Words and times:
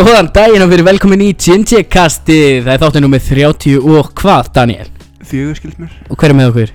Góðan 0.00 0.30
daginn 0.32 0.62
og 0.64 0.70
verið 0.70 0.86
velkomin 0.86 1.22
í 1.26 1.30
Gingy-kastið 1.36 2.62
Það 2.64 2.70
er 2.72 2.78
þáttu 2.80 3.00
nummið 3.04 3.26
30 3.34 3.74
og 3.92 4.06
hvað, 4.20 4.46
Daniel? 4.56 4.86
Fjögur 5.28 5.58
skilt 5.58 5.76
mér. 5.82 5.90
Og 6.08 6.16
hver 6.16 6.32
er 6.32 6.36
með 6.38 6.48
okkur? 6.54 6.70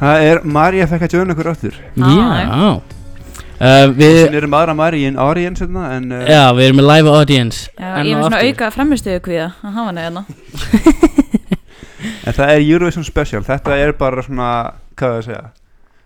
Það 0.00 0.24
er 0.30 0.40
Marja 0.56 0.86
fekk 0.88 1.04
að 1.04 1.16
joina 1.18 1.34
okkur 1.36 1.50
áttur 1.52 1.76
Já. 1.76 2.70
Uh, 3.60 3.90
Við, 3.92 4.16
Sen 4.24 4.38
erum 4.40 4.54
aðra 4.56 4.72
Marja 4.78 5.10
en 5.12 5.18
Arian 5.20 5.58
setna 5.58 5.90
En 5.98 6.06
uh, 6.16 6.22
já, 6.24 6.40
við 6.56 6.70
erum 6.70 6.78
með 6.80 6.86
live 6.88 7.12
audience. 7.18 7.66
Já, 7.76 7.90
enn 8.00 8.08
ég 8.08 8.14
er 8.14 8.16
og 8.16 8.22
með 8.22 8.24
svona 8.30 8.38
aftur. 8.40 8.54
auka 8.54 8.70
framistuðu 8.78 9.20
kvíða. 9.26 9.48
Að 9.60 9.74
hafa 9.76 9.88
hana 9.90 10.06
hérna. 10.06 10.22
En 12.24 12.36
það 12.38 12.52
er 12.54 12.62
Eurovision 12.64 13.04
Special. 13.04 13.42
Þetta 13.44 13.76
er 13.76 13.92
bara 14.00 14.24
svona, 14.24 14.48
hvað 14.96 15.18
er 15.18 15.20
að 15.20 15.26
segja 15.28 15.42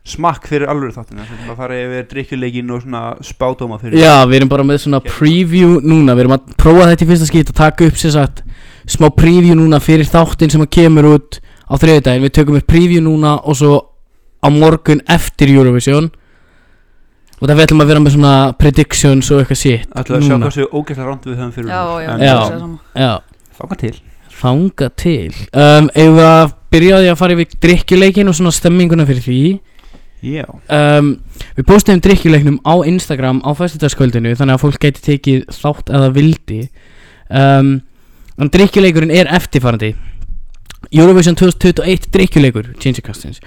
Smakk 0.04 0.44
fyrir 0.50 0.68
alvöru 0.68 0.92
þáttina 0.92 1.22
er 1.24 1.46
að 1.48 1.56
fara 1.56 1.76
yfir 1.80 2.02
drikkjuleikin 2.10 2.72
og 2.74 2.82
svona 2.84 3.02
spádóma 3.24 3.78
fyrir 3.80 3.96
Já, 4.02 4.18
við 4.28 4.36
erum 4.42 4.50
bara 4.52 4.66
með 4.68 4.82
svona 4.82 5.00
preview 5.00 5.78
núna 5.80 6.12
Við 6.12 6.26
erum 6.26 6.34
að 6.36 6.50
prófa 6.60 6.90
þetta 6.90 7.06
í 7.06 7.08
fyrsta 7.08 7.28
skipt 7.30 7.52
að 7.54 7.60
taka 7.62 7.88
upp 7.88 7.96
sér 8.02 8.12
sagt 8.18 8.42
Smá 8.92 9.08
preview 9.16 9.56
núna 9.56 9.80
fyrir 9.80 10.04
þáttin 10.04 10.52
sem 10.52 10.60
að 10.60 10.70
kemur 10.76 11.08
út 11.14 11.38
á 11.64 11.74
þriðudaginn 11.80 12.26
Við 12.28 12.34
tökum 12.36 12.60
upp 12.60 12.68
preview 12.68 13.00
núna 13.00 13.38
og 13.40 13.56
svo 13.56 13.80
á 14.44 14.48
morgun 14.52 15.00
eftir 15.08 15.48
Eurovision. 15.54 16.10
Og 17.40 17.48
það 17.48 17.56
við 17.56 17.64
ætlum 17.64 17.80
að 17.80 17.88
vera 17.94 18.02
með 18.04 18.12
svona 18.18 18.32
predictions 18.60 19.30
og 19.32 19.40
eitthvað 19.40 19.60
shit 19.62 19.86
Ætlaðu 19.96 20.18
að 20.20 20.26
sjá 20.28 20.34
núna. 20.34 20.50
hversu 20.50 20.66
ógæslega 20.68 21.08
ránd 21.08 21.24
við 21.30 21.38
höfum 21.40 21.54
fyrir 21.56 21.72
Já, 21.72 21.82
já, 22.04 22.10
En 22.12 22.20
Já. 22.20 23.14
það 23.56 23.56
Fanga 23.56 23.76
til. 23.80 23.94
Fanga 24.34 24.88
til. 25.00 25.32
Um, 25.54 25.88
Ef 25.94 26.12
við 26.12 26.24
að 26.28 26.52
byrja 26.74 26.92
á 26.92 27.00
því 27.00 27.10
að 27.14 27.18
fara 27.22 27.36
yfir 27.38 27.56
drikkjuleikin 27.64 28.28
og 28.28 28.36
svona 28.36 28.52
stemminguna 28.52 29.06
fyrir 29.08 29.24
því 29.24 29.40
um, 30.72 31.10
Við 31.56 31.66
postum 31.68 32.00
drikkjuleiknum 32.04 32.60
á 32.64 32.74
Instagram 32.88 33.42
á 33.44 33.50
föstudagskvöldinu 33.58 34.34
Þannig 34.38 34.56
að 34.56 34.62
fólk 34.64 34.80
geti 34.82 35.04
tekið 35.08 35.44
þátt 35.54 35.92
eða 35.92 36.12
vildi. 36.14 36.62
Um, 37.30 37.74
En 38.34 38.50
drikkjuleikurinn 38.50 39.12
er 39.14 39.28
eftirfarandi. 39.30 39.92
Eurovision 40.92 41.36
2021 41.38 42.10
drikkjuleikur 42.12 42.72
Changecastins! 42.82 43.40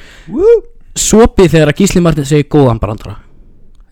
Sopið 0.98 1.54
þegar 1.54 1.72
að 1.72 1.82
Gísli 1.82 2.02
Martin 2.02 2.26
segir 2.26 2.48
góðan 2.50 2.80
brandara 2.82 3.20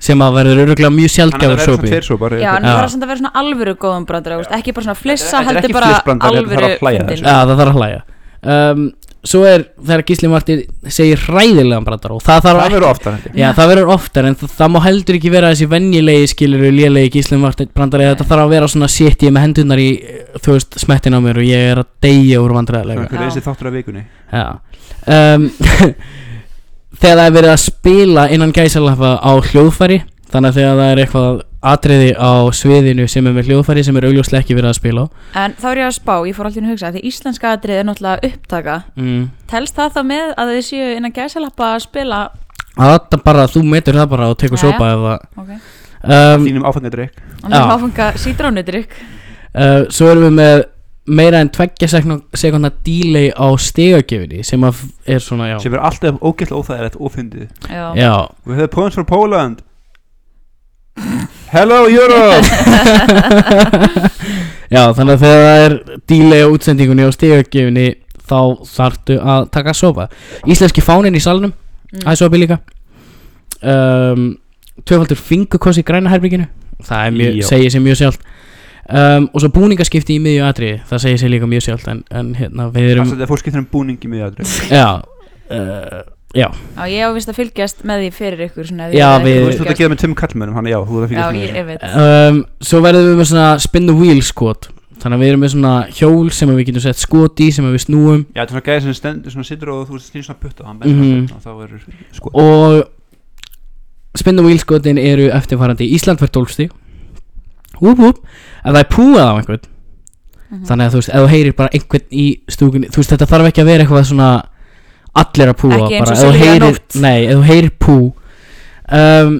Sem 0.01 0.21
að 0.21 0.39
verður 0.39 0.61
öruglega 0.63 0.91
mjög 0.93 1.11
verður 1.43 1.83
tveir 1.83 2.05
sopar 2.07 2.35
Já, 2.39 2.49
en 2.57 2.65
það 2.65 2.79
þarf 2.79 2.93
samt 2.93 3.05
að 3.05 3.11
vera 3.11 3.19
svona 3.21 3.41
alvöru 3.41 3.75
góðum 3.79 4.07
brandara, 4.09 4.39
ekki 4.57 4.73
bara 4.75 4.87
svona 4.87 4.97
flissa, 4.99 5.41
heldur 5.45 5.75
bara 5.75 5.91
alvöru. 6.29 6.71
Já, 7.15 7.37
það 7.45 7.53
þarf 7.53 7.71
að 7.71 7.79
hlæja. 7.79 8.01
Um, 8.55 8.83
Svo 9.25 9.41
er 9.49 9.63
þegar 9.79 10.03
Gísli 10.05 10.29
Martin 10.29 10.61
segir 10.93 11.21
hræðilegan 11.25 11.85
brandara 11.87 12.17
Og 12.17 12.23
það 12.23 12.43
þarf 12.45 12.59
Það 12.59 12.73
verður 12.75 12.87
oftar 12.91 13.15
held 13.15 13.25
ég 13.25 13.39
Já, 13.41 13.47
það 13.57 13.71
verður 13.71 13.91
oftar 13.95 14.27
en 14.29 14.37
það, 14.39 14.51
það 14.59 14.71
má 14.73 14.79
heldur 14.85 15.17
ekki 15.17 15.31
vera 15.33 15.51
þessi 15.53 15.69
venjulegi 15.71 16.29
skilur 16.31 16.65
lélegi 16.75 17.13
Gísli 17.15 17.39
Martin 17.41 17.71
brandari 17.73 18.09
Þetta 18.11 18.27
þarf 18.29 18.45
að 18.45 18.53
vera 18.53 18.69
svona 18.75 18.91
shit 18.91 19.25
ég 19.25 19.33
með 19.33 19.47
hendunar 19.47 19.81
í 19.81 19.89
þú 20.45 20.57
veist 20.57 20.77
smettin 20.83 21.17
á 21.17 21.19
mér 21.25 21.41
og 21.41 21.49
ég 21.49 21.71
er 21.71 21.81
að 21.81 21.91
deyja 22.05 22.43
úr 22.43 22.55
vandræðilega 22.59 23.07
hver 23.09 23.21
er 23.21 23.31
þessi 23.31 23.45
þáttur 23.45 23.71
af 23.71 23.77
vikunni. 23.79 24.05
Já. 24.29 24.45
Um, 25.05 25.49
Þegar 27.01 27.17
það 27.19 27.25
er 27.25 27.35
verið 27.35 27.51
að 27.51 27.63
spila 27.65 28.27
innan 28.31 28.53
gæsalappa 28.55 29.17
á 29.19 29.31
hljóðfæri 29.49 30.03
Þannig 30.31 30.51
að 30.51 30.57
þegar 30.59 30.79
það 30.79 30.91
er 30.91 31.01
eitthvað 31.03 31.35
atriði 31.71 32.11
á 32.17 32.31
sviðinu 32.53 33.05
sem 33.09 33.25
er 33.27 33.33
með 33.35 33.49
hljóðfæri 33.49 33.83
sem 33.87 33.97
er 33.99 34.07
augljóslega 34.09 34.43
ekki 34.45 34.57
verið 34.57 34.69
að 34.71 34.77
spila 34.79 35.05
á 35.05 35.07
En 35.43 35.55
þá 35.59 35.65
er 35.71 35.81
ég 35.81 35.87
að 35.89 35.95
spá, 35.97 36.13
ég 36.29 36.35
fór 36.37 36.49
alltaf 36.49 36.61
að 36.63 36.71
hugsa, 36.75 36.91
því 36.95 37.01
íslenska 37.09 37.53
atrið 37.55 37.79
er 37.81 37.87
náttúrulega 37.89 38.29
upptaka. 38.29 38.75
mm. 38.95 39.23
Telst 39.51 39.75
það 39.79 39.95
þá 39.95 40.01
með 40.11 40.33
að 40.37 40.51
þið 40.53 40.61
séu 40.69 40.91
innan 40.99 41.15
gæsalappa 41.15 41.71
að 41.75 41.81
spila? 41.87 42.21
Það 42.75 42.91
bara, 43.25 43.47
þú 43.47 43.63
metur 43.71 43.95
það 44.01 44.09
bara 44.13 44.29
og 44.29 44.37
tekur 44.37 44.59
Jæja. 44.59 44.71
sopa 44.71 44.91
ef 44.93 45.03
það 45.05 45.19
Ok. 45.41 45.51
um, 46.05 46.45
Þínum 46.45 46.65
mér 47.49 47.59
Já. 47.59 47.67
áfanga 47.75 48.07
sítrónudrykk. 48.25 48.95
uh, 49.55 49.83
Svo 49.89 50.09
erum 50.11 50.25
við 50.29 50.33
með 50.39 50.63
meira 51.05 51.37
en 51.39 51.49
tveggja 51.53 51.87
sekundar 52.33 52.73
delay 52.83 53.29
á 53.29 53.45
stegagjöfinni 53.61 54.43
sem 54.43 54.63
er 55.05 55.19
svona, 55.21 55.51
já 55.53 55.59
Sem 55.61 55.73
er 55.77 55.83
alltaf 55.85 56.17
ógæslega 56.21 56.57
óþægilegt 56.61 56.95
og 56.99 57.11
fyndið 57.13 57.47
Já. 57.69 57.93
Já, 57.93 58.13
points 58.73 58.95
for 58.97 59.05
Poland 59.05 59.61
Hello 61.51 61.85
Europe! 61.87 62.45
Já 64.73 64.81
þannig 64.97 65.13
að 65.13 65.21
þegar 65.21 65.43
það 65.45 65.65
er 65.65 65.75
delay 66.09 66.41
á 66.41 66.47
útsendingunni 66.49 67.05
á 67.05 67.11
stegagjöfinni 67.13 67.85
þá 68.25 68.39
þarftu 68.65 69.17
að 69.21 69.45
taka 69.53 69.75
sopa 69.77 70.07
Íslenski 70.49 70.81
fánin 70.81 71.17
í 71.17 71.21
salnum, 71.21 71.53
það 71.99 72.09
er 72.11 72.19
sopi 72.19 72.41
líka. 72.41 72.57
Um, 73.61 74.25
Tvöfaldur 74.85 75.21
fingurkoss 75.21 75.79
í 75.79 75.85
græna 75.87 76.11
herbygginu 76.11 76.49
Það 76.83 77.05
er 77.05 77.13
mjög, 77.15 77.37
segir 77.47 77.71
sér 77.71 77.81
mjög 77.85 77.99
sjálft. 78.01 78.25
Um, 78.85 79.29
Og 79.31 79.41
svo 79.41 79.49
búningaskipti 79.55 80.17
í 80.17 80.21
miðju 80.21 80.43
atriði. 80.45 80.81
Það 80.89 81.03
segir 81.05 81.21
sér 81.21 81.31
líka 81.31 81.47
mjög 81.49 81.63
sjálft 81.69 81.87
En, 81.93 82.01
en 82.11 82.33
hérna, 82.37 82.67
við 82.73 82.91
erum 82.95 83.13
Þetta 83.13 83.25
er 83.25 83.31
fólk 83.31 83.41
skiptir 83.45 83.61
um 83.63 83.69
búningi 83.71 84.11
með 84.11 84.27
aðri 84.27 84.49
Já, 84.73 84.89
uh, 85.55 86.01
já. 86.35 86.47
Já, 86.75 86.83
ég 86.91 87.01
á 87.07 87.09
vist 87.15 87.29
að 87.31 87.37
fylgjast 87.39 87.83
með 87.87 88.01
því 88.03 88.09
fyrir 88.19 88.45
ykkur 88.49 88.67
svona. 88.69 88.87
ef 88.89 88.93
Já, 88.99 89.09
við- 89.23 89.39
Þú 89.39 89.45
veist 89.45 89.59
þú 89.59 89.65
ert 89.65 89.73
að 89.73 89.79
gefa 89.81 89.91
með 89.93 89.99
tveim 90.03 90.15
kallmennum 90.21 90.55
Hann 90.59 90.65
já, 90.71 90.77
þú 90.85 90.95
ert 91.01 91.09
að 91.09 91.15
Já, 91.15 91.25
fylgjast 91.25 91.35
með 91.35 91.41
ég, 91.41 91.55
ég 91.55 91.65
veit. 91.65 91.83
um, 92.05 92.45
Svo 92.61 92.81
verðum 92.85 93.07
við 93.11 93.19
með 93.21 93.29
svona 93.31 93.59
spin 93.59 93.87
the 93.87 93.93
wheel 93.95 94.21
skot. 94.21 94.69
Þannig 94.99 95.17
að 95.17 95.21
við 95.25 95.29
erum 95.29 95.41
með 95.45 95.51
svona 95.53 95.73
hjól 95.91 96.29
sem 96.33 96.49
við 96.49 96.65
getum 96.65 96.81
sett 96.85 96.97
skot 96.97 97.39
í 97.45 97.51
sem 97.53 97.65
við 97.65 97.81
snúum. 97.85 98.21
Já, 98.33 98.41
þetta 98.41 98.45
er 98.45 98.53
svona 98.55 98.65
gæði 98.65 98.81
sem 98.85 98.93
stendur 98.99 99.31
svona 99.35 99.45
sittur 99.45 99.69
og 99.75 99.87
þú 99.89 99.99
stýr 100.01 100.23
svona 100.25 100.39
putta 100.41 100.65
Hann 100.65 100.79
bendur 100.79 101.27
svona 101.29 101.35
og 101.35 101.43
þá 101.45 101.51
verður 101.59 101.79
sko 102.15 102.31
Og 102.33 102.83
spin 104.17 104.35
the 104.39 104.43
wheel 104.43 104.57
skotin 104.59 104.97
eru 104.97 105.27
eftirfarandi 105.35 105.87
Ísland 105.93 106.19
fyrir 106.23 106.31
12 106.31 106.51
stíg 106.55 106.71
Whoop 107.81 107.99
whoop. 107.99 108.19
Ef 108.63 108.71
það 108.73 108.79
er 108.81 108.91
púað 108.91 109.29
á 109.29 109.33
einhvern 109.39 109.71
Mhm. 110.45 110.61
Þannig 110.69 110.85
að 110.85 110.91
þú 110.93 110.99
veist, 111.01 111.09
ef 111.09 111.21
þú 111.23 111.29
heyrir 111.31 111.53
bara 111.57 111.69
einhvern 111.73 112.03
í 112.13 112.25
stúkunni 112.53 112.89
Þú 112.93 112.99
veist, 113.01 113.09
þetta 113.15 113.25
þarf 113.31 113.47
ekki 113.49 113.61
að 113.63 113.65
vera 113.65 113.83
eitthvað 113.83 114.03
svona 114.05 114.27
Allir 115.15 115.51
að 115.51 115.57
púa 115.61 115.75
Ekki 115.79 115.97
eins 115.99 116.11
og 116.11 116.19
Silvía 116.19 116.51
heyrir, 116.51 116.63
Nótt. 116.65 116.97
Nei, 117.03 117.19
ef 117.25 117.35
þú 117.39 117.45
heyrir 117.49 117.73
pú 117.85 117.97
um, 118.91 119.37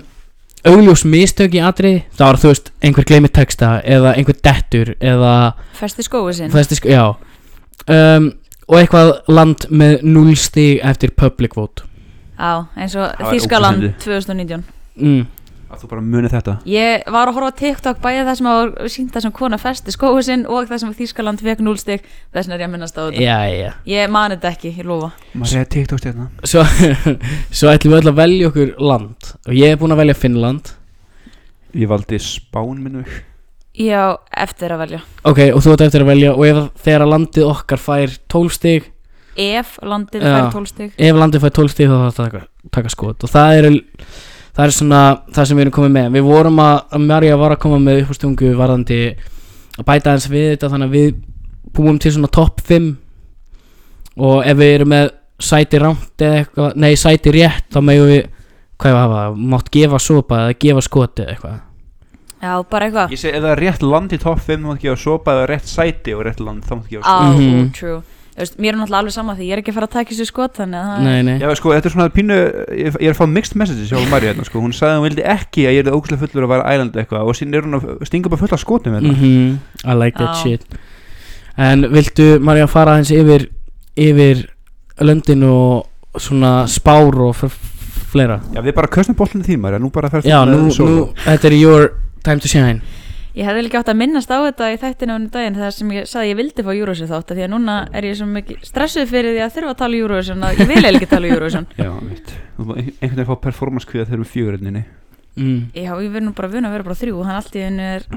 Augljós 0.65 1.03
mistök 1.05 1.57
í 1.57 1.61
atriði 1.61 1.99
Það 2.17 2.25
var, 2.29 2.39
þú 2.41 2.51
veist, 2.53 2.71
einhver 2.81 3.05
gleymir 3.11 3.33
texta 3.35 3.73
Eða 3.83 4.15
einhver 4.17 4.39
dettur 4.47 4.93
Eða 4.97 5.33
Festi 5.77 6.05
skóið 6.07 6.39
sinn. 6.39 6.53
Festi 6.55 6.79
sko, 6.79 6.89
já 6.89 7.03
um, 7.91 8.31
Og 8.65 8.79
eitthvað 8.79 9.11
land 9.29 9.67
með 9.69 9.99
0 10.07 10.37
stig 10.41 10.79
eftir 10.81 11.13
public 11.13 11.57
vote 11.59 11.85
Já, 12.35 12.65
eins 12.75 12.95
og 12.99 13.13
Þískaland 13.29 13.83
ógeðslega 13.85 14.01
2019. 14.03 14.63
mm. 14.99 15.21
Að 15.65 15.81
þú 15.81 15.87
bara 15.89 16.01
munið 16.05 16.33
þetta 16.35 16.53
Ég 16.69 17.05
var 17.09 17.29
að 17.31 17.37
horfa 17.39 17.49
á 17.49 17.59
TikTok 17.61 18.01
bæði 18.03 18.25
það 18.27 18.35
sem 18.39 18.49
að 18.51 18.73
sínt 18.93 19.13
það 19.15 19.23
sem 19.25 19.33
kona 19.39 19.57
festi 19.57 19.93
skóið 19.95 20.19
sinn 20.27 20.43
og 20.45 20.67
það 20.69 20.81
sem 20.83 20.91
Þískaland 20.99 21.41
fekk 21.41 21.63
núlstig 21.65 22.03
þess 22.05 22.45
vegna 22.45 22.55
er 22.57 22.61
ég 22.61 22.67
að 22.69 22.73
minnast 22.75 22.99
á 22.99 23.03
þetta. 23.07 23.23
Já, 23.25 23.37
já 23.49 23.71
Ég 23.89 24.11
mani 24.13 24.37
þetta 24.37 24.51
ekki, 24.53 24.73
ég 24.77 24.85
lofa. 24.85 25.09
Maður 25.33 25.51
segja 25.55 25.69
TikTok 25.73 26.03
stjárna 26.03 26.27
Svo, 26.45 26.65
svo 27.57 27.71
ætlum 27.73 27.95
við 27.95 28.01
öll 28.03 28.11
að 28.13 28.19
velja 28.21 28.51
okkur 28.51 28.73
land 28.91 29.31
Og 29.49 29.55
ég 29.57 29.73
er 29.73 29.79
búinn 29.81 29.95
að 29.97 30.03
velja 30.03 30.17
Finnland 30.21 30.69
Ég 31.75 31.89
valdi 31.91 32.21
Spán 32.21 32.77
minnu 32.85 33.01
Já, 33.75 34.15
eftir 34.31 34.71
að 34.71 34.85
velja. 34.85 35.01
Ok, 35.27 35.41
og 35.51 35.57
þú 35.65 35.73
ert 35.73 35.81
eftir 35.89 36.05
að 36.05 36.11
velja 36.13 36.29
Og 36.37 36.45
ef 36.47 36.59
þegar 36.85 37.03
að 37.03 37.09
landið 37.11 37.49
okkar 37.49 37.81
fær 37.83 38.13
12 38.31 38.53
stig 38.55 38.85
Ef 39.35 39.73
landið 39.83 40.23
Já. 40.23 40.29
fær 40.31 40.53
12 40.53 40.69
stig. 40.71 40.93
Ef 40.95 41.17
landið 41.19 41.41
fær 41.43 41.51
12 41.57 41.73
stig 41.73 41.89
þá 41.91 41.95
þarf 41.97 42.05
það 42.05 42.23
að 42.23 42.29
taka, 42.29 42.43
taka 42.77 42.93
skot 42.93 43.25
Og 43.27 43.33
það 43.33 43.57
er 43.57 43.67
Það 44.55 44.65
er 44.65 44.71
svona 44.71 44.99
það 45.35 45.47
sem 45.49 45.57
við 45.59 45.65
erum 45.65 45.75
komið 45.75 45.93
með 45.97 46.13
Við 46.15 46.27
vorum 46.29 46.59
að, 46.63 46.75
að 46.95 47.01
Marja 47.09 47.37
var 47.41 47.55
að 47.55 47.61
koma 47.65 47.79
með 47.83 48.01
uppástungu 48.05 48.51
Varðandi 48.55 48.99
að 49.75 49.87
bæta 49.89 50.13
eins 50.15 50.27
við 50.31 50.45
þetta 50.53 50.69
Þannig 50.71 50.87
að 50.87 50.95
við 50.95 51.09
búum 51.75 51.97
til 51.99 52.13
svona 52.15 52.31
topp 52.31 52.61
5 52.69 52.87
Og 54.15 54.37
ef 54.47 54.57
við 54.61 54.73
erum 54.77 54.91
með 54.95 55.09
sæti 55.43 55.81
rámt 55.83 56.23
eða 56.23 56.39
eitthvað 56.43 56.77
Nei, 56.85 56.93
sæti 56.99 57.33
rétt 57.35 57.67
Þá 57.75 57.79
megum 57.83 58.11
við 58.13 58.23
Hvað 58.75 58.91
ég 58.91 58.97
hafa, 58.99 59.19
mátt 59.55 59.69
gefa 59.71 59.99
sopa 60.03 60.41
eða 60.45 60.55
gefa 60.59 60.81
skoti 60.83 61.23
eða 61.25 61.35
eitthvað 61.35 61.61
Já, 62.45 62.51
bara 62.69 62.85
eitthvað. 62.89 63.13
Ég 63.15 63.19
segi 63.21 63.31
ef 63.37 63.41
það 63.41 63.51
er 63.55 63.61
rétt 63.63 63.83
land 63.87 64.11
í 64.13 64.17
topp 64.21 64.41
5 64.43 64.57
Þá 64.59 64.65
mátt 64.69 64.81
gefa 64.83 64.97
sopa 65.01 65.33
eða 65.35 65.45
rétt 65.49 65.69
sæti 65.71 66.13
og 66.15 66.25
rétt 66.27 66.41
land 66.43 66.65
Þá 66.67 66.73
mátt 66.75 66.89
gefa 66.91 67.03
Á, 67.07 67.15
Mhm. 67.31 67.45
mm 67.59 67.69
true. 67.75 68.01
Veist, 68.35 68.57
mér 68.59 68.73
er 68.73 68.77
náttúrulega 68.81 68.99
alveg 68.99 69.13
sama 69.15 69.33
því 69.37 69.45
ég 69.47 69.53
er 69.55 69.59
ekki 69.61 69.71
að 69.71 69.75
fara 69.77 69.87
að 69.87 69.93
taka 69.95 70.11
þessu 70.11 70.25
skot 70.27 70.57
þannig 70.59 70.79
að 70.83 71.03
Nei, 71.05 71.19
nei. 71.23 71.35
Já, 71.39 71.47
sko, 71.55 71.69
þetta 71.71 71.87
er 71.87 71.93
svona 71.93 72.07
pínu, 72.11 72.39
ég, 72.75 72.97
ég 72.99 73.07
er 73.07 73.13
að 73.13 73.19
fá 73.21 73.27
mixed 73.31 73.55
messages 73.61 73.91
hjá 73.93 74.01
Marja 74.11 74.33
hérna, 74.33 74.43
sko, 74.49 74.59
hún 74.59 74.73
sagði 74.75 74.91
að 74.91 74.97
hún 74.99 75.05
vildi 75.07 75.23
ekki 75.35 75.63
að 75.69 75.75
ég 75.77 75.85
er 75.87 75.95
ógæslega 75.95 76.19
fullur 76.25 76.47
að 76.47 76.51
vera 76.51 76.73
ælandi 76.75 76.99
eitthvað 76.99 77.29
og 77.31 77.37
síðan 77.39 77.55
er 77.55 77.63
hún 77.69 77.77
að 77.79 78.03
stinga 78.09 78.31
bara 78.33 78.41
fulla 78.43 78.59
skotum 78.59 78.97
hérna. 78.97 79.13
Mhm, 79.15 79.55
I 79.87 79.95
like 80.01 80.17
that 80.19 80.35
Já. 80.35 80.41
shit. 80.43 80.65
En 81.55 81.87
viltu, 81.95 82.27
Marja, 82.43 82.67
fara 82.67 82.97
hans 82.99 83.11
yfir 83.15 83.47
Yfir 83.95 84.41
löndin 84.99 85.43
og 85.47 85.87
svona 86.19 86.65
spár 86.67 87.15
og 87.29 87.31
f- 87.39 87.55
fleira? 88.11 88.41
Já, 88.51 88.59
við 88.59 88.75
bara 88.75 88.91
köstum 88.91 89.15
bollinu 89.15 89.47
því, 89.47 89.55
Marja, 89.63 89.79
nú 89.79 89.87
bara 89.95 90.09
ferst 90.11 90.27
Já, 90.27 90.41
nú, 90.43 90.67
nú, 90.67 91.13
þetta 91.23 91.47
er 91.47 91.55
your 91.55 91.87
time 92.27 92.39
to 92.43 92.51
shine 92.51 92.81
Ég 93.35 93.43
hefði 93.49 93.63
líka 93.65 93.79
átt 93.81 93.89
að 93.91 93.97
minnast 93.99 94.31
á 94.31 94.37
þetta 94.47 94.67
í 94.71 94.75
þættinu 94.79 95.11
á 95.11 95.17
unni 95.19 95.29
daginn 95.33 95.57
þar 95.59 95.73
sem 95.75 95.89
ég 95.91 96.05
sagði 96.07 96.23
að 96.23 96.29
ég 96.31 96.37
vildi 96.39 96.63
fá 96.63 96.69
Eurovision 96.71 97.09
þátt 97.09 97.31
af 97.33 97.35
því 97.35 97.43
að 97.43 97.49
núna 97.51 97.73
er 97.91 98.05
ég 98.07 98.15
svo 98.15 98.27
mikið 98.31 98.61
stressuð 98.69 99.09
fyrir 99.11 99.33
því 99.35 99.41
að 99.43 99.55
þurfa 99.57 99.73
að 99.73 99.79
tala 99.81 99.97
Eurovision 99.99 100.45
að 100.47 100.53
ég 100.61 100.69
vil 100.69 100.77
eiginlega 100.77 100.99
ekki 101.01 101.09
tala 101.11 101.27
Eurovision 101.33 101.67
Já, 101.75 101.89
veit, 101.99 102.31
einhvern 102.55 103.01
veginn 103.01 103.27
fá 103.27 103.35
performance 103.43 103.89
kviða 103.89 104.05
þegar 104.07 104.23
við 104.23 104.31
fjögurinninni 104.35 104.83
mm. 105.35 105.59
Já, 105.75 105.91
ég 105.99 106.13
verð 106.15 106.27
nú 106.29 106.33
bara 106.39 106.51
vun 106.55 106.69
að 106.69 106.75
vera 106.77 106.87
bara 106.87 106.99
þrjú 107.01 107.25
hann 107.27 107.35
allt 107.41 107.59
í 107.59 107.65
henni 107.65 107.89
er 107.97 108.07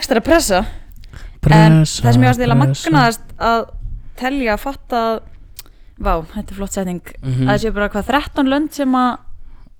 ekstra 0.00 0.24
pressa 0.26 0.64
En 0.66 1.46
pressa, 1.46 2.02
það 2.02 2.12
sem 2.16 2.22
ég 2.26 2.30
varst 2.32 2.42
eða 2.42 2.58
pressa. 2.58 2.90
magnaðast 2.90 3.34
að 3.38 3.66
telja 4.18 4.56
að 4.56 4.64
fatta 4.66 5.02
að 5.12 5.16
Vá, 5.96 6.12
þetta 6.34 6.50
er 6.52 6.56
flott 6.58 6.74
setning 6.74 6.98
Mhm. 7.22 7.46
að 7.46 7.52
það 7.54 7.60
séu 7.62 7.72
bara 7.78 7.86
hvað 7.94 8.08
13 8.10 8.50
lönd 8.50 8.72
sem 8.74 8.92
að 8.98 9.12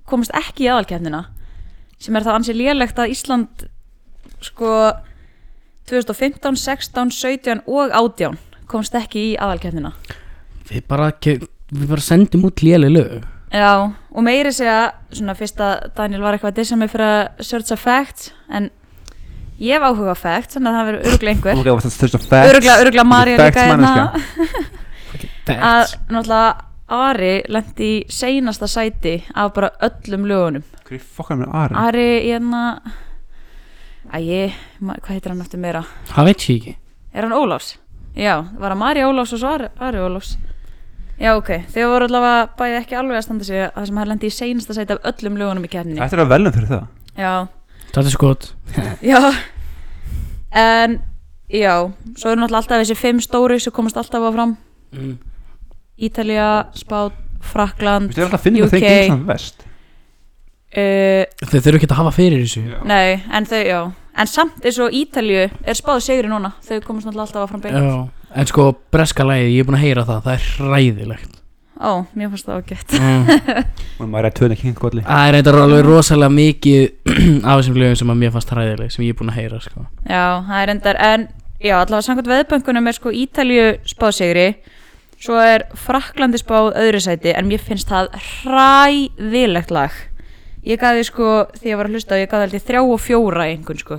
komast 0.09 0.31
ekki 0.39 0.65
í 0.65 0.71
aðalkeppnina 0.71 1.25
sem 1.99 2.17
er 2.17 2.23
þá 2.25 2.31
ansið 2.39 2.57
lélegt 2.63 3.03
að 3.03 3.11
Ísland 3.13 3.67
sko 4.45 4.93
2015, 5.87 6.57
16, 6.57 7.11
17 7.15 7.61
og 7.67 7.91
18 7.95 8.39
komst 8.67 8.95
ekki 8.99 9.23
í 9.33 9.37
aðalkeppnina. 9.39 9.93
Við 10.67 10.83
bara, 10.91 11.13
ke- 11.13 11.39
við 11.71 11.87
bara 11.93 12.03
sendum 12.03 12.45
út 12.49 12.63
léli 12.67 12.89
lög. 12.91 13.23
Já, 13.55 13.93
og 14.11 14.25
meiri 14.27 14.51
segja 14.53 14.93
svona 15.15 15.37
fyrst 15.39 15.61
að 15.63 15.93
Daniel 15.97 16.21
var 16.25 16.35
eitthvað 16.35 16.51
að 16.53 16.59
dissa 16.59 16.77
mig 16.77 16.91
fyrir 16.91 17.07
að 17.07 17.45
searcha 17.47 17.77
facts 17.79 18.33
en 18.51 18.67
ég 19.63 19.77
hef 19.79 19.87
áhuga 19.87 20.13
á 20.13 20.19
facts 20.19 20.57
þannig 20.59 20.73
að 20.73 20.77
það 20.81 20.89
verður 20.91 21.07
öruglega 21.13 21.35
einhver. 21.37 21.61
Ok, 21.63 21.87
þurft 21.87 22.17
að 22.19 22.27
facts 22.27 22.51
Öruglega, 22.51 22.81
öruglega 22.83 23.05
Marja 23.07 23.37
Facts 23.39 23.57
líka 23.57 23.69
hérna. 23.71 23.77
manneskja. 23.87 25.61
að 25.71 25.95
náttúrulega 26.11 26.55
Ari 26.87 27.33
lendi 27.51 27.87
í 27.97 28.03
seinasta 28.15 28.67
sæti 28.71 29.17
af 29.35 29.55
bara 29.57 29.71
öllum 29.83 30.27
lögunum. 30.31 30.63
Hverju 30.87 31.01
fokkar 31.17 31.39
með 31.41 31.55
Ari? 31.63 31.75
Ari 31.83 32.05
hérna 32.29 32.61
Æ, 34.13 34.53
hvað 34.81 35.13
heitir 35.15 35.33
hann 35.33 35.41
eftir 35.45 35.61
meira? 35.63 35.83
Það 36.13 36.29
veit 36.31 36.45
ég 36.49 36.57
ekki. 36.61 36.77
Er 37.17 37.27
hann 37.27 37.35
Ólafs? 37.37 37.73
Já, 38.17 38.35
var 38.59 38.73
hann 38.75 38.79
Mari 38.81 39.03
Ólafs 39.05 39.33
og 39.37 39.41
svo 39.43 39.51
Ari, 39.55 39.69
Ari 39.83 39.99
Ólafs. 40.05 40.37
Já, 41.17 41.33
ok, 41.37 41.51
þau 41.73 41.87
voru 41.91 42.07
allavega 42.11 42.47
bæði 42.59 42.79
ekki 42.83 42.97
alveg 43.01 43.17
að 43.19 43.25
standa 43.25 43.45
sig 43.49 43.63
að 43.65 43.71
það 43.79 43.87
sem 43.89 44.01
hann 44.03 44.11
lendi 44.13 44.29
í 44.29 44.35
seinasta 44.37 44.75
sæti 44.77 44.93
af 44.97 45.07
öllum 45.11 45.39
lögunum 45.41 45.65
í 45.65 45.71
kefninni 45.73 46.01
Þetta 46.03 46.19
er 46.19 46.23
að 46.27 46.33
velum 46.35 46.53
fyrir 46.57 46.73
það. 46.75 46.89
Já, 47.17 47.35
Það 47.97 48.09
er 48.11 48.13
skot. 48.13 48.49
Já. 49.13 49.21
En, 50.57 50.99
já, 51.49 51.73
svo 52.17 52.31
eru 52.33 52.41
náttúrulega 52.43 52.61
alltaf 52.63 52.83
þessi 52.83 52.97
fimm 52.99 53.21
stóri 53.25 53.57
sem 53.63 53.73
komast 53.73 53.97
alltaf 54.01 54.25
á 54.25 54.31
fram. 54.35 54.53
Mm. 54.93 55.15
Ítalía, 55.97 56.49
Spát, 56.77 57.17
Frakland 57.47 58.13
Þú 58.13 58.13
veist, 58.13 58.19
er 58.21 58.27
alltaf 58.29 58.41
að 58.41 58.45
finna 58.47 58.63
UK. 58.65 58.71
það 58.71 58.77
þegar 58.85 59.05
Ísland 59.07 59.27
vest 59.31 59.66
uh, 60.77 61.47
Þau 61.47 61.59
þurfu 61.59 61.79
ekki 61.81 61.89
að 61.91 62.01
hafa 62.01 62.13
fyrir 62.17 62.45
þessu. 62.45 62.65
Nei, 62.89 63.23
en 63.33 63.49
þau, 63.49 63.63
já. 63.65 63.81
En 64.17 64.29
samt 64.31 64.65
eins 64.65 64.79
og 64.81 64.95
Ítalíu 64.97 65.49
er 65.49 65.77
spáð 65.77 66.05
sigri 66.07 66.29
núna. 66.31 66.55
Þau 66.65 66.79
komast 66.85 67.09
náttúrulega 67.09 67.27
alltaf 67.27 67.49
áfram 67.49 67.65
beint. 67.65 67.81
Já. 67.81 68.31
En 68.37 68.49
sko, 68.49 68.71
breska 68.93 69.25
lagið, 69.25 69.51
ég 69.55 69.65
er 69.65 69.69
búin 69.69 69.79
að 69.79 69.85
heyra 69.85 70.07
það. 70.09 70.23
Það 70.25 70.37
er 70.37 70.47
hræðilegt. 70.55 71.37
Ó, 71.77 72.07
mér 72.17 72.31
fannst 72.33 72.47
það 72.49 72.63
ágætt. 72.63 72.95
Mm. 72.97 73.27
Og 74.01 74.09
maður 74.09 74.23
er 74.23 74.31
að 74.31 74.37
tvöna 74.39 74.57
kynngolli 74.57 75.03
Það 75.05 75.27
er 75.29 75.37
eitthvað 75.37 75.59
alveg 75.61 75.83
rosalega 75.85 76.33
mikið 76.33 77.11
af 77.51 77.59
þessum 77.59 77.77
lögum 77.83 77.99
sem 78.01 78.13
að 78.15 78.23
mér 78.23 78.33
fannst 78.33 78.53
hræðileg 78.55 78.95
sem 78.95 79.05
ég 79.05 79.13
er 79.13 79.19
búin 79.19 79.33
að 79.33 79.39
heyra 79.43 79.61
sko. 79.61 79.85
Já, 80.09 80.25
það 80.49 80.63
er 80.63 80.73
endar 80.73 81.01
En, 81.05 81.27
já, 81.61 81.75
allavega 81.77 82.07
samkvæmt 82.09 82.33
veðbönkunum 82.33 82.89
er 82.89 82.97
sko 82.97 83.13
Ítalíu 83.13 83.69
spáð 83.93 84.17
sigri. 84.23 84.47
Svo 85.21 85.37
er 85.41 85.67
Fraklandi 85.81 86.41
spáð 86.41 86.73
öðru 86.81 87.01
sæti 87.05 87.37
En 87.37 87.49
mér 87.49 87.61
finnst 87.65 87.93
það 87.93 88.09
hræðilegt 88.25 89.73
lag 89.77 90.01
Ég 90.67 90.81
gaði 90.83 91.05
sko, 91.07 91.31
því 91.61 91.71
ég 91.71 91.79
var 91.79 91.89
að 91.89 91.97
hlusta 91.97 92.19
Ég 92.19 92.31
gaði 92.31 92.59
ég 92.59 92.65
þrjá 92.67 92.81
og 92.83 93.01
fjóra 93.03 93.47
einhvern 93.47 93.83
sko. 93.83 93.99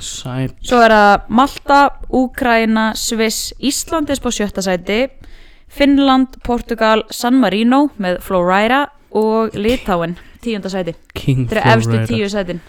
Sæt 0.00 0.54
Svo 0.64 0.80
er 0.84 0.92
það 0.94 1.26
Malta, 1.40 1.80
Úkraina, 2.12 2.86
Sviss, 2.96 3.50
Ísland 3.60 4.10
er 4.12 4.20
spáð 4.20 4.38
sjötta 4.40 4.64
sæti 4.64 5.00
Finnland, 5.76 6.38
Portugal, 6.46 7.02
San 7.10 7.40
Marino 7.42 7.88
með 8.00 8.20
Florida 8.24 8.84
og 9.16 9.56
Litáin 9.58 10.14
tíunda 10.44 10.70
sæti. 10.70 10.94
King 11.16 11.48
Þetta 11.50 11.62
eru 11.62 11.72
efstu 11.74 12.02
tíu 12.06 12.28
sætin. 12.30 12.60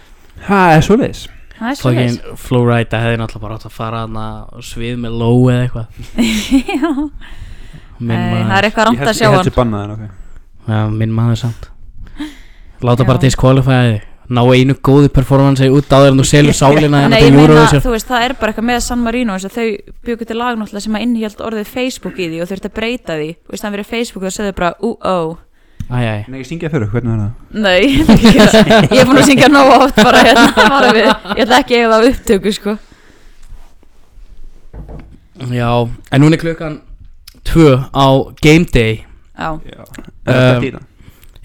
Það 0.48 0.72
er 0.76 0.86
svo 0.88 0.98
leiðis 0.98 1.26
Það 1.58 1.70
er 1.70 1.78
svo 1.80 1.90
Fucking 1.92 2.38
Flowrider 2.42 3.02
hefði 3.02 3.20
náttúrulega 3.22 3.44
bara 3.48 3.56
átt 3.58 3.68
að 3.70 3.74
fara 3.74 4.02
hana 4.04 4.26
og 4.54 4.66
svið 4.66 5.00
með 5.02 5.16
low 5.22 5.40
eða 5.50 5.64
eitthvað. 5.66 5.88
Já, 6.78 6.92
Nei, 7.98 8.18
það 8.18 8.54
er 8.60 8.68
eitthvað 8.68 8.90
rámt 8.92 9.08
að 9.08 9.16
sjá 9.18 9.26
Ég 9.26 9.34
hann. 9.38 9.48
sér 9.48 9.56
bannaðin, 9.56 9.96
ok. 9.96 10.68
Já, 10.68 10.80
minn 11.00 11.16
maður 11.18 11.40
samt 11.48 11.70
Láta 12.84 13.04
Já. 13.04 13.08
bara 13.10 13.24
diskvalifæði 13.24 13.98
Ná 14.28 14.42
einu 14.52 14.74
góðu 14.84 15.08
performance 15.16 15.64
út 15.72 15.88
á 15.88 16.04
þér 16.04 16.12
en 16.12 16.20
þú 16.20 16.26
selur 16.28 16.56
sálina 16.62 17.06
Nei, 17.08 17.22
ég 17.22 17.30
til 17.30 17.38
meina, 17.38 17.64
þú 17.80 17.94
veist, 17.94 18.10
það 18.10 18.26
er 18.26 18.34
bara 18.42 18.52
eitthvað 18.52 18.66
með 18.68 18.80
San 18.84 19.00
Marino 19.06 19.34
eins 19.38 19.46
og 19.48 19.54
þau 19.56 19.68
byggu 20.04 20.28
til 20.28 20.36
lag 20.38 20.58
náttúrulega 20.60 20.84
sem 20.84 20.98
að 21.00 21.06
innhjald 21.08 21.44
orðið 21.48 21.70
Facebook 21.72 22.20
í 22.20 22.28
því 22.34 22.42
og 22.44 22.50
þurfti 22.52 22.68
að 22.68 22.76
breyta 22.82 23.16
því 23.22 23.30
og 23.48 23.56
í 23.56 23.60
staðan 23.62 23.78
fyrir 23.78 23.88
Facebook 23.94 24.28
þá 24.28 24.36
segðu 24.36 24.56
bara 24.60 24.74
ú-ó 24.84 25.18
Æj, 25.88 26.04
æj 26.04 26.26
Nei, 26.28 26.38
ég 26.42 26.48
syngja 26.50 26.68
fyrir, 26.74 26.90
hvernig 26.92 27.14
var 27.14 27.22
það? 27.24 27.32
Nei, 27.64 27.84
ég 27.88 28.02
ætla 28.04 28.18
ekki 28.18 28.42
að 28.44 28.52
það. 28.52 28.88
ég 28.98 29.00
er 29.00 29.08
búin 29.08 29.22
að 29.22 29.30
syngja 29.30 29.48
nóg 29.54 29.70
oft 29.78 30.02
bara 30.04 30.24
hérna 30.28 30.66
bara 30.76 30.90
við. 30.98 31.08
Ég 31.08 31.44
ætla 31.46 31.60
ekki 31.64 31.78
að 31.80 31.94
það 31.96 32.08
upptöku 32.12 32.54
sko 32.58 32.76
Já, 35.54 35.70
en 36.12 36.22
núna 36.26 36.36
er 36.36 36.42
klukkan 36.42 36.80
Tvö 37.48 37.78
á 37.96 38.08
Game 38.44 38.66
Day 38.74 39.06
Já, 39.38 39.56
Já 39.64 39.82
Er 40.28 40.36
það 40.36 40.56
Um, 40.58 40.62
dýna? 40.66 40.80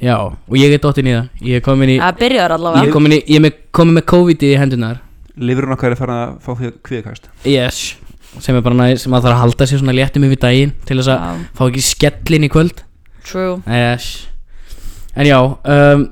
Já, 0.03 0.17
og 0.19 0.57
ég 0.59 0.73
er 0.75 0.81
dottin 0.83 1.07
í 1.07 1.13
það 1.15 1.47
Ég 1.47 1.61
er 1.61 1.63
komin 1.63 1.91
í 1.93 1.97
það 2.03 2.17
byrjar 2.25 2.51
Ég 2.51 2.57
allavega 2.57 2.87
er 2.89 2.95
komin, 2.95 3.13
í, 3.15 3.19
ég 3.31 3.39
er 3.39 3.45
með, 3.45 3.59
komin 3.79 3.95
með 4.01 4.07
COVID 4.11 4.41
í 4.49 4.49
hendunar 4.59 4.97
Livurinn 5.39 5.75
okkar 5.77 5.95
er 5.95 6.01
farin 6.01 6.17
að 6.17 6.33
fá 6.43 6.51
því 6.59 6.71
kviðkast 6.89 7.29
Yes. 7.47 7.79
Sem 8.43 8.57
er 8.59 8.65
bara 8.65 8.79
næ, 8.81 8.87
sem 8.99 9.15
að 9.15 9.29
þarf 9.29 9.37
að 9.37 9.43
halda 9.45 9.69
sér 9.71 9.83
svona 9.83 9.95
léttum 9.95 10.27
yfir 10.27 10.41
daginn 10.43 10.73
Til 10.89 10.99
þess 10.99 11.13
að 11.15 11.23
Já, 11.23 11.47
fá 11.55 11.63
ekki 11.69 11.85
skellin 11.87 12.49
í 12.49 12.51
kvöld. 12.51 12.83
True. 13.29 13.55
Yes. 13.71 14.09
En 15.15 15.29
já 15.31 15.39
um, 15.39 16.05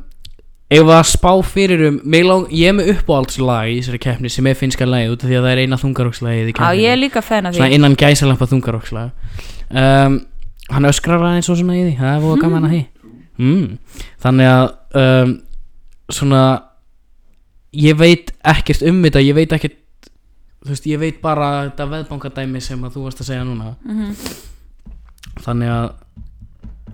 Ef 0.70 0.86
að 0.94 1.02
spá 1.10 1.30
fyrir 1.42 1.82
um 1.88 1.98
mig 2.06 2.22
lang, 2.28 2.46
Ég 2.54 2.70
er 2.70 2.76
með 2.78 2.92
uppáhaldslag 2.94 3.72
í 3.72 3.80
þessari 3.80 4.02
keppni 4.06 4.30
Sem 4.30 4.46
er 4.46 4.58
finnska 4.60 4.86
lagið 4.86 5.16
út 5.16 5.24
af 5.26 5.32
því 5.32 5.40
að 5.40 5.46
það 5.48 5.54
er 5.56 5.62
eina 5.64 5.80
þungarókslagið 5.82 6.44
í 6.44 6.54
Já, 6.54 6.58
keppni 6.60 6.84
ég 6.84 6.94
er 6.94 7.00
líka 7.02 7.24
fan 7.26 7.50
af 7.50 7.58
Svona 7.58 7.72
því. 7.72 7.80
innan 7.80 7.98
gæsalampa 7.98 8.46
þungarókslag 8.54 9.10
um, 9.74 10.20
Hann 10.70 10.86
öskrar 10.86 11.24
aðeins 11.26 11.50
og 11.50 11.58
svona 11.58 11.74
í 11.74 11.80
því. 11.88 11.94
Það 11.98 12.12
er 12.14 12.20
búið 12.22 12.42
gaman 12.44 12.66
að 12.68 12.74
því 12.76 12.82
mm. 13.40 13.78
Þannig 14.22 14.50
að 14.50 14.66
um, 15.02 15.32
Svona 16.10 16.42
Ég 17.80 17.98
veit 18.00 18.32
ekkert 18.52 18.82
um 18.90 19.02
þetta 19.04 19.22
Ég 19.24 19.36
veit 19.38 19.52
ekkert 19.56 19.76
Þú 20.60 20.72
veist, 20.74 20.86
ég 20.90 21.00
veit 21.00 21.20
bara 21.24 21.50
þetta 21.70 21.86
veðbankadæmi 21.88 22.60
sem 22.60 22.80
að 22.84 22.96
þú 22.98 23.04
varst 23.06 23.22
að 23.24 23.30
segja 23.32 23.44
núna 23.48 23.74
Mhm. 23.80 24.14
Þannig 25.40 25.70
að 25.72 25.86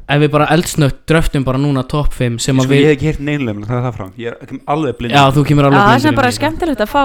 Ef 0.07 0.21
við 0.23 0.31
bara 0.31 0.47
eldsnögt 0.55 1.01
dröftum 1.11 1.43
bara 1.43 1.59
núna 1.59 1.83
top 1.91 2.13
5 2.15 2.37
sem 2.39 2.55
Sko, 2.55 2.63
að 2.63 2.75
ég 2.77 2.77
við 2.77 2.85
hef 2.87 2.93
ekki 2.95 3.09
heyrt 3.09 3.23
neinlega 3.27 3.67
Það 3.67 3.79
er 3.79 3.87
það 3.87 3.97
fram 3.97 4.11
Ég 4.23 4.29
er 4.37 4.61
alveg 4.71 4.99
blind. 5.01 5.15
Já, 5.17 5.23
þú 5.35 5.43
kemur 5.49 5.67
alveg 5.67 5.81
það 5.81 5.87
er 5.87 5.89
blindur 5.91 6.05
sem 6.05 6.19
bara 6.21 6.35
skemmtilegt 6.37 6.85
að 6.85 6.93
fá 6.93 7.03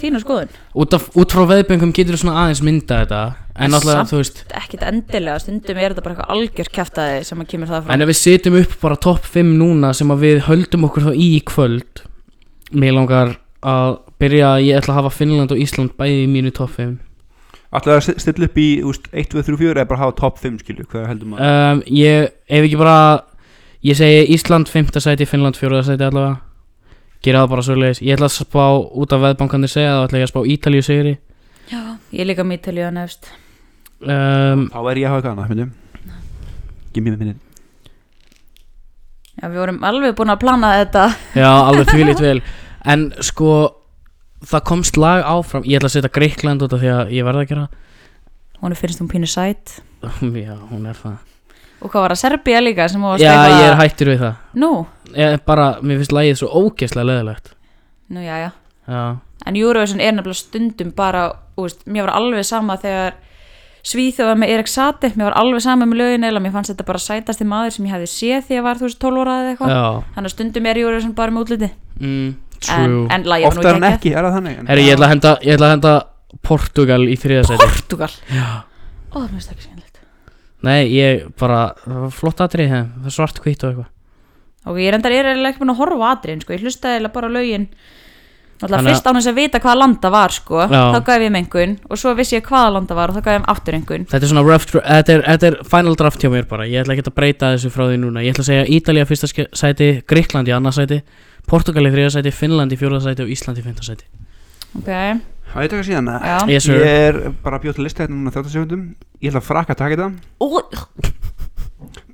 þína 0.00 0.22
skoðun. 0.24 0.56
Út, 0.82 0.96
af, 0.98 1.06
út 1.14 1.36
frá 1.36 1.44
veðböngum 1.52 1.92
getur 1.94 2.16
þú 2.18 2.22
svona 2.24 2.40
aðeins 2.42 2.62
mynda 2.66 2.98
þetta. 3.04 3.20
En 3.60 3.76
alltaf, 3.76 4.08
þú 4.10 4.20
veist 4.22 4.42
Ekkit 4.56 4.82
endilega, 4.88 5.42
stundum 5.42 5.78
er 5.78 5.92
þetta 5.92 6.04
bara 6.06 6.16
eitthvað 6.16 6.34
algjör 6.34 6.70
kjaftaði 6.74 7.20
sem 7.28 7.42
að 7.42 7.48
kemur 7.52 7.70
það 7.70 7.82
En 7.82 7.90
fram 7.90 8.04
ef 8.04 8.10
við 8.10 8.18
setjum 8.20 8.58
upp 8.62 8.76
bara 8.80 8.98
topp 9.06 9.28
5 9.34 9.52
núna 9.60 9.92
sem 9.96 10.14
að 10.14 10.24
við 10.24 10.42
höldum 10.48 10.86
okkur 10.88 11.06
þá 11.10 11.12
í 11.14 11.28
kvöld 11.50 12.02
Mér 12.70 12.96
langar 12.96 13.34
að 13.60 13.98
byrja 14.22 14.54
að 14.54 14.64
ég 14.64 14.80
ætla 14.80 14.94
að 14.94 15.00
hafa 15.02 15.14
Finnland 15.18 15.52
og 15.52 15.60
Ísland 15.60 15.92
bæði 15.98 16.24
í 16.24 16.30
mínu 16.32 16.54
topp 16.56 16.78
5 16.78 16.96
Ætlaðu 17.70 18.00
að 18.00 18.20
stilla 18.24 18.46
upp 18.48 18.56
í 18.58 18.68
úst, 18.82 19.04
1, 19.14 19.28
2, 19.30 19.42
3, 19.46 19.56
4 19.60 19.74
eða 19.78 19.88
bara 19.92 20.00
hafa 20.02 20.16
top 20.18 20.38
5 20.42 20.56
skilju 20.64 20.86
Hvað 20.90 21.04
heldur 21.06 21.28
maður? 21.30 21.58
um, 21.72 21.82
Ég, 21.94 22.30
ef 22.50 22.64
ekki 22.66 22.78
bara 22.80 22.96
Ég 23.86 23.96
segi 23.96 24.24
Ísland 24.34 24.68
5. 24.68 24.90
sæti, 25.00 25.26
Finnland 25.30 25.56
4. 25.60 25.82
sæti 25.86 26.02
allavega 26.08 26.40
Gera 27.22 27.44
það 27.44 27.52
bara 27.52 27.62
svo 27.68 27.76
leiðis 27.78 28.00
Ég 28.02 28.16
ætla 28.16 28.26
að 28.30 28.34
spá 28.40 28.64
út 29.04 29.14
af 29.14 29.22
veðbankanir 29.22 29.70
segja 29.70 29.92
þá 29.94 30.02
ætla 30.08 30.18
ég 30.22 30.26
að 30.26 30.32
spá 30.32 30.40
Ítalíu 30.56 30.82
sigri 30.88 31.14
Já, 31.70 31.80
ég 32.16 32.26
líka 32.26 32.42
mítalíu 32.48 32.88
að 32.88 32.96
nefst 32.98 33.30
um, 34.02 34.66
Þá 34.72 34.80
er 34.90 35.00
ég 35.02 35.06
að 35.06 35.14
hafa 35.14 35.20
eitthvað 35.20 35.32
annað 35.36 35.54
myndum 35.54 35.72
Give 36.90 37.04
me 37.06 37.14
a 37.14 37.20
minute 37.20 37.38
Já, 39.40 39.46
við 39.48 39.60
vorum 39.62 39.78
alveg 39.86 40.16
búin 40.18 40.32
að 40.34 40.40
plana 40.42 40.72
þetta 40.80 41.04
Já, 41.38 41.50
alveg 41.70 41.86
þvílít 41.94 42.24
vel 42.24 42.40
En 42.90 43.06
sko 43.24 43.52
Það 44.40 44.62
komst 44.70 44.96
lag 44.96 45.24
áfram. 45.28 45.64
Ég 45.68 45.76
ætla 45.80 45.90
að 45.90 45.96
setja 45.98 46.12
Greikland 46.14 46.62
út 46.64 46.72
af 46.72 46.80
því 46.80 46.92
að 46.94 47.10
ég 47.12 47.26
verða 47.26 47.42
að 47.44 47.50
gera 47.52 47.66
Hún 48.60 48.74
finnst 48.76 49.00
hún 49.00 49.08
pínu 49.08 49.28
sæt. 49.28 49.80
Það. 50.00 50.36
Já, 50.46 50.54
hún 50.70 50.86
er 50.88 50.96
það. 50.96 51.18
Og 51.80 51.88
hvað 51.92 52.02
var 52.04 52.12
það, 52.12 52.20
Serbía 52.20 52.60
líka 52.60 52.88
sem 52.92 53.00
var 53.00 53.16
að 53.16 53.22
Já, 53.24 53.30
skrifa- 53.32 53.60
ég 53.60 53.70
er 53.70 53.78
hættur 53.80 54.10
við 54.12 54.18
það. 54.20 54.34
Nú, 54.60 54.70
ég, 55.16 55.38
Bara, 55.48 55.66
mér 55.80 56.00
finnst 56.02 56.12
lagið 56.12 56.36
svo 56.42 56.48
ógeðslega 56.60 57.06
leðilegt 57.08 57.54
nú 58.10 58.20
já, 58.24 58.36
já. 58.42 58.50
Já, 58.90 59.02
En 59.46 59.56
Eurovision 59.56 60.00
er 60.02 60.12
nefnilega 60.12 60.36
stundum 60.42 60.90
bara 60.92 61.22
úst, 61.56 61.86
Mér 61.86 62.04
var 62.08 62.16
alveg 62.18 62.44
sama 62.44 62.76
þegar 62.82 63.14
Svíþjóða 63.86 64.34
með 64.36 64.52
Erik 64.56 64.68
Sati 64.68 65.12
Mér 65.14 65.30
var 65.30 65.38
alveg 65.40 65.62
sama 65.64 65.86
með 65.88 66.02
lögin 66.02 66.26
eða 66.28 66.42
Mér 66.44 66.52
fannst 66.52 66.74
þetta 66.74 66.84
bara 66.90 67.00
sætasti 67.00 67.46
maður 67.48 67.76
sem 67.78 67.86
ég 67.88 67.94
hefði 67.96 68.10
séð 68.12 68.44
Því 68.48 68.58
ég 68.58 68.66
var 68.66 68.80
þú 68.80 68.88
veist 68.90 69.00
12 69.00 69.22
ára 69.22 69.36
eða 69.40 69.54
eitthvað. 69.54 69.74
Þannig 70.16 70.28
að 70.28 70.34
stundum 70.34 70.68
er 70.68 70.80
Eurovision 70.82 71.14
bara 71.16 71.32
með 71.36 71.46
útliti. 71.46 71.70
Mm, 72.00 72.28
En, 72.68 73.08
en 73.10 73.22
nú 73.24 73.46
Oftar 73.48 73.74
en 73.74 73.80
geggjað. 73.80 73.94
ekki, 73.96 74.10
er 74.12 74.24
það 74.26 74.34
þannig? 74.36 74.58
Herri, 74.68 74.82
ég 74.86 74.96
ætla 74.96 75.06
að 75.06 75.12
henda, 75.14 75.30
ég 75.46 75.54
ætla 75.56 75.66
að 75.70 75.74
henda 75.76 75.92
Portugal 76.42 77.00
í 77.08 77.16
þriðasæti 77.16 77.56
Portugal? 77.64 78.10
Já. 78.30 78.48
Ó, 79.10 79.14
það 79.16 79.30
finnst 79.30 79.50
ekki 79.54 79.62
skemmtilegt. 79.64 80.02
Nei, 80.62 80.80
ég 80.92 81.24
bara, 81.40 81.62
það 81.86 82.02
var 82.04 82.10
flott 82.10 82.40
atrið 82.44 82.68
Það 82.74 83.06
er 83.08 83.16
svart 83.16 83.40
hvitt 83.40 83.64
og 83.64 83.70
eitthvað. 83.70 83.88
Og 84.68 84.76
ég 84.76 84.92
reyndar 84.92 85.10
er 85.16 85.24
eiginlega 85.30 85.54
ekki 85.54 85.62
búin 85.64 85.72
að 85.72 85.80
horfa 85.80 86.10
atriðin 86.14 86.42
sko. 86.44 86.52
Ég 86.52 86.60
hlustaði 86.66 86.98
eiginlega 86.98 87.14
bara 87.16 87.30
á 87.32 87.36
lögin. 87.38 87.66
Þannig 88.60 88.76
að- 88.76 88.88
fyrst 88.90 89.06
án 89.08 89.16
þess 89.16 89.30
að 89.30 89.38
vita 89.40 89.58
hvaða 89.58 89.78
landa 89.80 90.10
var 90.12 90.28
sko. 90.36 90.58
Já. 90.68 90.82
Þá 90.92 90.98
gaf 91.06 91.22
ég 91.24 91.30
mengun 91.32 91.78
Og 91.88 91.96
svo 91.96 92.14
vissi 92.14 92.36
ég 92.36 92.44
hvaða 92.44 92.72
landa 92.74 92.94
var 92.94 93.08
Og 93.08 93.16
þá 93.16 93.22
gaf 93.24 93.38
ég 93.40 93.46
aftur 93.48 93.72
engun 93.78 94.04
Þetta 94.04 94.20
er 94.20 94.28
svona 94.28 94.44
rough 94.44 94.66
dra- 94.68 94.82
þetta 94.84 95.14
er, 95.14 95.22
þetta 95.22 95.46
er 95.48 95.56
final 95.64 95.94
draft 95.96 96.20
hjá 96.20 96.28
mér 96.30 96.44
bara. 96.46 96.64
Ég 96.68 96.84
ætla 96.84 96.92
ekki 96.92 97.08
að 97.08 97.14
breyta 97.16 97.54
þessu 97.56 97.70
frá 97.72 97.86
því 97.88 97.96
núna. 98.04 98.20
Ég 98.20 98.34
ætla 98.36 98.44
að 98.44 98.50
segja 98.52 98.66
Ítalía 98.68 99.06
fyrsta 99.08 99.30
ske- 99.32 99.48
sæti, 99.56 99.88
Gríkland 100.04 100.46
í 100.46 100.52
annað 100.52 100.76
sæti 100.76 101.00
Portugal 101.46 101.86
í 101.86 101.92
þriða 101.94 102.10
sæti, 102.16 102.32
Finnland 102.34 102.72
í 102.72 102.78
fjóða 102.80 103.00
sæti 103.04 103.24
og 103.24 103.30
Ísland 103.32 103.58
í 103.58 103.64
fymta 103.64 103.82
sæti. 103.86 104.04
Ok, 104.78 104.90
Það 105.50 105.64
er 105.64 105.68
taka 105.72 105.82
síðan 105.88 106.08
eða? 106.12 106.20
já. 106.30 106.38
Yes 106.52 106.66
Ég 106.70 106.82
er 106.86 107.16
bara 107.42 107.58
að 107.58 107.62
bjóta 107.64 107.74
til 107.80 107.84
lista 107.88 108.04
hérna 108.04 108.14
núna 108.20 108.30
30 108.30 108.52
sekundum 108.54 108.82
Ég 109.18 109.32
ætla 109.32 109.40
að 109.40 109.48
frakka 109.48 109.74
að 109.74 109.80
taka 109.80 109.96
þetta. 109.96 110.10
Ó, 110.38 110.46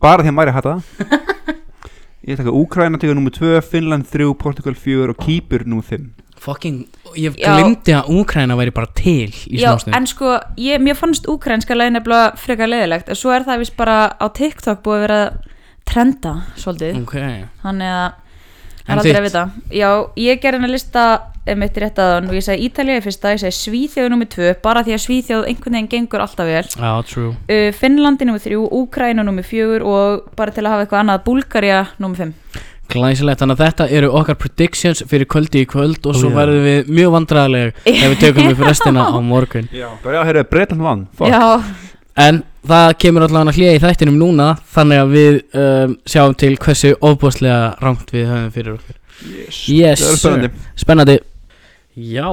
Bara 0.01 0.23
því 0.25 0.31
að 0.33 0.37
Mari 0.39 0.55
hata 0.57 0.77
það. 0.77 1.25
Ég 2.27 2.39
taka 2.41 2.55
Úkraina 2.59 2.99
tegur 2.99 3.15
nummer 3.19 3.31
2 3.35 3.61
Finnland 3.63 4.07
3, 4.11 4.31
Portugal 4.41 4.75
4 4.75 5.13
og 5.13 5.21
Kýpur 5.21 5.67
nummer 5.69 5.85
5 5.87 6.07
Fucking, 6.47 6.81
ég 7.17 7.37
Já. 7.41 7.55
glimti 7.59 7.95
að 7.97 8.09
Úkraina 8.13 8.57
væri 8.59 8.73
bara 8.77 8.89
til 8.95 9.31
í 9.33 9.57
Já, 9.61 9.73
smástund 9.73 9.97
en 9.97 10.07
sko, 10.07 10.33
ég, 10.61 10.81
mér 10.85 10.95
fannst 10.99 11.25
úkrænska 11.33 11.75
leiðin 11.77 11.97
nefnilega 11.97 12.37
frekar 12.41 12.69
leiðilegt 12.71 13.09
en 13.13 13.19
svo 13.19 13.33
er 13.35 13.47
það 13.47 13.63
vist 13.65 13.77
bara 13.79 13.97
á 14.21 14.27
TikTok 14.37 14.83
búið 14.85 14.97
að 14.99 15.05
vera 15.07 15.21
að 15.23 15.39
trenda 15.87 16.35
svolítið. 16.61 17.01
Ok, 17.05 17.17
þannig 17.65 17.95
að 17.97 18.07
En 18.87 18.93
er 18.95 19.01
aldrei 19.01 19.13
þitt? 19.13 19.19
að 19.19 19.27
vita 19.27 19.43
Já, 19.75 19.89
ég 20.23 20.41
gerði 20.43 20.59
henni 20.61 20.69
að 20.71 20.77
lista 20.77 21.07
mitt 21.59 21.77
rétt 21.79 21.99
aðan 22.03 22.29
og 22.31 22.35
ég 22.35 22.43
segi 22.47 22.67
Ítalía 22.67 22.99
í 22.99 23.03
fyrsta, 23.05 23.33
ég 23.35 23.43
segi 23.43 23.55
Svíþjóð 23.55 24.09
nummer 24.11 24.27
2 24.31 24.55
bara 24.63 24.83
því 24.87 24.95
að 24.97 25.03
Svíþjóð 25.05 25.45
einhvern 25.51 25.77
veginn 25.79 25.91
gengur 25.93 26.23
alltaf 26.25 26.49
vel. 26.49 26.63
Já, 26.67 26.93
true. 27.07 27.33
Uh, 27.47 27.69
Finnlandi 27.75 28.27
nummer 28.27 28.43
3, 28.43 28.59
Úkræna 28.81 29.23
nummer 29.27 29.47
4 29.47 29.83
og 29.87 30.27
bara 30.39 30.55
til 30.55 30.65
að 30.67 30.75
hafa 30.75 30.87
eitthvað 30.87 31.05
annað 31.05 31.23
Búlgaria 31.29 31.85
nummer 32.03 32.19
5 32.19 32.35
Glæsilegt, 32.87 33.41
þannig 33.43 33.57
að 33.59 33.63
þetta 33.65 33.87
eru 33.99 34.11
okkar 34.15 34.37
predictions 34.39 35.01
fyrir 35.11 35.27
kvöldi 35.27 35.65
í 35.65 35.67
kvöld 35.67 36.07
og 36.07 36.15
svo 36.15 36.31
já. 36.31 36.37
verðum 36.37 36.67
við 36.67 36.91
mjög 36.95 37.15
vandræðileg 37.17 37.81
ef 37.91 38.05
við 38.13 38.21
tökum 38.23 38.51
upp 38.53 38.63
restina 38.63 39.07
á 39.11 39.19
morgun. 39.33 39.67
Já 39.75 39.89
Bara 40.05 40.21
já, 40.21 40.23
heyrðu, 40.29 40.45
Breitland 40.53 40.87
vann. 40.87 41.03
Fuck. 41.19 41.35
Já, 41.35 41.63
En 42.17 42.43
það 42.69 42.91
kemur 43.03 43.25
allavega 43.27 43.53
að 43.53 43.57
hlýja 43.61 43.75
í 43.77 43.81
þættinum 43.85 44.19
núna 44.21 44.47
þannig 44.75 45.01
að 45.03 45.15
við 45.17 45.39
um, 45.63 45.97
sjáum 46.09 46.35
til 46.41 46.53
hversu 46.57 46.93
ofbúslega 47.01 47.59
rangt 47.83 48.13
við 48.15 48.29
höfum 48.31 48.53
fyrir 48.55 48.77
okkur. 48.77 49.01
Yes, 49.27 49.63
Yes, 49.73 50.03
Það 50.05 50.13
er 50.13 50.21
spennandi. 50.21 50.51
Spennandi. 50.83 51.17
Já, 51.97 52.27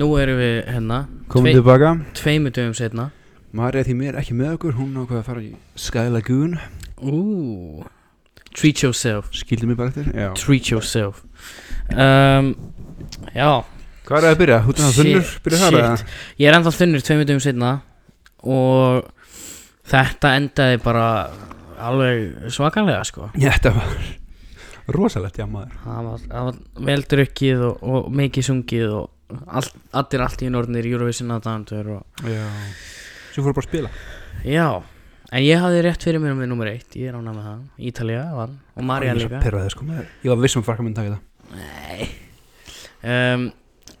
nú 0.00 0.08
erum 0.20 0.38
við 0.40 0.56
hérna 0.72 1.02
Komum 1.28 1.44
Tvei- 1.50 1.54
tilbaka. 1.58 1.90
tveimu 2.16 2.50
dögum 2.56 2.74
setna 2.74 3.10
Mari 3.52 3.80
er 3.80 3.84
því 3.84 3.94
mér 3.96 4.16
ekki 4.20 4.34
með 4.36 4.54
okkur 4.56 4.74
Hún 4.78 4.94
ákveða 4.96 5.20
að 5.20 5.26
fara 5.28 5.40
í 5.44 5.50
Sky 5.76 6.06
Lagoon. 6.12 6.58
Ú, 7.00 7.84
Treat 8.56 8.80
yourself. 8.82 9.28
Skildi 9.36 9.66
mig 9.68 9.76
bara 9.76 9.88
eftir. 9.92 10.08
Já. 10.16 10.32
Treat 10.34 10.70
yourself. 10.72 11.20
Um, 11.92 12.54
Já, 13.34 13.64
Hvað 14.08 14.16
er 14.16 14.24
það 14.24 14.32
að 14.32 14.38
byrja? 14.40 14.58
Hútið 14.64 14.82
það 14.84 14.92
Shit, 14.92 15.04
þunnur? 15.04 15.30
Byrja 15.44 15.58
það 15.60 15.76
eða? 15.78 15.92
ég 16.40 16.48
er 16.48 16.56
ennþá 16.58 16.72
þunnur 16.78 17.04
tveimu 17.04 17.26
dögum 17.28 17.42
setna 17.44 17.70
og 18.48 19.08
þetta 19.90 20.32
endaði 20.38 20.80
bara 20.84 21.04
alveg 21.78 22.50
svakalega 22.54 23.04
sko. 23.06 23.28
Já, 23.38 23.52
þetta 23.56 23.72
var 23.76 23.96
rosalegt, 24.98 25.38
já 25.40 25.46
maður. 25.48 25.74
Það 25.84 26.06
var, 26.08 26.22
það 26.32 26.46
var 26.48 26.60
vel 26.90 27.00
drukkið 27.12 27.64
og, 27.68 27.82
og 27.92 28.06
mikið 28.18 28.46
sungið 28.48 28.94
og 28.98 29.38
all, 29.60 29.66
allir 30.00 30.24
allt 30.24 30.44
í 30.44 30.52
norðnir 30.52 30.88
Eurovision 30.88 31.34
aðdæmandur 31.36 31.90
og 31.98 32.24
Já. 32.28 32.46
Svo 33.34 33.44
fóru 33.44 33.54
bara 33.58 33.66
að 33.66 33.68
spila. 33.68 33.90
Já, 34.48 34.66
en 35.30 35.44
ég 35.44 35.60
hafði 35.62 35.84
rétt 35.84 36.06
fyrir 36.08 36.22
mér 36.24 36.34
með 36.38 36.50
nummer 36.50 36.70
eitt, 36.72 36.96
ég 36.98 37.12
er 37.12 37.18
ánað 37.20 37.36
með 37.36 37.48
það. 37.50 37.62
Ítalía 37.90 38.24
vann 38.34 38.56
og 38.74 38.88
Marja 38.88 39.14
líka. 39.18 39.42
pirraður, 39.44 39.74
sko. 39.76 39.88
Ég 40.24 40.32
var 40.32 40.42
vissum 40.42 40.64
að 40.64 40.70
frakka 40.70 40.86
myndi 40.86 40.98
taka 41.02 41.16
það. 41.16 41.24
Nei. 41.58 42.10
Um, 43.04 43.48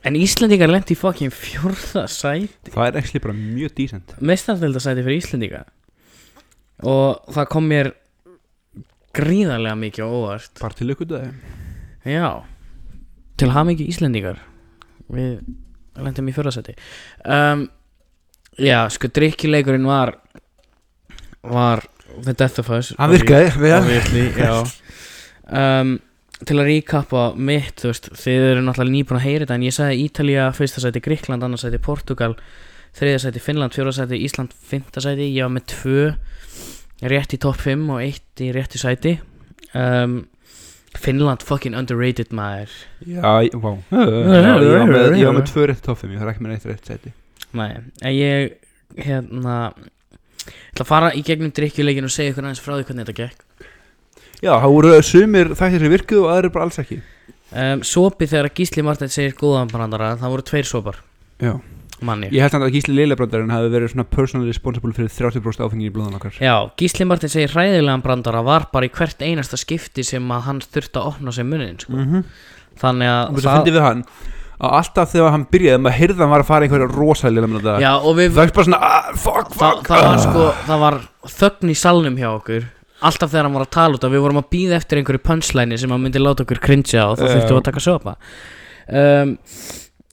En 0.06 0.14
Íslandingar 0.14 0.70
lendi 0.70 0.94
í 0.94 0.98
fokkin 0.98 1.32
fjórða 1.34 2.04
sæti. 2.08 2.70
Það 2.70 2.84
er 2.86 2.98
ekki 3.00 3.20
bara 3.24 3.34
mjög 3.34 3.72
dísent 3.74 4.12
Meistardölda 4.22 4.78
sæti 4.80 5.02
fyrir 5.02 5.18
Íslandinga 5.18 5.64
Og 6.86 7.32
það 7.34 7.48
kom 7.50 7.66
mér 7.70 7.90
gríðarlega 9.16 9.78
mikið 9.78 10.04
óvart. 10.06 10.52
Bara 10.60 10.78
til 10.78 10.92
ykkur 10.94 11.10
dag 11.10 12.06
Já. 12.06 12.44
Til 13.38 13.50
hafa 13.50 13.66
mikið 13.68 13.90
Íslendingar. 13.92 14.38
Við 15.10 15.40
lendum 15.98 16.28
í 16.30 16.34
fjórða 16.36 16.52
sæti 16.54 16.74
um, 17.26 17.64
Já, 18.60 18.84
sko 18.92 19.10
drikkileikurinn 19.14 19.86
var 19.88 20.14
Var 21.42 21.82
The 22.24 22.34
Death 22.34 22.60
of 22.62 22.70
Us. 22.74 22.92
Hann 22.98 23.12
virkaði, 23.12 23.50
vel 23.60 23.74
obviously, 23.78 24.28
já. 24.36 24.52
Um, 25.48 25.96
Til 26.38 26.54
að 26.60 26.68
ríkappa 26.68 27.22
mitt, 27.34 27.80
þú 27.80 27.90
veist 27.90 28.08
Þið 28.14 28.48
eru 28.52 28.64
náttúrulega 28.66 28.94
nýbúin 28.94 29.18
að 29.18 29.26
heyra 29.26 29.44
þetta 29.46 29.58
En 29.58 29.66
ég 29.66 29.74
sagði 29.74 30.02
Ítalía, 30.04 30.48
fyrsta 30.54 30.82
sæti 30.84 31.02
Gríkland, 31.02 31.42
annars 31.42 31.64
sæti 31.66 31.80
Portugal 31.82 32.36
Þriða 32.96 33.18
sæti 33.26 33.40
Finnland, 33.42 33.74
fjóra 33.76 33.92
sæti 33.94 34.18
Ísland 34.24 34.54
Fynta 34.70 35.00
sæti, 35.04 35.28
ég 35.34 35.44
var 35.46 35.52
með 35.58 35.66
tvö 35.74 36.06
Rétt 37.12 37.34
í 37.36 37.38
topp 37.38 37.60
5 37.62 37.84
og 37.94 38.00
eitt 38.02 38.40
í 38.42 38.48
rétti 38.50 38.78
sæti. 38.80 39.12
Um, 39.76 40.24
Finnland 40.98 41.44
fucking 41.46 41.76
underrated 41.78 42.32
maður. 42.34 42.72
Já, 43.06 43.20
Já, 43.22 43.50
Ég 43.52 43.60
var 43.62 43.76
með- 44.88 45.18
ég 45.20 45.26
var 45.28 45.36
með 45.36 45.46
tvö 45.52 45.66
rétt 45.70 45.82
toffum 45.84 46.10
Ég 46.10 46.18
þarf 46.18 46.32
ekki 46.32 46.42
með 46.42 46.50
neitt 46.54 46.66
rétt 46.66 46.86
seti 46.90 47.12
Nei, 47.52 47.68
en 48.02 48.12
ég 48.12 48.56
hérna 48.96 49.58
ég 49.76 50.72
ætla 50.72 50.82
að 50.84 50.88
fara 50.88 51.12
í 51.14 51.22
gegnum 51.22 51.52
drikkjuleikin 51.54 52.04
og 52.08 52.10
segja 52.10 52.32
ykkur 52.32 52.44
aðeins 52.48 52.60
frá 52.64 52.74
því 52.74 52.84
hvernig 52.88 53.06
þetta 53.06 53.18
gekk. 53.20 53.68
Já, 54.42 54.52
það 54.58 54.74
voru 54.74 54.92
sumir 55.02 55.48
þættir 55.54 55.84
sem 55.84 55.92
virkuðu 55.92 56.24
og 56.24 56.30
aðrir 56.34 56.52
bara 56.54 56.64
alls 56.68 56.78
ekki. 56.82 56.98
Um, 57.52 57.82
Sopi 57.82 58.26
þegar 58.28 58.50
Gísli 58.56 58.82
Marteinn 58.84 59.12
segir 59.12 59.36
góðan 59.38 59.70
brandara 59.72 60.16
það 60.20 60.34
voru 60.34 60.42
tveir 60.50 60.66
sopar. 60.68 60.98
Já 61.40 61.54
manni. 62.06 62.30
Ég 62.34 62.44
held 62.44 62.54
samt 62.54 62.66
að 62.66 62.74
Gísli 62.76 62.94
Lillebrandarinn 62.96 63.52
hafi 63.52 63.70
verið 63.72 63.92
svona 63.92 64.06
personally 64.12 64.48
responsible 64.50 64.94
fyrir 64.96 65.12
30% 65.12 65.66
áfengi 65.66 65.88
í 65.88 65.92
blóðan 65.94 66.18
okkar. 66.18 66.38
Já, 66.42 66.54
Gísli 66.80 67.06
Marteinn 67.08 67.32
segir 67.32 67.54
hræðilegan 67.54 68.04
brandara 68.04 68.42
var 68.46 68.68
bara 68.72 68.88
í 68.88 68.92
hvert 68.94 69.22
einasta 69.24 69.58
skipti 69.60 70.06
sem 70.06 70.32
að 70.34 70.48
hann 70.48 70.62
þurfti 70.64 71.00
að 71.00 71.12
opna 71.12 71.34
sér 71.34 71.48
munnin 71.48 71.78
sko. 71.82 71.94
-hmm. 71.98 72.24
þannig 72.82 73.12
að 73.14 73.38
það 73.42 73.56
fyndi 73.58 73.76
við 73.76 73.86
hann? 73.88 74.02
Að 74.58 74.72
alltaf 74.74 75.12
þegar 75.12 75.30
hann 75.30 75.44
byrjaði 75.52 75.82
maður 75.84 75.98
heyrði 75.98 76.16
að 76.16 76.24
hann 76.24 76.32
var 76.34 76.42
að 76.42 76.48
fara 76.48 76.66
einhverja 76.66 76.88
rosalega 76.90 77.74
Já, 77.78 77.92
og 77.94 78.16
við 78.18 78.32
Það 78.34 78.42
er 78.42 78.54
bara 78.56 78.64
svona, 78.64 78.80
ah, 78.82 79.12
fuck, 79.14 79.52
það, 79.54 79.76
fuck. 79.76 79.86
það 79.86 80.02
var 80.02 80.16
ah. 80.16 80.24
sko, 80.24 80.46
það 80.66 80.80
var 80.82 80.96
þögn 81.38 81.70
í 81.70 81.76
salnum 81.78 82.18
hjá 82.18 82.28
okkur 82.32 82.66
alltaf 82.98 83.30
þegar 83.30 83.46
hann 83.46 83.54
var 83.54 83.66
að 83.66 83.74
tala 83.76 83.98
út 83.98 84.06
af. 84.06 84.14
Við 84.14 84.24
vorum 84.24 84.40
að 84.40 84.48
býða 84.50 84.78
eftir 84.78 85.00
einhverju 85.00 85.22
punchline 85.22 85.78
sem 85.78 85.92
hann 85.94 86.02
myndi 86.02 86.22
láta 86.22 86.44
okkur 86.44 86.62
cringea 86.62 87.04
og 87.12 87.20
þá 87.20 87.26
þurftum 87.28 87.54
við 87.54 87.60
að 87.60 87.68
taka 87.68 87.84
sopa 87.84 88.14
um, 88.88 89.34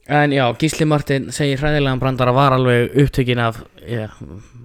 en 0.08 0.32
já, 0.32 0.46
Gísli 0.60 0.86
Martin 0.86 1.32
segir 1.34 1.60
hræðilegan 1.62 2.02
brandara 2.02 2.34
var 2.36 2.54
alveg 2.54 2.94
upptökin 3.06 3.40
af 3.42 3.62
já, 3.82 4.06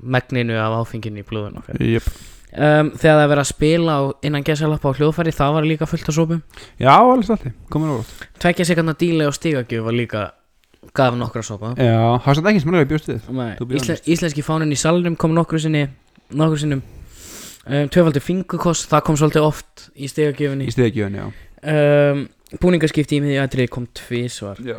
megninu 0.02 0.58
af 0.60 0.82
áfenginu 0.82 1.22
í 1.22 1.24
blóðun 1.24 1.62
Jöp. 1.80 2.08
um, 2.52 2.90
þegar 2.92 3.16
það 3.16 3.22
er 3.22 3.30
verið 3.32 3.42
að 3.44 3.48
spila 3.48 3.94
á, 3.96 4.00
innan 4.26 4.44
gesalappa 4.44 4.92
á 4.92 4.96
hljóðfæri 4.98 5.32
það 5.36 5.54
var 5.56 5.68
líka 5.68 5.88
fullt 5.88 6.08
af 6.08 6.16
sopum. 6.16 6.42
Já, 6.80 6.92
alveg 6.92 7.24
stolti, 7.24 7.52
komin 7.72 7.94
óvart. 7.94 8.28
Tvekja 8.42 8.68
sekundar 8.68 8.98
díli 9.00 9.24
og 9.24 9.36
stigagjöf 9.36 9.86
var 9.86 9.96
líka 9.96 10.24
gaf 10.96 11.16
nokkra 11.16 11.42
sopa. 11.44 11.74
Já, 11.78 12.20
það 12.24 12.42
var 12.42 12.50
ekki 12.52 12.60
sem 12.62 12.70
hann 12.72 12.80
hefur 12.80 12.90
bjóst 12.92 13.08
við. 13.08 13.30
Nei, 13.36 13.52
To 13.56 13.68
be 13.68 13.78
Ísle, 13.80 13.96
íslenski 14.12 14.44
fánin 14.44 14.72
í 14.72 14.80
salnum 14.80 15.16
kom 15.16 15.32
nokkru 15.36 15.60
sinni 15.60 15.86
nokkru 16.36 16.60
sinnum. 16.60 16.82
Um, 17.64 17.88
tvöfaldur 17.92 18.24
fingukost, 18.24 18.88
það 18.90 19.06
kom 19.06 19.16
svolítið 19.20 19.44
oft 19.46 19.88
í 19.94 20.08
stegagjöfunni 20.08 20.68
Í 20.68 20.72
stegjöfun, 20.72 21.18
já. 21.20 21.26
Um, 21.60 22.22
búningaskipti 22.58 23.18
í 23.18 23.22
miðju 23.22 23.42
aðrið 23.44 23.68
kom 23.70 23.84
tvísvar 23.94 24.62
Já 24.64 24.78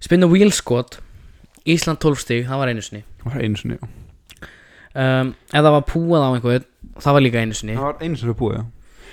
spinn 0.00 0.26
og 0.26 0.34
wheelskot 0.34 1.00
Ísland 1.68 2.00
12 2.00 2.20
stig, 2.22 2.44
það 2.48 2.60
var 2.62 2.70
einu 2.72 2.82
sinni. 2.84 3.02
Það 3.20 3.32
var 3.34 3.42
einu 3.44 3.60
sinni, 3.60 3.76
já. 3.76 3.88
Um, 4.90 5.28
ef 5.52 5.60
það 5.60 5.74
var 5.76 5.82
púað 5.86 6.24
á 6.24 6.30
einhvern 6.34 6.64
það 6.98 7.16
var 7.16 7.24
líka 7.24 7.42
einu 7.44 7.56
sinni. 7.56 7.76
Það 7.76 7.86
var 7.86 8.00
einu 8.04 8.20
sinni 8.20 8.36
búið, 8.38 8.56
já. 8.56 8.64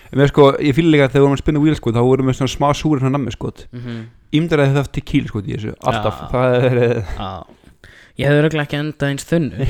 En 0.07 0.21
mér 0.21 0.31
sko, 0.31 0.45
ég 0.63 0.77
fýl 0.77 0.87
líka 0.87 1.09
að 1.09 1.11
þegar 1.11 1.19
við 1.19 1.25
vorum 1.25 1.35
að 1.35 1.41
spinna 1.43 1.61
wheel 1.65 1.75
sko 1.75 1.91
þá 1.91 1.99
vorum 2.07 2.29
við 2.31 2.37
svona 2.37 2.53
smá 2.53 2.67
súri 2.79 3.01
svona 3.01 3.13
nammi 3.17 3.33
sko. 3.35 3.51
Mm 3.73 3.81
-hmm. 3.83 4.01
Ímdar 4.39 4.63
að 4.63 4.69
þið 4.71 4.79
haft 4.79 4.93
tequila 4.95 5.27
sko 5.27 5.39
í 5.41 5.53
þessu, 5.53 5.73
alltaf. 5.83 6.21
Já. 6.21 6.27
Það 6.31 6.65
er, 6.69 6.77
eh, 6.83 7.03
ég 8.17 8.27
hefði 8.27 8.43
örgulega 8.43 8.63
ekki 8.63 8.79
endað 8.79 9.09
eins 9.11 9.27
þunnu. 9.27 9.67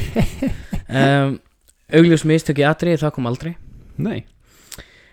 Um, 0.87 1.39
augljós 1.91 2.23
mistök 2.23 2.59
í 2.59 2.63
aðrið, 2.63 3.01
það 3.01 3.11
kom 3.11 3.25
aldrei. 3.27 3.57
Nei. 3.97 4.25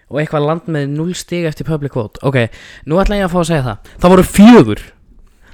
Og 0.09 0.21
eitthvað 0.21 0.47
land 0.47 0.69
með 0.71 0.87
0 0.95 1.15
stig 1.15 1.45
eftir 1.45 1.67
public 1.67 1.95
vote. 1.95 2.21
Ok, 2.23 2.49
nú 2.87 3.01
ætla 3.03 3.17
ég 3.17 3.27
að 3.27 3.33
fá 3.33 3.41
að 3.41 3.49
segja 3.49 3.65
það. 3.65 3.79
Það 3.99 4.13
voru 4.15 4.23
fjögur 4.23 4.83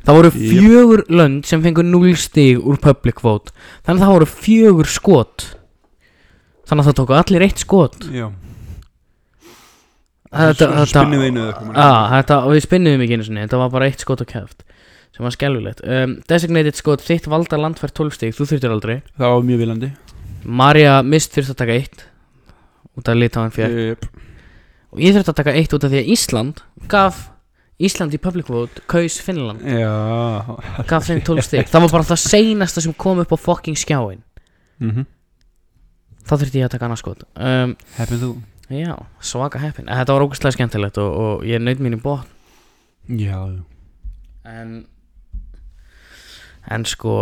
það 0.06 0.18
voru 0.18 0.30
Jep. 0.30 0.42
fjögur 0.50 1.02
lönd 1.20 1.48
sem 1.48 1.62
fengur 1.64 1.86
0 1.86 2.14
stig 2.20 2.60
úr 2.60 2.78
public 2.82 3.22
vote. 3.24 3.52
Þannig 3.86 4.00
að 4.00 4.06
það 4.06 4.14
voru 4.18 4.30
fjögur 4.34 4.90
skot. 4.90 5.48
Þannig 6.70 6.84
að 6.84 6.90
það 6.90 6.98
tóku 7.00 7.18
allir 7.18 7.46
eitt 7.48 7.62
skot. 7.64 7.98
Já. 8.14 8.28
Þetta, 10.30 10.66
Svo 10.70 10.86
spinnum 10.86 11.18
við 11.24 11.28
einu 11.32 11.40
eða 11.42 11.50
eitthvað, 11.50 11.78
á, 11.82 11.90
þetta, 12.12 12.36
og 12.46 12.52
við 12.54 12.60
spinnuðum 12.68 13.00
ekki 13.02 13.16
einu 13.18 13.24
sinni. 13.26 13.42
Þetta 13.42 13.58
var 13.64 13.72
bara 13.72 13.88
eitt 13.90 14.04
skot 14.04 14.20
og 14.22 14.28
kæft 14.30 14.60
sem 15.10 15.26
var 15.26 15.34
skelvilegt 15.34 15.80
um, 15.82 16.12
designated 16.30 16.78
skot, 16.78 17.02
þitt 17.02 17.26
valda 17.30 17.58
land 17.58 17.80
fær 17.80 17.90
12 17.90 18.14
stig, 18.14 18.36
þú 18.36 18.46
þurftir 18.46 18.70
aldrei. 18.70 18.94
Það 19.18 19.34
var 19.34 19.46
mjög 19.48 19.62
vilandi 19.64 19.88
Marja 20.60 20.92
mist 21.04 21.34
þurfti 21.34 21.52
að 21.52 21.58
taka 21.60 21.76
eitt 21.76 22.04
út 22.96 23.10
af 23.10 23.18
litáin 23.18 23.52
fjær 23.54 23.74
Jöp. 23.74 24.06
og 24.94 25.02
ég 25.02 25.16
þurfti 25.16 25.32
að 25.34 25.40
taka 25.42 25.56
eitt 25.58 25.74
út 25.76 25.84
af 25.86 25.92
því 25.92 26.00
að 26.00 26.12
Ísland 26.14 26.62
gaf 26.94 27.20
Ísland 27.80 28.12
í 28.12 28.20
public 28.20 28.50
vote 28.52 28.82
kaus 28.90 29.16
Finnland. 29.24 29.64
Já. 29.64 29.94
Gaf 30.90 31.06
þeim 31.08 31.22
12 31.24 31.46
stig. 31.46 31.68
Það 31.72 31.86
var 31.86 31.94
bara 31.96 32.08
það 32.10 32.22
seinasta 32.26 32.84
sem 32.84 32.92
kom 32.96 33.22
upp 33.22 33.32
á 33.32 33.38
fucking 33.40 33.78
skjáin. 33.80 34.20
Mm 34.82 35.08
þá 36.30 36.36
þurfti 36.38 36.60
ég 36.60 36.68
að 36.68 36.74
taka 36.76 36.86
annars 36.86 37.02
skot. 37.02 37.24
Um, 37.34 37.74
Heppin 37.96 38.20
þú? 38.22 38.30
Já, 38.70 38.94
svaka 39.26 39.58
heppin. 39.58 39.88
En 39.90 39.98
þetta 39.98 40.14
var 40.14 40.24
ógustlega 40.28 40.54
skemmtilegt 40.54 40.98
og, 41.02 41.14
og 41.18 41.46
ég 41.48 41.62
naut 41.62 41.80
mín 41.82 41.96
í 41.96 42.02
bótt 42.02 42.28
Já. 43.10 43.40
En 44.46 44.84
en 46.70 46.84
sko 46.86 47.14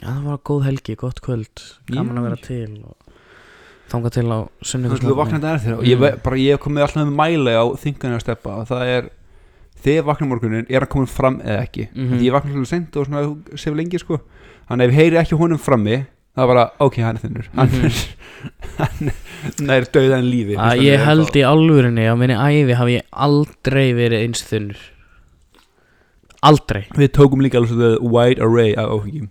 já, 0.00 0.08
það 0.08 0.24
var 0.26 0.40
góð 0.50 0.66
helgi, 0.66 0.96
gott 0.98 1.22
kvöld. 1.22 1.62
Gaman 1.92 2.18
að 2.18 2.26
vera 2.26 2.40
til 2.42 2.80
og 2.82 2.96
þangað 3.92 4.14
til 4.16 4.26
á 4.32 4.38
og 5.78 5.84
ég, 5.88 5.98
ve- 6.00 6.14
bara, 6.24 6.36
ég 6.40 6.56
hef 6.56 6.62
komið 6.64 6.86
alltaf 6.86 7.04
með 7.04 7.18
mæli 7.20 7.54
á 7.56 7.64
þingarni 7.84 8.16
að 8.18 8.24
steppa 8.24 8.56
og 8.62 8.68
það 8.72 8.86
er 8.96 9.10
þegar 9.82 10.04
vakna 10.08 10.28
morgunin 10.30 10.66
er 10.70 10.80
hann 10.84 10.92
komin 10.94 11.10
fram 11.10 11.40
eða 11.42 11.62
ekki? 11.66 11.88
Mhm. 11.92 12.16
því 12.18 12.26
ég 12.28 12.34
vakna 12.36 12.52
svolítið 12.54 12.72
sent 12.72 12.96
og 12.96 13.06
svona 13.06 13.58
sef 13.58 13.74
lengi 13.76 13.98
sko. 13.98 14.20
Þannig 14.70 14.84
ef 14.88 14.92
ég 14.92 15.00
heyri 15.02 15.18
ekki 15.22 15.38
honum 15.40 15.58
frammi 15.58 15.96
það 16.32 16.42
er 16.44 16.48
bara, 16.52 16.64
ok, 16.80 16.96
hann 17.02 17.18
er 17.18 17.22
þinnur. 17.26 17.48
Hann 17.56 17.74
er 17.84 17.96
hann 19.58 19.70
er 19.74 19.84
döðan 19.92 20.24
lífi 20.30 20.56
að 20.56 20.80
ég 20.86 21.02
held 21.04 21.34
í 21.36 21.42
alvörinni 21.46 22.06
á 22.08 22.14
minni 22.16 22.34
æfi 22.38 22.74
hafi 22.78 22.94
ég 23.00 23.04
aldrei 23.26 23.92
verið 23.98 24.22
eins 24.24 24.42
þunnur. 24.48 24.80
Aldrei. 26.42 26.86
Við 26.98 27.12
tókum 27.14 27.42
líka 27.44 27.60
alveg 27.60 27.70
svona 27.74 27.90
wide 28.14 28.42
array 28.42 28.72
af 28.74 28.88
áfengjum 28.96 29.28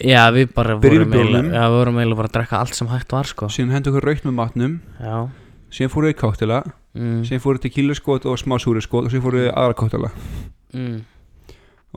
já, 0.00 0.22
við 0.32 0.52
bara 0.56 0.76
Byrjum 0.80 1.04
vorum 1.10 1.12
eiginlega 1.12 1.42
bjórnum. 1.42 1.52
já, 1.54 1.62
við 1.68 1.76
vorum 1.78 1.98
eiginlega 2.00 2.20
bara 2.22 2.28
að 2.30 2.36
drekka 2.38 2.60
allt 2.62 2.74
sem 2.78 2.88
hægt 2.92 3.12
var 3.12 3.28
sko. 3.28 3.48
Síðan 3.52 3.74
hendur 3.76 3.92
okkur 3.92 4.06
raukt 4.08 4.24
með 4.28 4.36
matnum. 4.38 4.74
Já. 5.00 5.16
Síðan 5.72 5.92
fórum 5.92 6.08
við 6.10 6.14
í 6.14 6.20
káttila 6.20 6.58
mm, 6.94 7.22
síðan 7.28 7.40
fórum 7.44 7.58
við 7.60 7.64
tequila 7.68 7.94
skot 7.96 8.26
og 8.28 8.38
smá 8.40 8.58
súri 8.60 8.82
skot 8.84 9.06
og 9.08 9.12
síðan 9.12 9.24
fórum 9.24 9.40
við 9.40 9.50
aðra 9.56 9.76
káttila 9.80 10.10
mm, 10.76 10.98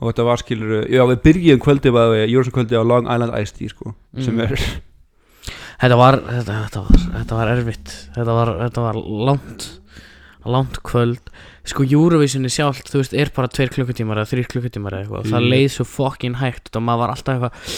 og 0.00 0.10
þetta 0.10 0.24
var 0.28 0.40
skilur 0.40 0.86
já 0.92 1.02
við 1.10 1.20
byrjum 1.26 1.60
kvöldi 1.64 1.92
við 1.92 2.22
Jórsson 2.32 2.54
kvöldi 2.56 2.76
á 2.80 2.84
Long 2.88 3.04
Island 3.08 3.36
Iced 3.36 3.56
Tea 3.58 3.68
sko 3.72 3.92
sem 4.16 4.32
Mm. 4.32 4.40
er 4.46 4.56
þetta 5.80 5.96
var 6.00 6.16
þetta, 6.24 6.56
þetta 6.64 6.80
var 6.86 7.02
þetta 7.18 7.36
var 7.36 7.50
erfitt. 7.52 7.92
Þetta 8.16 8.36
var, 8.38 8.52
þetta 8.64 8.84
var 8.86 9.00
langt 9.28 9.66
langt 10.46 10.80
kvöld 10.86 11.32
sko 11.66 11.84
Eurovisioni 11.86 12.50
sjálft, 12.52 12.88
þú 12.92 13.00
veist, 13.02 13.14
er 13.18 13.30
bara 13.36 13.48
tveir 13.50 13.70
klukkutímar 13.74 14.20
eða 14.22 14.30
þrýr 14.32 14.48
klukkutímar 14.52 14.94
eða 14.96 15.04
eitthvað 15.06 15.22
og 15.24 15.30
það 15.34 15.46
leið 15.52 15.68
svo 15.76 15.86
fokkin 15.90 16.36
hægt 16.40 16.76
og 16.78 16.84
maður 16.86 17.02
var 17.04 17.14
alltaf 17.16 17.34
eitthvað 17.36 17.70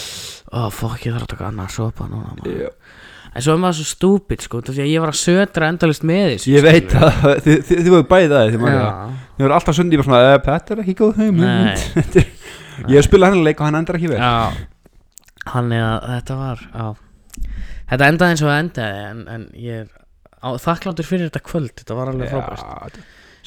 oh, 0.58 0.70
fokk, 0.74 1.06
ég 1.06 1.14
þarf 1.16 1.26
að 1.28 1.32
taka 1.34 1.46
annað 1.52 1.70
sopa 1.76 2.08
núna 2.10 2.34
maður. 2.38 2.58
Já. 2.62 2.70
en 3.34 3.44
svo 3.46 3.54
er 3.54 3.60
maður 3.64 3.78
svo 3.80 3.86
stúpid 3.92 4.44
sko, 4.44 4.60
því 4.68 4.82
að 4.84 4.90
ég 4.92 5.04
var 5.04 5.12
að 5.14 5.20
södra 5.22 5.68
endalist 5.72 6.04
með 6.08 6.24
þessu 6.34 6.52
Ég 6.54 6.66
veit 6.68 6.88
skilurðu. 6.92 7.32
að 7.32 7.42
þið, 7.48 7.58
þið, 7.68 7.82
þið 7.84 7.92
voru 7.96 8.08
bæðið 8.12 8.36
að 8.38 8.50
þið 8.54 8.62
maður. 8.64 8.88
Þið 9.38 9.46
voru 9.46 9.56
alltaf 9.58 9.78
sundi 9.78 10.00
bara 10.00 10.08
svona 10.08 10.22
"Eh, 10.28 10.38
Þetta 10.48 10.74
er 10.76 10.82
ekki 10.84 10.96
góð 11.02 11.20
hugmynd 11.22 11.44
Nei. 11.48 12.24
Ég 12.88 12.94
hef 13.00 13.06
spilað 13.08 13.32
hennar 13.34 13.46
leik 13.48 13.60
og 13.62 13.66
hann 13.68 13.78
endar 13.80 13.98
ekki 13.98 14.10
vel 14.12 14.18
Já 14.20 14.34
Hann 15.48 15.70
er 15.72 15.84
að 15.88 16.08
þetta 16.12 16.34
var 16.38 16.64
já. 16.68 16.86
Þetta 17.88 18.08
endaði 18.12 18.34
eins 18.34 18.42
og 18.44 18.50
það 18.50 18.58
endaði 18.62 19.04
en, 19.08 19.20
en 19.32 19.46
ég 19.64 19.78
er 19.84 19.86
á, 20.44 20.48
þakkláttur 20.60 21.06
fyrir 21.08 21.30
þetta 21.30 21.40
kvöld 21.48 21.72
Þetta 21.80 21.96
var 21.98 22.10
alveg 22.12 22.32
frábært 22.34 22.98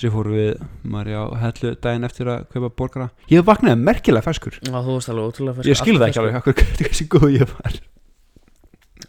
Svo 0.02 0.10
fórum 0.16 0.34
við 0.34 0.62
Mari 0.90 1.14
á 1.14 1.30
hellu 1.38 1.76
daginn 1.78 2.08
eftir 2.08 2.30
að 2.32 2.46
kaupa 2.50 2.70
borgara. 2.74 3.08
Ég 3.30 3.44
vaknaði 3.46 3.84
merkilega 3.86 4.26
ferskur. 4.26 4.56
Já, 4.66 4.74
þú 4.74 4.96
veist 4.96 5.12
alveg 5.12 5.28
ótrúlega 5.30 5.58
ferskur, 5.60 5.70
Ég 5.70 5.78
skil 5.78 5.98
það 6.00 6.06
alltaf 6.08 6.10
ekki 6.10 6.22
alveg 6.24 6.62
þetta 6.62 6.86
er 6.86 6.90
þessi 6.90 7.06
góð 7.12 7.26
ég 7.36 7.52
var. 7.52 7.76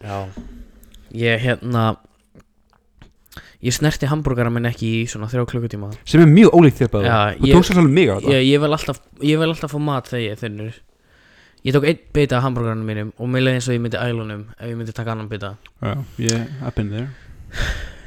Já. 0.02 0.18
Ég 1.22 1.46
hérna 1.46 1.84
Ég 3.62 3.72
snerti 3.72 4.08
hambúrgara 4.10 4.50
minn 4.52 4.68
ekki 4.68 4.88
í 4.98 5.02
svona 5.08 5.30
þrjá 5.30 5.46
klukkutíma. 5.48 5.92
Sem 6.04 6.20
er 6.20 6.28
mjög 6.28 6.56
ólíkt 6.58 6.80
þér 6.82 6.90
bæða 6.92 7.18
Þú 7.38 7.52
tókst 7.54 7.72
svolítið 7.72 7.94
mig 7.96 8.10
á 8.10 8.14
þetta. 8.18 8.32
ég, 8.34 8.48
ég, 8.50 8.60
vil 8.60 8.72
alltaf, 8.76 8.98
alltaf 9.46 9.72
fá 9.72 9.78
mat 9.80 10.10
þegar 10.10 10.24
ég 10.26 10.34
er 10.34 10.42
þunnur 10.42 10.80
Ég 11.62 11.76
tók 11.76 11.86
einn 11.86 12.00
bita 12.12 12.40
af 12.40 12.44
hambúrgaranum 12.48 12.84
mínum 12.90 13.14
og 13.16 13.30
mér 13.30 13.46
leiði 13.46 13.60
eins 13.60 13.70
og 13.70 13.76
ég 13.78 13.84
myndi 13.84 14.02
ælunum 14.02 14.44
ef 14.58 14.66
ég 14.66 14.76
myndi 14.76 14.92
taka 14.92 15.14
annan 15.14 15.30
I've 16.60 16.74
been 16.74 16.90
there 16.90 17.08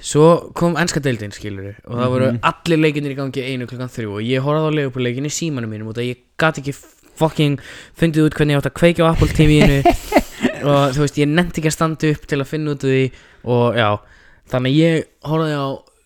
Svo 0.06 0.26
kom 0.54 0.76
ennska 0.78 1.02
deildin 1.02 1.32
skilur 1.34 1.74
og 1.88 1.96
það 1.98 2.12
voru 2.14 2.26
Mhm. 2.32 2.40
allir 2.46 2.78
leikinir 2.84 3.14
í 3.16 3.18
gangi 3.18 3.42
einu 3.42 3.66
klukkan 3.66 3.90
þrjú 3.90 4.12
og 4.20 4.22
ég 4.22 4.44
horfði 4.46 4.68
á 4.70 4.78
leikupurleikin 4.78 5.26
í 5.26 5.34
símanum 5.34 5.72
mínum 5.74 5.88
og 5.90 5.96
það 5.98 6.10
ég 6.12 6.20
gat 6.38 6.60
ekki 6.62 6.74
fucking 7.16 7.60
fundið 7.98 8.28
út 8.28 8.36
hvernig 8.38 8.54
ég 8.54 8.60
átt 8.62 8.70
að 8.70 8.76
kveikja 8.78 9.08
á 9.08 9.12
Apple 9.16 9.32
TV-inu 9.34 9.80
og 10.70 10.94
þú 10.94 11.00
veist 11.06 11.18
ég 11.18 11.28
nefndi 11.32 11.58
ekki 11.64 11.72
að 11.72 11.78
standa 11.78 12.12
upp 12.12 12.28
til 12.30 12.38
að 12.44 12.50
finna 12.52 12.76
út 12.76 12.86
úr 12.86 12.92
því 12.94 13.06
og 13.56 13.80
já 13.80 13.90
þannig 14.52 14.78
ég 14.78 15.06
horfði 15.26 15.56
á 15.58 15.66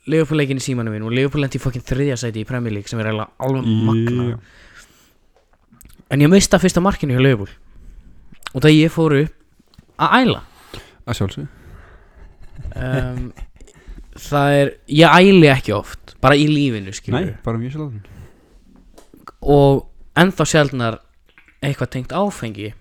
leikupurleikin 0.09 0.61
í 0.61 0.63
símanum 0.63 0.93
mínum 0.95 1.09
og 1.11 1.17
leikupur 1.19 1.43
lendi 1.43 1.59
fucking 1.59 1.83
þriðja 1.83 2.15
sæti 2.23 2.43
í 2.45 2.47
Premier 2.47 2.71
League 2.73 2.87
sem 2.87 2.99
er 3.03 3.11
alveg 3.11 3.67
magna 3.67 4.29
Já. 4.31 4.37
en 6.15 6.21
ég 6.23 6.29
mista 6.31 6.57
fyrsta 6.61 6.79
markinu 6.81 7.17
hjá 7.17 7.21
leikupur 7.25 7.51
og 8.55 8.61
það 8.63 8.77
ég 8.79 8.95
fór 8.95 9.17
upp 9.25 9.35
að 9.99 10.15
æla 10.23 10.41
Að 11.09 11.17
sjálfsög 11.19 11.47
um, 12.75 13.31
það 14.19 14.55
er 14.61 14.71
ég 14.99 15.17
æli 15.19 15.49
ekki 15.53 15.73
oft 15.75 16.15
bara 16.21 16.35
í 16.35 16.45
lífinu 16.49 16.93
skilur 16.95 17.19
Nei, 17.25 17.35
bara 17.45 17.57
mjög 17.61 17.75
sjálfsög 17.77 18.15
og 19.41 19.85
ennþá 20.19 20.45
sjaldnar 20.51 20.97
eitthvað 21.63 21.91
tengt 21.95 22.11
áfengi 22.15 22.71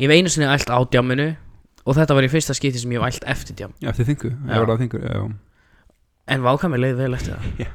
ég 0.00 0.04
hef 0.06 0.14
einu 0.16 0.28
sinni 0.32 0.48
ælt 0.50 0.70
á 0.70 0.78
djáminu 0.92 1.30
og 1.86 1.96
þetta 1.96 2.16
var 2.16 2.26
í 2.26 2.32
fyrsta 2.32 2.54
skipti 2.56 2.80
sem 2.82 2.92
ég 2.94 3.00
hef 3.00 3.14
ælt 3.14 3.24
eftir 3.34 3.56
djám 3.58 3.72
Já, 3.80 3.92
þið 3.96 4.10
þingu 4.12 4.30
Já. 4.30 4.36
Ég 4.54 4.60
var 4.60 4.68
það 4.74 4.82
þingu 4.84 5.00
Já 5.06 5.22
en 6.30 6.44
vákað 6.46 6.70
mér 6.74 6.82
leið 6.84 7.00
vel 7.00 7.14
eftir 7.16 7.32
það 7.34 7.64
Já. 7.64 7.70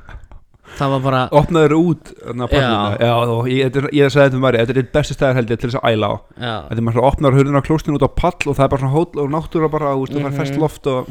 það 0.79 0.93
var 0.95 1.01
bara 1.05 1.21
Opnaður 1.35 1.73
út 1.77 2.11
pallina. 2.15 2.77
Já. 2.95 3.05
Já, 3.05 3.13
og 3.35 3.49
ég, 3.51 3.65
þetta 3.67 3.81
er- 3.83 3.93
ég 3.99 4.13
sagði 4.13 4.25
þetta 4.29 4.37
með 4.39 4.43
Mari 4.45 4.61
Þetta 4.61 4.73
er 4.75 4.79
eitt 4.81 4.93
besti 4.95 5.17
staðar 5.17 5.39
held 5.41 5.51
ég 5.53 5.59
til 5.61 5.69
þess 5.69 5.79
að 5.81 5.89
æla 5.91 6.07
á 6.07 6.15
já, 6.15 6.53
Þetta 6.69 6.77
er 6.79 6.85
maður 6.87 6.97
svona 6.99 7.09
opnar 7.11 7.35
hurðin 7.37 7.59
á 7.59 7.67
klóstinu 7.67 7.97
út 7.99 8.05
á 8.07 8.11
pall 8.21 8.39
og 8.45 8.55
það 8.55 8.63
er 8.65 8.71
bara 8.75 8.81
svona 8.85 8.95
hóll 8.95 9.21
og 9.25 9.29
náttúra 9.35 9.69
bara 9.75 9.91
og 9.95 10.07
það 10.09 10.21
er 10.21 10.29
Mhm. 10.29 10.39
fest 10.39 10.55
loft 10.61 10.87
og 10.87 11.09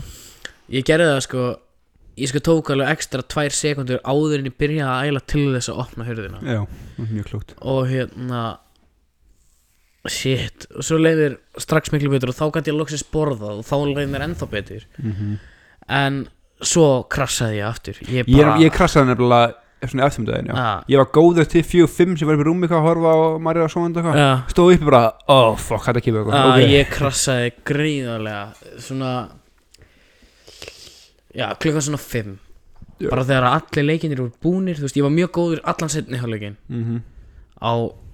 ég 0.72 0.84
gerði 0.88 1.10
það 1.12 1.20
sko 1.26 1.44
ég 2.16 2.30
sko 2.30 2.38
tók 2.46 2.68
alveg 2.70 2.92
ekstra 2.94 3.22
tvær 3.26 3.50
sekundur 3.50 3.98
áður 4.06 4.38
en 4.38 4.46
ég 4.50 4.54
byrjaði 4.60 4.90
að 4.94 5.08
æla 5.10 5.22
til 5.26 5.46
þess 5.56 5.68
að 5.72 5.80
opna 5.82 6.04
hurðina. 6.06 6.38
Já, 6.46 6.60
mjög 7.10 7.24
klókt 7.32 7.54
og 7.60 7.88
hérna 7.90 8.42
shit, 10.12 10.66
og 10.76 10.84
svo 10.84 10.98
leiðir 11.00 11.38
strax 11.62 11.90
miklu 11.94 12.10
betur 12.12 12.30
og 12.34 12.36
þá 12.36 12.44
gæti 12.58 12.70
ég 12.72 12.76
loksins 12.78 13.04
borðað 13.08 13.60
og 13.62 13.66
þá 13.66 13.74
leiðir 13.88 14.10
mér 14.12 14.24
ennþá 14.26 14.48
betur. 14.52 14.84
En 15.88 16.24
svo 16.64 16.88
krassaði 17.12 17.60
ég 17.62 17.68
aftur. 17.70 18.00
Ég 18.04 18.28
Ég, 18.28 18.40
bara 18.44 18.58
ég 18.60 18.74
krassaði 18.74 19.10
nefnilega 19.14 19.54
svona 19.84 20.06
eftir 20.08 20.24
daginn, 20.28 20.46
já. 20.48 20.54
Ah, 20.56 20.84
Ég 20.88 21.00
var 21.00 21.08
góður 21.12 21.48
til 21.52 21.60
fjög 21.66 21.90
fimm 21.92 22.14
sem 22.16 22.28
var 22.28 22.38
upp 22.38 22.44
í 22.44 22.46
rúmi 22.48 22.64
eitthvað 22.64 22.78
að 22.80 22.86
horfa 22.88 23.10
á 23.16 23.20
Mari 23.44 23.60
og 23.64 23.72
svona 23.72 23.90
eitthvað. 23.90 24.20
Já, 24.20 24.28
Stóð 24.54 24.70
uppi 24.76 24.86
bara, 24.88 25.00
oh 25.34 25.56
fuck, 25.60 25.84
þetta 25.88 26.02
kemur 26.06 26.22
eitthvað 26.22 26.38
að 26.40 26.52
Ok. 26.54 26.70
ég 26.72 26.92
krassaði 26.94 27.50
gríðarlega. 27.68 28.44
Svona 28.80 29.10
já, 31.34 31.48
klukkan 31.58 31.82
svona 31.82 31.98
5 31.98 32.38
Já. 33.00 33.10
bara 33.10 33.24
þegar 33.26 33.44
allir 33.50 33.84
leikinir 33.88 34.20
voru 34.22 34.32
búnir 34.42 34.76
þú 34.78 34.86
veist, 34.86 34.96
ég 34.96 35.02
var 35.02 35.10
mjög 35.14 35.30
góður 35.34 35.60
allan 35.64 35.90
setni 35.90 36.18
hálfleikin 36.20 36.56
Mhm. 36.68 37.00
á 37.62 37.72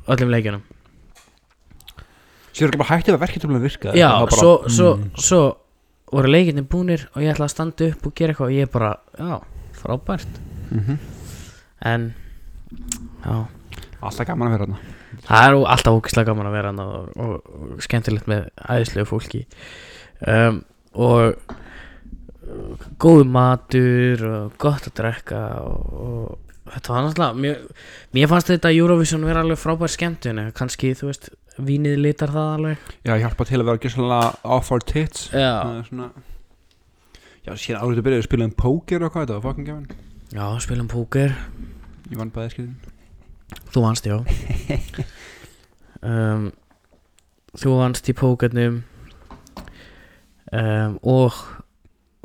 öllum 0.09 0.31
leikinum 0.33 0.63
Sér 2.53 2.67
er 2.73 2.77
bara 2.81 2.89
hættið 2.97 3.15
að 3.15 3.21
verkefni 3.23 3.55
að 3.57 3.63
virka 3.63 3.93
já, 3.95 4.09
það 4.11 4.21
var 4.21 4.31
bara, 4.31 4.41
svo, 4.41 4.55
svo, 4.69 4.89
mm. 4.97 5.11
svo 5.23 5.41
voru 6.11 6.31
leikinir 6.33 6.65
búnir 6.67 7.05
og 7.15 7.23
ég 7.23 7.31
ætlaði 7.35 7.47
að 7.47 7.53
standa 7.55 7.89
upp 7.93 8.07
og 8.09 8.15
gera 8.19 8.33
eitthvað 8.35 8.49
og 8.51 8.57
ég 8.57 8.73
bara, 8.73 8.91
já, 9.19 9.41
frábært 9.81 10.41
Mhm. 10.71 10.99
en 11.83 12.15
já, 13.25 13.47
Alltaf 14.01 14.27
gaman 14.27 14.49
að 14.49 14.53
vera 14.57 14.67
þarna 14.67 14.79
það 15.29 15.47
er 15.47 15.55
alltaf 15.75 15.95
ógislega 16.01 16.27
gaman 16.31 16.47
að 16.47 16.53
vera 16.57 16.69
hann 16.73 16.79
og, 16.81 17.09
og, 17.17 17.51
og 17.75 17.83
skemmtilegt 17.85 18.27
með 18.31 18.47
æðislegu 18.65 19.07
fólki 19.11 19.43
um, 20.27 20.65
og 20.95 21.37
uh, 22.71 22.87
góð 23.03 23.25
matur 23.31 24.25
og 24.29 24.57
gott 24.63 24.89
að 24.91 24.97
drekka 25.01 25.43
og, 25.65 25.93
og 26.05 26.73
þetta 26.75 26.95
var 26.95 27.07
náttúrulega 27.07 27.45
mér, 27.45 27.63
mér 28.17 28.31
fannst 28.31 28.53
þetta 28.53 28.75
Eurovision 28.77 29.27
vera 29.27 29.45
alveg 29.45 29.61
frábær 29.61 29.93
skemmtun 29.93 30.43
kannski 30.57 30.93
þú 30.99 31.11
veist 31.11 31.31
vínið 31.61 31.99
litar 32.01 32.31
það 32.33 32.53
alveg. 32.57 32.93
Já, 33.05 33.15
hjálpa 33.21 33.47
til 33.49 33.59
að 33.59 33.67
vera 33.69 33.83
gjössalega 33.83 34.31
off 34.57 34.71
our 34.73 34.85
tits. 34.87 35.29
Já, 35.35 35.83
svona 35.89 36.13
Já, 37.41 37.55
síðan 37.57 37.83
árið 37.83 38.01
að 38.01 38.07
byrja 38.07 38.21
að 38.21 38.29
spila 38.29 38.47
um 38.47 38.55
póker 38.55 39.05
og 39.05 39.13
hvað 39.13 39.27
þetta 39.27 39.37
var 39.37 39.45
fucking 39.49 39.69
gaman. 39.69 40.09
Já 40.31 40.47
spilum 40.63 40.89
póker. 40.93 41.37
Ég 42.11 42.21
vann 42.21 42.33
bæði 42.35 42.55
skriðin 42.55 42.97
þú 43.75 43.87
vannst 43.87 44.07
já. 44.07 44.21
Um, 46.01 46.47
þú 47.61 47.75
vannst 47.77 48.07
í 48.09 48.15
pókernum. 48.17 48.79
Um, 50.49 50.95
og 51.05 51.37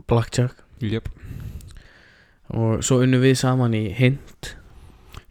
blackjack. 0.07 0.55
Jöp 0.81 1.09
og 2.55 2.83
svo 2.85 2.99
unnum 3.01 3.23
við 3.23 3.37
saman 3.39 3.73
í 3.73 3.89
hint. 3.95 4.51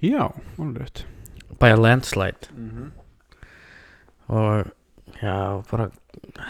Já, 0.03 0.33
alveg 0.59 1.05
by 1.61 1.71
a 1.71 1.77
landslide. 1.79 2.49
Mm 2.57 2.71
-hmm. 2.71 2.91
og 4.29 4.67
já, 5.23 5.63
bara 5.71 5.91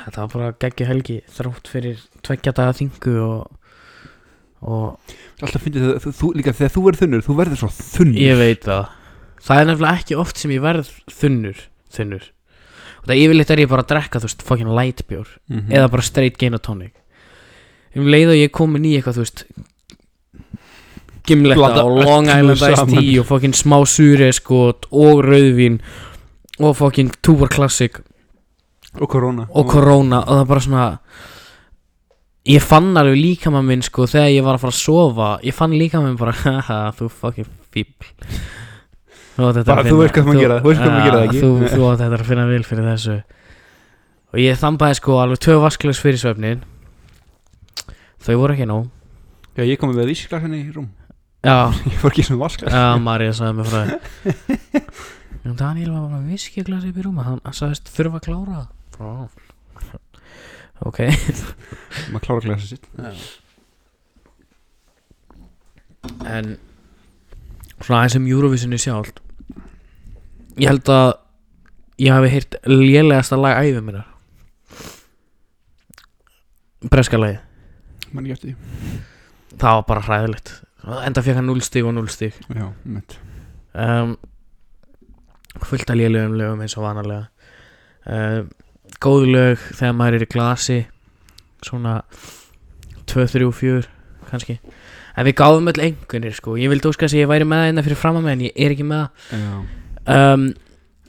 þetta 0.07 0.21
var 0.21 0.29
bara 0.33 0.53
geggju 0.59 0.87
helgi 0.87 1.21
þrátt 1.29 1.69
fyrir 1.69 2.01
tveggja 2.23 2.53
daga 2.53 2.73
þingu 2.73 3.15
og, 3.21 3.51
og 4.63 5.01
Alltaf 5.43 5.63
fyndið 5.63 5.83
þú, 5.83 5.99
þú, 6.01 6.13
þú, 6.13 6.33
líka 6.35 6.53
þegar 6.53 6.73
þú 6.73 6.83
verður 6.85 7.01
þunnur 7.03 7.23
Þú 7.23 7.35
verður 7.37 7.57
svo 7.57 7.69
þunnur. 7.69 8.21
Ég 8.21 8.37
veit 8.39 8.65
það. 8.65 8.89
Það 9.43 9.61
er 9.61 9.67
nefnilega 9.67 9.99
ekki 9.99 10.17
oft 10.17 10.37
sem 10.39 10.51
ég 10.51 10.63
verð 10.63 10.89
þunnur 11.11 11.59
þunnur. 11.93 12.31
Og 13.03 13.07
það 13.07 13.21
yfirleitt 13.21 13.51
er 13.51 13.59
ég 13.59 13.69
bara 13.69 13.83
að 13.83 13.89
drekka 13.89 14.19
þú 14.19 14.23
veist 14.23 14.43
fucking 14.43 14.69
lightbjór 14.79 15.29
Mhm. 15.51 15.71
eða 15.73 15.91
bara 15.91 16.03
straight 16.03 16.39
gin 16.39 16.55
og 16.55 16.63
tonic 16.63 16.95
um 17.95 18.09
leið 18.11 18.33
og 18.33 18.41
ég 18.41 18.51
er 18.51 18.55
komin 18.55 18.87
í 18.89 18.95
eitthvað 18.99 19.19
þú 19.19 19.25
veist 19.25 19.45
gimletta 21.25 21.85
og 21.85 22.01
Long 22.05 22.29
Island 22.29 22.59
Iced. 22.59 22.91
Tea 22.93 23.21
og 23.23 23.29
fucking 23.29 23.57
smá 23.57 23.79
suri 23.89 24.31
skot 24.37 24.89
og 24.93 25.23
rauðvín 25.25 25.79
og 26.61 26.77
fucking 26.79 27.15
Tuber 27.25 27.49
Classic 27.53 28.01
Og 29.01 29.09
korona 29.11 29.49
og 29.51 29.71
Corona 29.71 30.21
og 30.23 30.35
það 30.37 30.43
er 30.43 30.51
bara 30.51 30.65
svona 30.67 30.85
ég 32.45 32.61
fann 32.63 32.93
alveg 33.01 33.17
líkamann 33.19 33.65
minn 33.67 33.83
sko 33.83 34.07
þegar 34.11 34.35
ég 34.35 34.45
var 34.45 34.59
að 34.59 34.67
fara 34.67 34.75
að 34.75 34.83
sofa. 34.83 35.31
Ég 35.43 35.57
fann 35.57 35.73
líkamann 35.75 36.13
minn 36.13 36.21
bara 36.21 36.35
haha 36.45 36.93
þú 36.99 37.09
fucking 37.23 37.49
fíbl 37.75 38.13
Bara 39.35 39.65
að 39.65 39.89
þú 39.89 39.97
veist 39.99 40.15
hvað 40.15 40.29
maður 40.29 40.45
gera, 40.45 40.59
þú 40.61 40.69
veist 40.69 40.83
hvað 40.85 40.93
maður 40.93 41.09
gera 41.09 41.17
það 41.17 41.25
ekki? 41.25 41.41
þú, 41.41 41.49
þú 41.73 41.87
átt 41.89 42.03
þetta 42.05 42.19
að 42.21 42.29
finna 42.29 42.45
vil 42.47 42.67
fyrir 42.69 42.85
þessu. 42.87 43.17
Og 44.31 44.39
ég 44.45 44.61
þambaði 44.61 44.99
sko 45.01 45.17
alveg 45.25 45.41
tvö 45.43 45.57
vasklags 45.65 46.03
fyrir 46.05 46.21
svefnin 46.23 46.61
þau 48.25 48.37
voru 48.41 48.55
ekki 48.57 48.67
nóg. 48.69 48.89
Já, 49.55 49.63
ég 49.69 49.79
kom 49.81 49.93
með 49.95 50.11
vísklas 50.11 50.43
henni 50.43 50.63
í 50.65 50.71
rúm. 50.75 50.89
Já, 51.45 51.69
Ég 51.93 51.99
fór 52.01 52.11
ekki 52.15 52.25
svona 52.25 52.41
vasklas 52.41 52.73
já 52.73 52.97
Marja 53.05 53.33
sagði 53.37 53.57
mig 53.59 53.67
frá 53.69 53.81
það 55.45 55.59
Daniel 55.61 55.91
var 55.93 56.07
bara 56.09 56.21
viskiglas 56.25 56.87
upp 56.89 56.97
í 56.97 57.03
rúma 57.05 57.27
hann, 57.27 57.41
hann 57.45 57.57
sagðist 57.57 57.91
þurfa 57.93 58.17
að 58.17 58.25
klára 58.31 58.63
Ó. 58.97 59.29
ok. 60.89 61.01
Maður 62.15 62.25
klára 62.25 62.45
glasa 62.47 62.71
sitt. 62.71 62.87
En 66.25 66.55
svona 67.83 67.99
aðeins 68.01 68.17
um 68.23 68.31
Eurovisioni 68.33 68.81
sjálf 68.81 69.13
ég 70.57 70.71
held 70.71 70.89
að 70.95 71.11
ég 72.01 72.15
hafi 72.15 72.33
heyrt 72.39 72.57
lélegasta 72.71 73.37
lag 73.37 73.61
æfið 73.61 73.83
minna 73.85 74.05
breska 76.89 77.21
lagi 77.21 77.37
Man 78.15 78.27
ekki 78.29 78.37
eftir 78.37 78.53
því. 78.55 79.01
Það 79.59 79.77
var 79.79 79.85
bara 79.89 80.05
hræðilegt. 80.09 80.53
Enda 80.85 81.23
fekk 81.25 81.39
hann 81.41 81.49
0 81.49 81.63
stig 81.65 81.87
og 81.89 81.95
0 81.97 82.09
stig 82.13 82.35
Já, 82.53 82.67
mitt. 82.85 83.17
Um, 83.75 84.17
fullt 85.65 85.91
af 85.91 85.97
lélegum 85.99 86.35
lögum 86.39 86.61
eins 86.65 86.77
og 86.79 86.85
vanalega. 86.85 87.29
Um, 88.05 88.51
góð 89.03 89.27
lög 89.33 89.63
þegar 89.79 89.97
maður 89.97 90.19
er 90.19 90.27
í 90.27 90.31
glasi 90.35 90.79
svona 91.65 91.95
2, 93.11 93.25
3, 93.33 93.49
4 93.61 93.87
kannski. 94.29 94.59
En 95.17 95.27
við 95.29 95.37
gáðum 95.39 95.71
öll 95.71 95.81
einhvernir 95.89 96.35
sko. 96.37 96.57
Ég 96.61 96.71
vildi 96.73 96.91
óska 96.91 97.07
að 97.09 97.17
ég 97.21 97.31
væri 97.31 97.47
með 97.49 97.63
það 97.63 97.69
hérna 97.71 97.85
fyrir 97.87 98.01
fram 98.01 98.19
að 98.19 98.27
með 98.27 98.37
en 98.37 98.45
ég 98.49 98.57
er 98.67 98.75
ekki 98.75 98.87
með 98.91 99.05
það. 99.31 99.65
Um, 100.15 100.47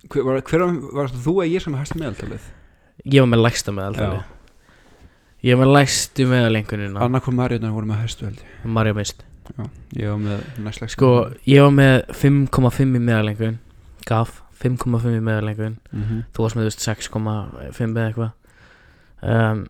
Hver 0.05 0.21
var, 0.27 0.41
hver 0.45 0.61
var, 0.61 0.75
var 1.01 1.13
þú 1.25 1.33
eða 1.41 1.47
ég 1.49 1.63
sem 1.65 1.75
hægt 1.75 1.95
meðaltalið? 1.97 2.43
ég 3.05 3.21
var 3.21 3.29
með 3.31 3.41
lægsta 3.43 3.73
meðal 3.75 3.95
ég 5.45 5.55
var 5.57 5.65
með 5.65 5.73
lægstu 5.75 6.25
meðal 6.29 6.57
einhvernina 6.59 7.03
Anna 7.05 7.21
kom 7.23 7.37
Marjónar 7.39 7.73
voru 7.75 7.89
með 7.89 8.01
hæstu 8.03 8.25
held 8.29 8.41
ég. 8.41 8.65
Marja 8.77 8.95
mist 8.97 9.23
Já, 9.45 9.65
ég 9.99 10.09
var 10.09 10.17
með 10.23 10.39
næstlega 10.65 10.93
sko 10.95 11.11
ég 11.45 11.61
var 11.61 11.75
með 11.77 11.95
5,5 12.23 12.81
í 12.97 13.01
meðal 13.03 13.29
einhvern 13.29 13.59
gaf 14.09 14.39
5,5 14.63 15.05
í 15.11 15.21
meðal 15.21 15.51
einhvern 15.51 15.77
mm 15.91 16.03
-hmm. 16.03 16.23
þú 16.33 16.45
varst 16.45 16.57
með 16.57 16.65
þú 16.65 16.71
veist, 16.71 16.87
6,5 16.87 17.97
eða 17.97 18.07
eitthvað. 18.09 18.31
Um, 19.21 19.65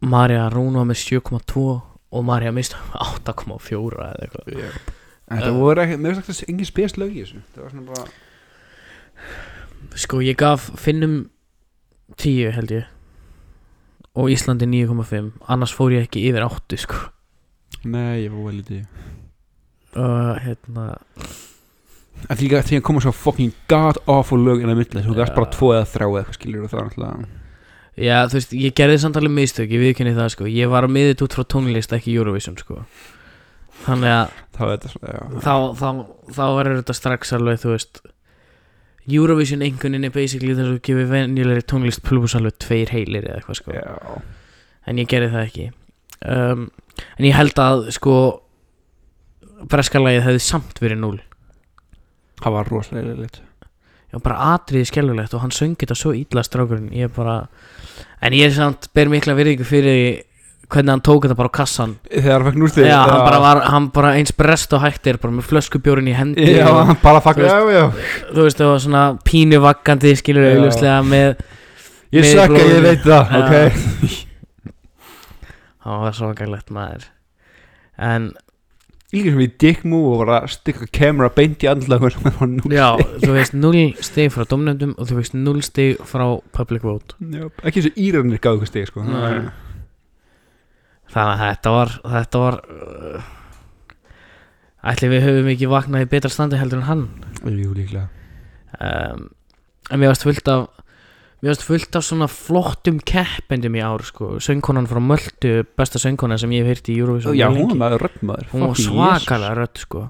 Marja 0.00 0.48
Rún 0.52 0.78
var 0.78 0.86
með 0.86 1.00
7,2 1.02 1.64
og 2.12 2.24
Marja 2.24 2.52
mist 2.52 2.76
8,4 2.94 3.98
eða 3.98 4.22
eitthvað. 4.22 4.44
Þetta 5.28 5.50
Uh. 5.50 5.58
voru 5.58 5.82
ekki, 5.82 5.96
mér 6.00 6.14
finnst 6.14 6.28
þetta 6.30 6.48
engin 6.52 6.66
spes 6.66 6.96
lög 6.96 7.10
í 7.12 7.22
þessu. 7.24 7.42
Það 7.54 7.62
var 7.62 7.70
svona 7.70 7.86
bara 7.86 8.06
sko 9.94 10.20
ég 10.24 10.36
gaf 10.36 10.70
Finnum 10.76 11.30
10 12.16 12.52
held 12.54 12.70
ég 12.70 12.84
og 14.16 14.30
Íslandi 14.32 14.66
9,5 14.70 15.30
annars 15.48 15.74
fór 15.76 15.92
ég 15.96 16.06
ekki 16.08 16.24
yfir 16.30 16.46
8 16.46 16.78
sko. 16.84 16.94
Nei, 17.84 18.24
ég 18.24 18.32
var 18.32 18.48
vel 18.48 18.58
lítið 18.62 18.86
og 19.98 20.38
hérna 20.44 20.86
En 22.28 22.34
því 22.36 22.48
líka 22.48 22.62
því 22.66 22.78
að 22.80 22.86
koma 22.88 23.00
svo 23.04 23.12
fucking 23.14 23.52
god 23.70 24.00
awful 24.10 24.40
lög 24.42 24.64
inn 24.64 24.72
á 24.72 24.76
milli 24.76 25.04
Þú 25.04 25.14
gafst 25.14 25.32
Já. 25.32 25.36
bara 25.38 25.50
tvo 25.54 25.68
eða 25.76 25.86
þrjá 25.86 26.06
eða 26.08 26.18
eitthvað 26.22 26.38
skilur 26.38 26.64
og 26.66 26.72
það 26.72 26.80
er 26.80 26.88
náttúrulega 26.88 27.28
já 27.98 28.16
þú 28.30 28.36
veist 28.38 28.52
ég 28.54 28.74
gerði 28.78 28.98
samt 29.02 29.16
alveg 29.18 29.32
mistök 29.34 29.72
ég 29.74 29.80
viðkynni 29.82 30.12
það 30.14 30.28
sko. 30.30 30.46
Ég 30.46 30.68
var 30.70 30.86
að 30.86 30.92
miðið 30.94 31.22
út 31.26 31.34
frá 31.34 31.44
tónlist 31.50 31.94
ekki 31.96 32.12
Eurovision 32.14 32.54
sko. 32.60 32.76
Þannig 33.86 34.12
að 34.14 34.36
Það 34.58 34.70
já. 34.74 35.22
þá, 35.42 35.54
þá, 35.78 35.88
þá 36.34 36.44
verður 36.58 36.78
þetta 36.80 36.94
strax 36.98 37.32
alveg 37.34 37.58
þú 37.62 37.72
veist 37.74 38.00
Eurovision 39.08 39.64
einhvernin 39.64 40.04
er 40.04 40.12
basically 40.12 40.52
þess 40.52 40.66
að 40.66 40.74
þú 40.74 40.82
gefur 40.88 41.10
venjulegri 41.12 41.64
tónlist 41.64 42.02
pluss 42.04 42.36
alveg 42.36 42.58
tveir 42.60 42.92
heilir 42.92 43.24
eða 43.24 43.40
eitthvað 43.40 43.60
sko. 43.60 43.76
Já, 43.76 44.18
en 44.90 45.00
ég 45.00 45.08
gerði 45.08 45.32
það 45.32 45.46
ekki. 45.46 45.66
Um, 46.28 46.68
en 47.16 47.28
ég 47.28 47.36
held 47.38 47.62
að 47.62 47.88
sko 47.94 48.14
breskalagið 49.70 50.26
hefði 50.26 50.42
samt 50.44 50.80
verið 50.82 51.00
0 51.02 51.18
það 52.38 52.54
var 52.54 52.70
rosalega 52.70 53.14
lit 53.18 53.40
já 54.08 54.18
bara 54.24 54.54
atriði 54.54 54.88
skelfilegt 54.88 55.34
og 55.36 55.42
hann 55.42 55.52
söng 55.52 55.74
þetta 55.76 55.96
svo 55.98 56.14
illa 56.16 56.44
strákurinn. 56.46 56.92
Ég 56.96 57.12
bara 57.12 57.42
en 58.24 58.36
ég 58.36 58.48
er 58.48 58.54
samt 58.56 58.88
ber 58.96 59.10
mikla 59.12 59.36
virðingu 59.36 59.66
fyrir 59.68 60.22
hvernig 60.68 60.92
hann 60.92 61.02
tók 61.04 61.24
þetta 61.24 61.36
bara 61.38 61.50
á 61.52 61.58
kassan 61.58 61.94
Þegar 62.10 62.34
hann 62.42 62.48
fekk 62.50 62.58
núrstið 62.62 62.88
hann 62.92 63.22
bara 63.24 63.40
var 63.44 63.60
hann 63.72 63.86
bara 63.94 64.14
eins 64.18 64.34
brest 64.36 64.74
og 64.76 64.82
hættir 64.84 65.18
bara 65.22 65.36
með 65.38 65.48
flöskubjórin 65.48 66.10
í 66.10 66.16
hendi 66.16 66.48
Já, 66.58 66.66
og, 66.68 66.94
bara 67.02 67.22
fagn 67.24 67.46
Þú 67.48 68.42
veist 68.44 68.60
það 68.60 68.72
var 68.74 68.82
svona 68.84 69.04
pínu 69.24 69.62
vakkandi 69.64 70.12
skilur 70.20 70.44
Já. 70.44 70.56
auðvuslega 70.56 70.98
með 71.08 71.30
Ég 72.08 72.24
Með 72.24 72.34
sökka, 72.34 72.58
ég 72.58 72.68
blóðinu. 72.68 72.82
veit 72.88 73.02
það, 73.04 73.22
Já. 73.28 73.38
ok 73.38 73.54
hann 75.88 76.04
var 76.04 76.16
svo 76.16 76.34
gæglegt 76.36 76.70
maður 76.74 77.08
en 77.98 78.30
Líka 79.08 79.30
sem 79.32 79.52
dick 79.56 79.86
move 79.88 80.10
og 80.12 80.18
var 80.20 80.42
að 80.42 80.50
stikka 80.52 80.84
kamera 80.92 81.30
beint 81.32 81.62
í 81.64 81.68
andlagur 81.70 82.12
já, 82.68 82.90
þú 83.22 83.30
veist 83.32 83.54
0 83.56 83.86
stig 84.04 84.34
frá 84.34 84.44
domnefndum 84.50 84.92
og 85.00 85.08
þú 85.08 85.16
veist 85.16 85.32
0 85.32 85.62
stig 85.64 86.02
frá 86.04 86.26
public 86.52 86.84
vote 86.84 87.16
Já, 87.16 87.46
ekki 87.64 87.80
eins 87.80 87.88
og 87.88 87.96
Íranir 88.04 88.42
gáðu 88.44 88.60
ykkur 88.60 88.68
stig 88.68 88.90
sko. 88.90 89.06
Nei. 89.08 89.48
Þannig 91.12 91.34
að 91.34 91.42
þetta 91.44 91.74
var 91.74 91.94
þetta 92.14 92.42
var 92.44 92.58
uh, 92.68 93.28
ætli 94.92 95.10
við 95.12 95.24
höfum 95.26 95.52
ekki 95.52 95.70
vaknað 95.70 96.04
í 96.06 96.10
betra 96.12 96.30
standi 96.32 96.58
heldur 96.60 96.82
en 96.82 96.88
hann. 96.88 97.06
Jú, 97.44 97.72
líklega. 97.76 98.08
Um, 98.78 99.30
en 99.90 100.02
mér 100.02 100.12
varst 100.12 100.26
fullt 100.26 100.50
af 100.52 100.68
mér 101.40 101.52
varst 101.52 101.64
fullt 101.66 101.96
af 101.98 102.04
svona 102.06 102.28
flottum 102.30 103.00
keppendum 103.00 103.78
í 103.78 103.82
ár 103.84 104.04
sko, 104.06 104.36
söngkonan 104.42 104.88
frá 104.90 105.00
Möldu 105.02 105.62
besta 105.78 106.00
söngkona 106.02 106.38
sem 106.40 106.52
ég 106.54 106.66
hef 106.66 106.76
heyrt 106.76 106.92
í 106.92 106.98
Eurovision 107.00 107.36
Já, 107.38 107.48
hún 107.48 107.72
var 107.72 107.80
maður. 107.86 108.06
Röddmaður 108.06 108.52
hún 108.52 108.66
var 108.66 108.80
svakalega 108.82 109.56
rödd 109.58 109.82
sko. 109.82 110.04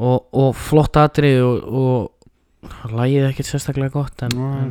Og, 0.00 0.30
og 0.32 0.54
flott 0.56 0.96
atrið 0.96 1.42
og, 1.44 1.74
og 1.80 2.92
lagið 2.92 3.26
ekkert 3.30 3.48
sérstaklega 3.50 3.92
gott 3.94 4.22
en, 4.26 4.36
en 4.36 4.70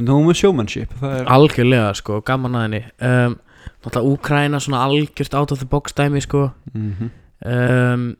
En 0.00 0.06
þú 0.08 0.18
með 0.24 0.38
showmanship 0.40 0.92
Það 1.02 1.26
algjörlega 1.34 1.88
sko, 1.98 2.20
gaman 2.24 2.54
að 2.56 2.62
henni. 2.66 2.82
Um, 3.04 3.34
náttúrulega 3.82 4.12
Úkraina 4.12 4.60
svona 4.60 4.84
algjört 4.86 5.34
out 5.34 5.52
of 5.52 5.58
the 5.58 5.66
box 5.68 5.92
dæmi 5.98 6.20
sko. 6.22 6.50
Mhm. 6.74 7.10
um, 7.46 8.16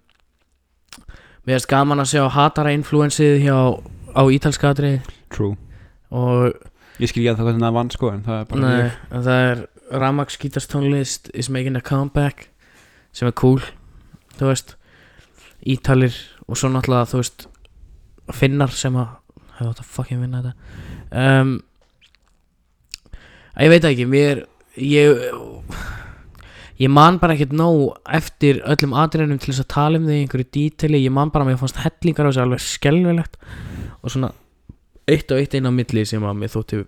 mér 1.47 1.59
finnst 1.59 1.69
gaman 1.71 1.99
að 2.03 2.11
sjá 2.15 2.29
hatara 2.31 2.73
influensið 2.75 3.43
hjá 3.43 3.57
á 4.15 4.23
ítalska 4.31 4.71
atrið 4.75 5.01
True. 5.31 5.57
Og 6.11 6.53
Ég 7.01 7.09
skil 7.09 7.23
ekki 7.25 7.31
að 7.33 7.39
það 7.39 7.47
hvernig 7.49 7.65
það 7.65 7.73
vann 7.79 7.91
sko 7.91 8.11
En 8.13 8.23
það 8.23 8.41
er 8.41 8.45
bara 8.51 8.61
Nei, 8.61 8.91
það 9.11 9.47
er 9.51 9.63
Ramax 9.93 10.37
gítarstónlist 10.39 11.31
is 11.35 11.49
making 11.51 11.77
a 11.77 11.81
comeback 11.81 12.49
sem 13.13 13.29
er 13.29 13.33
cool. 13.37 13.61
Þú 14.39 14.47
veist 14.53 14.77
Ítalir 15.69 16.15
og 16.49 16.57
svo 16.57 16.69
náttúrulega 16.73 17.11
þú 17.11 17.21
veist 17.23 17.47
Finnar 18.33 18.71
sem 18.73 18.95
að 18.97 19.09
hefur 19.59 19.73
að 19.83 19.91
fucking 19.97 20.21
vinna 20.23 20.41
þetta. 20.43 20.55
Um, 21.13 21.51
að 23.57 23.67
ég 23.67 23.73
veit 23.75 23.89
ekki 23.91 24.07
mér 24.09 24.45
ég 24.77 25.19
ég 26.83 26.89
man 26.91 27.19
bara 27.23 27.37
ekkert 27.37 27.53
nóg 27.57 27.99
eftir 28.09 28.63
öllum 28.65 28.95
atriðunum 28.99 29.41
til 29.43 29.53
þess 29.53 29.65
að 29.67 29.73
tala 29.75 30.01
um 30.01 30.09
í 30.09 30.23
einhverju 30.23 30.49
díteli 30.57 31.03
ég 31.03 31.13
man 31.15 31.31
bara 31.31 31.47
að 31.47 31.53
mér 31.53 31.61
fannst 31.61 31.83
hellingar 31.83 32.27
á 32.27 32.31
þessu 32.31 32.45
alveg 32.47 32.65
skelvilegt 32.65 33.39
og 34.01 34.15
svona 34.15 34.33
eitt 35.11 35.31
og 35.31 35.43
eitt 35.43 35.55
einn 35.59 35.69
á 35.69 35.73
milli 35.75 36.05
sem 36.09 36.25
að 36.25 36.39
mér 36.41 36.53
þótti 36.53 36.85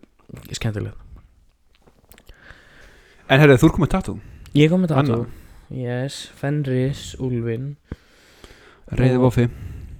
skemmtilegt. 0.56 0.98
En 3.28 3.40
herrið, 3.40 3.60
þú 3.62 3.68
er 3.68 3.74
komið 3.76 3.92
tattoo? 3.94 4.18
Ég 4.54 4.70
kom 4.72 4.82
með 4.84 4.96
Anna. 4.98 5.18
tattoo 5.22 5.42
Yes, 5.74 6.28
Fenris, 6.36 7.14
Úlfin 7.18 7.74
Reyði 8.92 9.20
Voffi. 9.22 9.46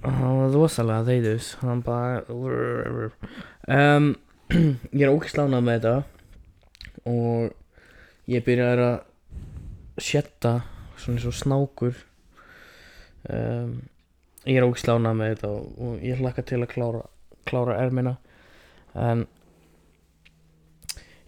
Hann 0.05 0.35
var 0.37 0.51
rosalega 0.53 1.07
þeyðus 1.07 1.47
Hann 1.63 1.81
bara 1.85 2.21
um, 2.29 4.11
Ég 4.93 5.07
er 5.07 5.13
ókistlánað 5.13 5.65
með 5.65 5.79
þetta. 5.79 5.95
Og 7.09 7.53
Ég 8.31 8.45
byrjaði 8.45 8.87
að 8.89 8.95
Sjetta 10.01 10.55
svona 10.99 11.19
eins 11.19 11.27
og 11.29 11.35
snákur. 11.37 11.99
Um, 13.29 13.77
ég 14.45 14.59
er 14.59 14.65
ógislánað 14.67 15.19
með 15.19 15.31
þetta 15.33 15.51
og, 15.53 15.69
og 15.81 16.03
ég 16.05 16.19
hlakka 16.21 16.43
til 16.45 16.59
að 16.61 16.71
klára, 16.73 17.05
klára 17.47 17.77
ermina. 17.83 18.17
En 18.95 19.25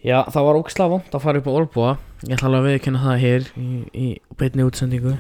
já, 0.04 0.22
það 0.26 0.50
var 0.50 0.60
ógislega 0.60 0.94
vond 0.96 1.18
að 1.18 1.26
fara 1.26 1.42
upp 1.42 1.50
á 1.50 1.58
Olbúa 1.58 1.96
ég 2.26 2.34
ætla 2.34 2.50
alveg 2.50 2.64
að 2.64 2.68
viðkynna 2.72 3.02
það 3.04 3.24
hér 3.24 3.48
í, 3.62 3.72
í 3.94 4.08
beinni 4.40 4.66
útsendingu. 4.66 5.18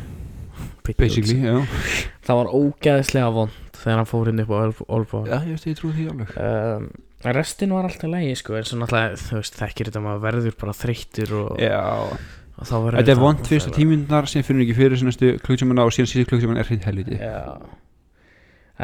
Basically, 0.87 1.37
já. 1.43 1.59
Það 2.25 2.39
var 2.39 2.53
ógeðslega 2.55 3.33
vond 3.35 3.57
þegar 3.77 3.99
hann 3.99 4.09
fór 4.09 4.29
inn 4.31 4.41
upp 4.41 4.53
á 4.55 4.57
Olbúa 4.87 5.27
Já, 5.27 5.35
ég 5.43 5.51
veist, 5.53 5.67
ég 5.69 5.77
trú 5.77 5.91
því 5.93 6.07
alveg. 6.13 6.31
Um, 6.41 6.87
restin 7.25 7.73
var 7.73 7.87
alltaf 7.87 8.09
lægi 8.11 8.35
sko, 8.37 8.55
en 8.57 8.65
svo 8.67 8.77
náttúrulega, 8.81 9.17
þú 9.17 9.39
veist, 9.39 9.55
þekkir 9.57 9.89
þetta 9.89 10.01
maður 10.05 10.21
verður 10.27 10.57
bara 10.61 10.73
þreyttur 10.77 11.31
og, 11.39 11.47
Já, 11.61 11.79
og 11.81 12.63
þá 12.69 12.75
verður 12.75 12.97
þetta 12.99 13.13
er 13.13 13.21
vond 13.21 13.41
fyrstu 13.49 13.71
tímundar 13.73 14.25
sem 14.29 14.45
finnur 14.45 14.63
ekki 14.67 14.75
fyrir 14.77 14.97
sem 15.01 15.09
næstu 15.09 15.27
klukktímanna 15.45 15.85
og 15.87 15.93
síðan 15.95 16.11
síðan 16.11 16.29
klukktíman 16.29 16.59
er 16.61 16.69
hreint 16.69 16.85
helviti. 16.85 17.17
Já. 17.17 17.57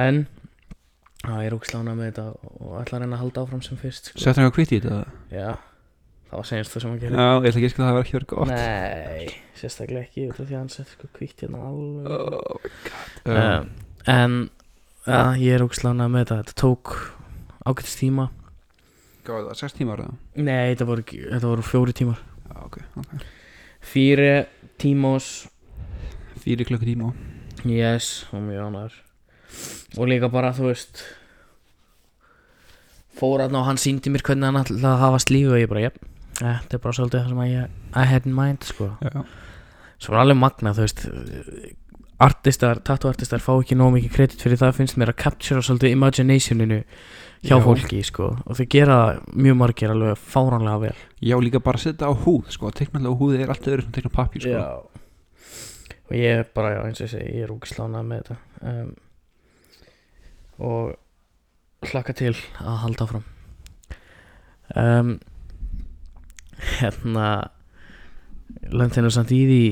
En 0.03 0.15
ég 1.23 1.45
er 1.47 1.53
ógislega 1.55 1.93
með 1.93 2.05
þetta 2.09 2.25
og 2.33 2.71
ætla 2.81 2.93
að 2.97 3.01
reyna 3.05 3.15
að 3.15 3.21
halda 3.23 3.43
áfram 3.45 3.63
sem 3.63 3.77
fyrst 3.79 4.03
sko. 4.09 4.17
Sett 4.19 4.35
hann 4.35 4.45
eitthvað 4.47 4.57
kvitt 4.57 4.73
í 4.73 4.81
þetta? 4.81 5.01
já, 5.31 5.49
það 6.29 6.37
var 6.39 6.47
senast 6.49 6.71
það 6.73 6.81
sem 6.83 6.89
hann 6.89 6.99
Já, 6.99 7.05
gerði 7.05 7.17
ég 7.21 7.29
ætla 7.37 7.59
ekki 7.61 7.69
að 7.69 7.73
sko 7.75 7.81
það 7.85 7.95
var 7.95 8.03
ekki 8.03 8.17
verið 8.17 8.29
gott. 8.33 8.49
Nei, 8.49 9.25
sérstaklega 9.61 10.03
ekki 10.07 10.21
út 10.31 10.37
af 10.39 10.45
því 10.49 10.55
að 10.57 10.61
hann 10.63 10.73
ágætist 17.69 17.99
tíma. 18.01 18.29
Gáði 19.23 19.47
það, 19.49 19.59
6 19.63 19.77
tímar 19.79 20.03
eða? 20.03 20.15
nei, 20.35 20.73
þetta 20.73 20.87
voru, 20.89 21.05
þetta 21.07 21.47
voru 21.47 21.63
fjóri 21.63 21.95
tímar. 21.95 22.19
Já, 22.49 22.55
ok, 22.65 22.77
ok. 22.99 23.13
Fýri 23.93 24.31
tímos. 24.81 25.29
Fýri 26.43 26.65
klukkutíma. 26.67 27.13
Yes, 27.63 28.25
og 28.35 28.41
mjög 28.43 28.65
ánæður 28.67 28.95
Og 29.95 30.07
líka 30.09 30.27
bara, 30.27 30.49
þú 30.51 30.65
veist 30.67 31.03
Fór 33.15 33.43
hann 33.45 33.55
og 33.55 33.67
hann 33.69 33.77
síndi 33.79 34.11
mér 34.11 34.23
hvernig 34.25 34.49
hann 34.49 34.59
ætlaði 34.63 34.89
að 34.89 35.03
hafa 35.03 35.21
slífu 35.23 35.53
og 35.53 35.61
ég 35.61 35.69
bara, 35.71 35.83
jep, 35.85 35.99
þetta 36.39 36.75
er 36.75 36.81
bara 36.83 36.97
svolítið 36.97 37.21
það 37.21 37.29
sem 37.29 37.41
að 37.43 37.51
ég 37.53 37.77
I 37.93 38.05
had 38.09 38.27
in 38.27 38.35
mind, 38.35 38.65
sko. 38.67 38.89
Já, 39.05 39.21
Svo 40.01 40.15
var 40.15 40.23
alveg 40.25 40.39
magnað, 40.41 40.79
þú 40.79 40.87
veist 40.87 41.05
Artistar, 42.23 42.81
tattoo-artistar 42.83 43.41
fá 43.43 43.51
ekki 43.53 43.77
nóg 43.77 43.93
mikið 43.95 44.15
kredit 44.17 44.43
fyrir 44.43 44.59
það 44.59 44.75
finnst 44.79 44.97
mér 44.99 45.13
að 45.13 45.21
captura 45.23 45.63
svolítið 45.63 45.95
imaginationinu 45.95 46.81
hjá 47.43 47.57
Já. 47.57 47.63
fólki, 47.63 47.99
sko 48.07 48.29
og 48.39 48.57
þau 48.57 48.65
gera 48.71 48.97
mjög 49.35 49.57
margir 49.59 49.91
alveg 49.91 50.19
fáránlega 50.19 50.79
vel. 50.85 50.95
Já, 51.19 51.35
líka 51.43 51.59
bara 51.63 51.81
setja 51.81 52.07
á 52.07 52.13
húð, 52.15 52.49
sko 52.55 52.71
Teiknallega 52.71 53.11
á 53.11 53.19
húði 53.19 53.41
er 53.43 53.51
allt 53.53 53.67
öðru 53.67 53.85
sem 53.85 53.95
teikna 53.95 54.13
pappír, 54.15 54.47
sko. 54.47 54.89
Og 56.09 56.15
ég 56.17 56.43
er 56.43 56.47
bara, 56.55 56.75
já, 56.75 56.81
eins 56.87 57.01
og 57.01 57.07
ég 57.07 57.13
segi 57.13 57.35
ég 57.37 57.45
er 57.47 57.53
úkislánað 57.53 58.07
með 58.07 58.23
þetta. 58.23 58.37
Um, 58.71 58.93
og 60.63 61.89
hlakka 61.89 62.15
til 62.15 62.33
að 62.61 62.79
halda 62.83 63.07
áfram. 63.07 63.25
Um, 64.79 65.13
hérna 66.79 67.27
lendinu 68.71 69.11
samt 69.11 69.33
í 69.35 69.41
því 69.49 69.63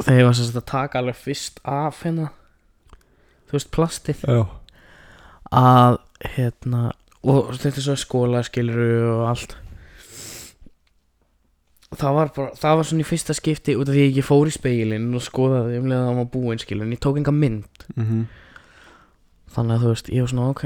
þegar 0.00 0.20
ég 0.20 0.28
var 0.28 0.36
sem 0.36 0.48
sagt 0.48 0.60
að 0.60 0.68
taka 0.70 1.00
alveg 1.00 1.18
fyrst 1.18 1.60
af 1.64 2.02
hérna 2.04 2.30
þú 3.48 3.56
veist 3.56 3.72
plastið. 3.74 4.24
Já. 4.28 4.42
Að 5.50 5.98
hérna 6.36 6.90
og 7.20 7.50
þetta 7.56 7.76
er 7.76 7.86
svo 7.88 7.96
skóla 8.00 8.44
skiluru 8.46 8.92
og 9.14 9.24
allt. 9.30 9.56
Það 11.90 12.16
var 12.16 12.28
bara, 12.36 12.52
það 12.54 12.76
var 12.78 12.86
svona 12.86 13.02
í 13.02 13.08
fyrsta 13.08 13.34
skipti 13.34 13.74
út 13.74 13.88
af 13.88 13.96
því 13.96 14.02
að 14.02 14.04
ég 14.04 14.12
ekki 14.12 14.28
fór 14.28 14.50
í 14.50 14.54
speilin 14.54 15.08
og 15.18 15.24
skoðaði 15.26 15.80
um 15.80 15.88
leið 15.90 15.98
að 15.98 16.06
það 16.06 16.20
var 16.20 16.28
búinn 16.36 16.62
skilur 16.62 16.86
en 16.86 16.94
ég 16.94 17.02
tók 17.02 17.18
enga 17.20 17.34
mynd. 17.34 17.88
Mm 17.96 18.28
þannig 19.50 19.76
að 19.76 19.82
þú 19.82 19.88
veist, 19.90 20.10
ég 20.14 20.22
var 20.22 20.30
svona 20.30 20.50
ok 20.52 20.60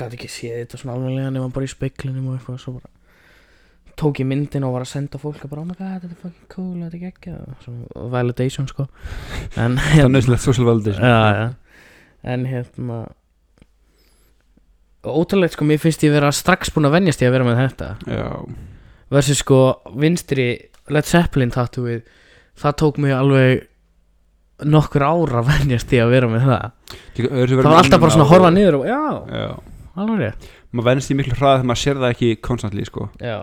gæti 0.00 0.16
ekki 0.18 0.30
séð 0.34 0.56
þetta 0.64 0.80
svona 0.80 0.94
alveglega 0.96 1.28
nema 1.30 1.52
bara 1.54 1.66
í 1.68 1.70
speiklinum 1.70 2.30
og 2.30 2.38
eitthvað 2.38 2.56
svo 2.58 2.72
bara 2.78 2.90
tók 4.00 4.20
ég 4.22 4.28
myndin 4.28 4.64
og 4.64 4.74
var 4.74 4.86
að 4.86 4.92
senda 4.94 5.20
fólk 5.20 5.42
og 5.44 5.52
bara, 5.52 5.62
oh 5.62 5.68
my 5.68 5.76
god, 5.76 6.00
þetta 6.00 6.14
er 6.14 6.20
fucking 6.22 6.48
cool, 6.54 6.76
þetta 6.80 6.96
er 6.96 7.02
geggjað. 7.02 7.56
Svona 7.66 8.04
validation 8.14 8.68
sko. 8.70 8.86
En 9.60 9.76
Það 9.76 10.04
er 10.04 10.12
nöðsynlegt 10.14 10.44
social 10.46 10.68
validation. 10.70 11.04
Já, 11.04 11.18
já. 11.36 11.48
en 12.32 12.46
hérna 12.48 13.00
ótrúlegt 15.04 15.54
sko, 15.56 15.64
mér 15.68 15.80
finnst 15.80 16.02
ég 16.04 16.12
vera 16.12 16.32
strax 16.34 16.72
búin 16.74 16.88
að 16.88 16.98
venjast 16.98 17.22
ég 17.24 17.30
að 17.30 17.36
vera 17.38 17.48
með 17.48 17.60
þetta. 17.62 17.90
Já, 18.10 18.26
versus 19.14 19.40
sko 19.42 19.60
vinstri 19.96 20.48
Led 20.90 21.06
Zeppelin 21.08 21.52
tattooið 21.54 22.02
það 22.60 22.76
tók 22.82 22.98
mig 23.00 23.14
alveg 23.16 23.66
nokkur 24.68 25.04
ára 25.06 25.40
að 25.40 25.48
venjast 25.54 25.92
ég 25.96 26.04
að 26.04 26.12
vera 26.14 26.28
með 26.28 26.48
það. 26.50 26.66
Líka, 27.16 27.30
það 27.32 27.62
var 27.64 27.78
alltaf 27.80 28.02
bara 28.02 28.14
svona 28.16 28.26
að 28.26 28.32
horfa 28.34 28.50
niður 28.54 28.80
og 28.80 28.88
já, 28.90 29.00
Já, 29.40 29.48
alveg 30.02 30.20
rétt. 30.24 30.50
Maður 30.70 30.88
venst 30.90 31.10
í 31.10 31.16
miklu 31.18 31.34
hraða 31.38 31.56
þegar 31.60 31.70
maður 31.70 31.82
sér 31.82 32.00
það 32.02 32.12
ekki 32.14 32.28
konstantli, 32.46 32.84
sko. 32.86 33.08
Já. 33.22 33.38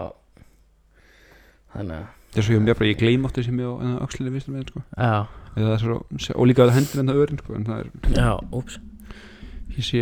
Þannig 1.73 1.97
að 1.97 2.05
Það 2.27 2.41
er 2.41 2.45
svo 2.45 2.53
ég 2.53 2.61
mér 2.61 2.75
bara, 2.77 2.87
ég 2.91 2.97
gleym 2.99 3.23
áttu 3.25 3.41
sem 3.41 3.59
ég 3.63 3.65
á 3.65 4.03
öxlinni 4.05 4.31
vinstum 4.35 4.53
með, 4.53 4.67
sko. 4.69 4.81
Já, 4.93 5.13
Eða 5.57 5.67
það 5.67 5.73
er 5.73 5.81
svo, 5.81 6.33
og 6.35 6.47
líka 6.51 6.65
að 6.67 6.73
hendur 6.75 7.01
enn 7.01 7.09
það 7.09 7.21
öðrin, 7.23 7.39
sko 7.41 7.55
En 7.57 7.65
það 7.65 7.79
er, 7.79 7.87
já, 8.13 8.27
úps. 8.59 8.75
Ég 9.77 9.87
sé 9.87 10.01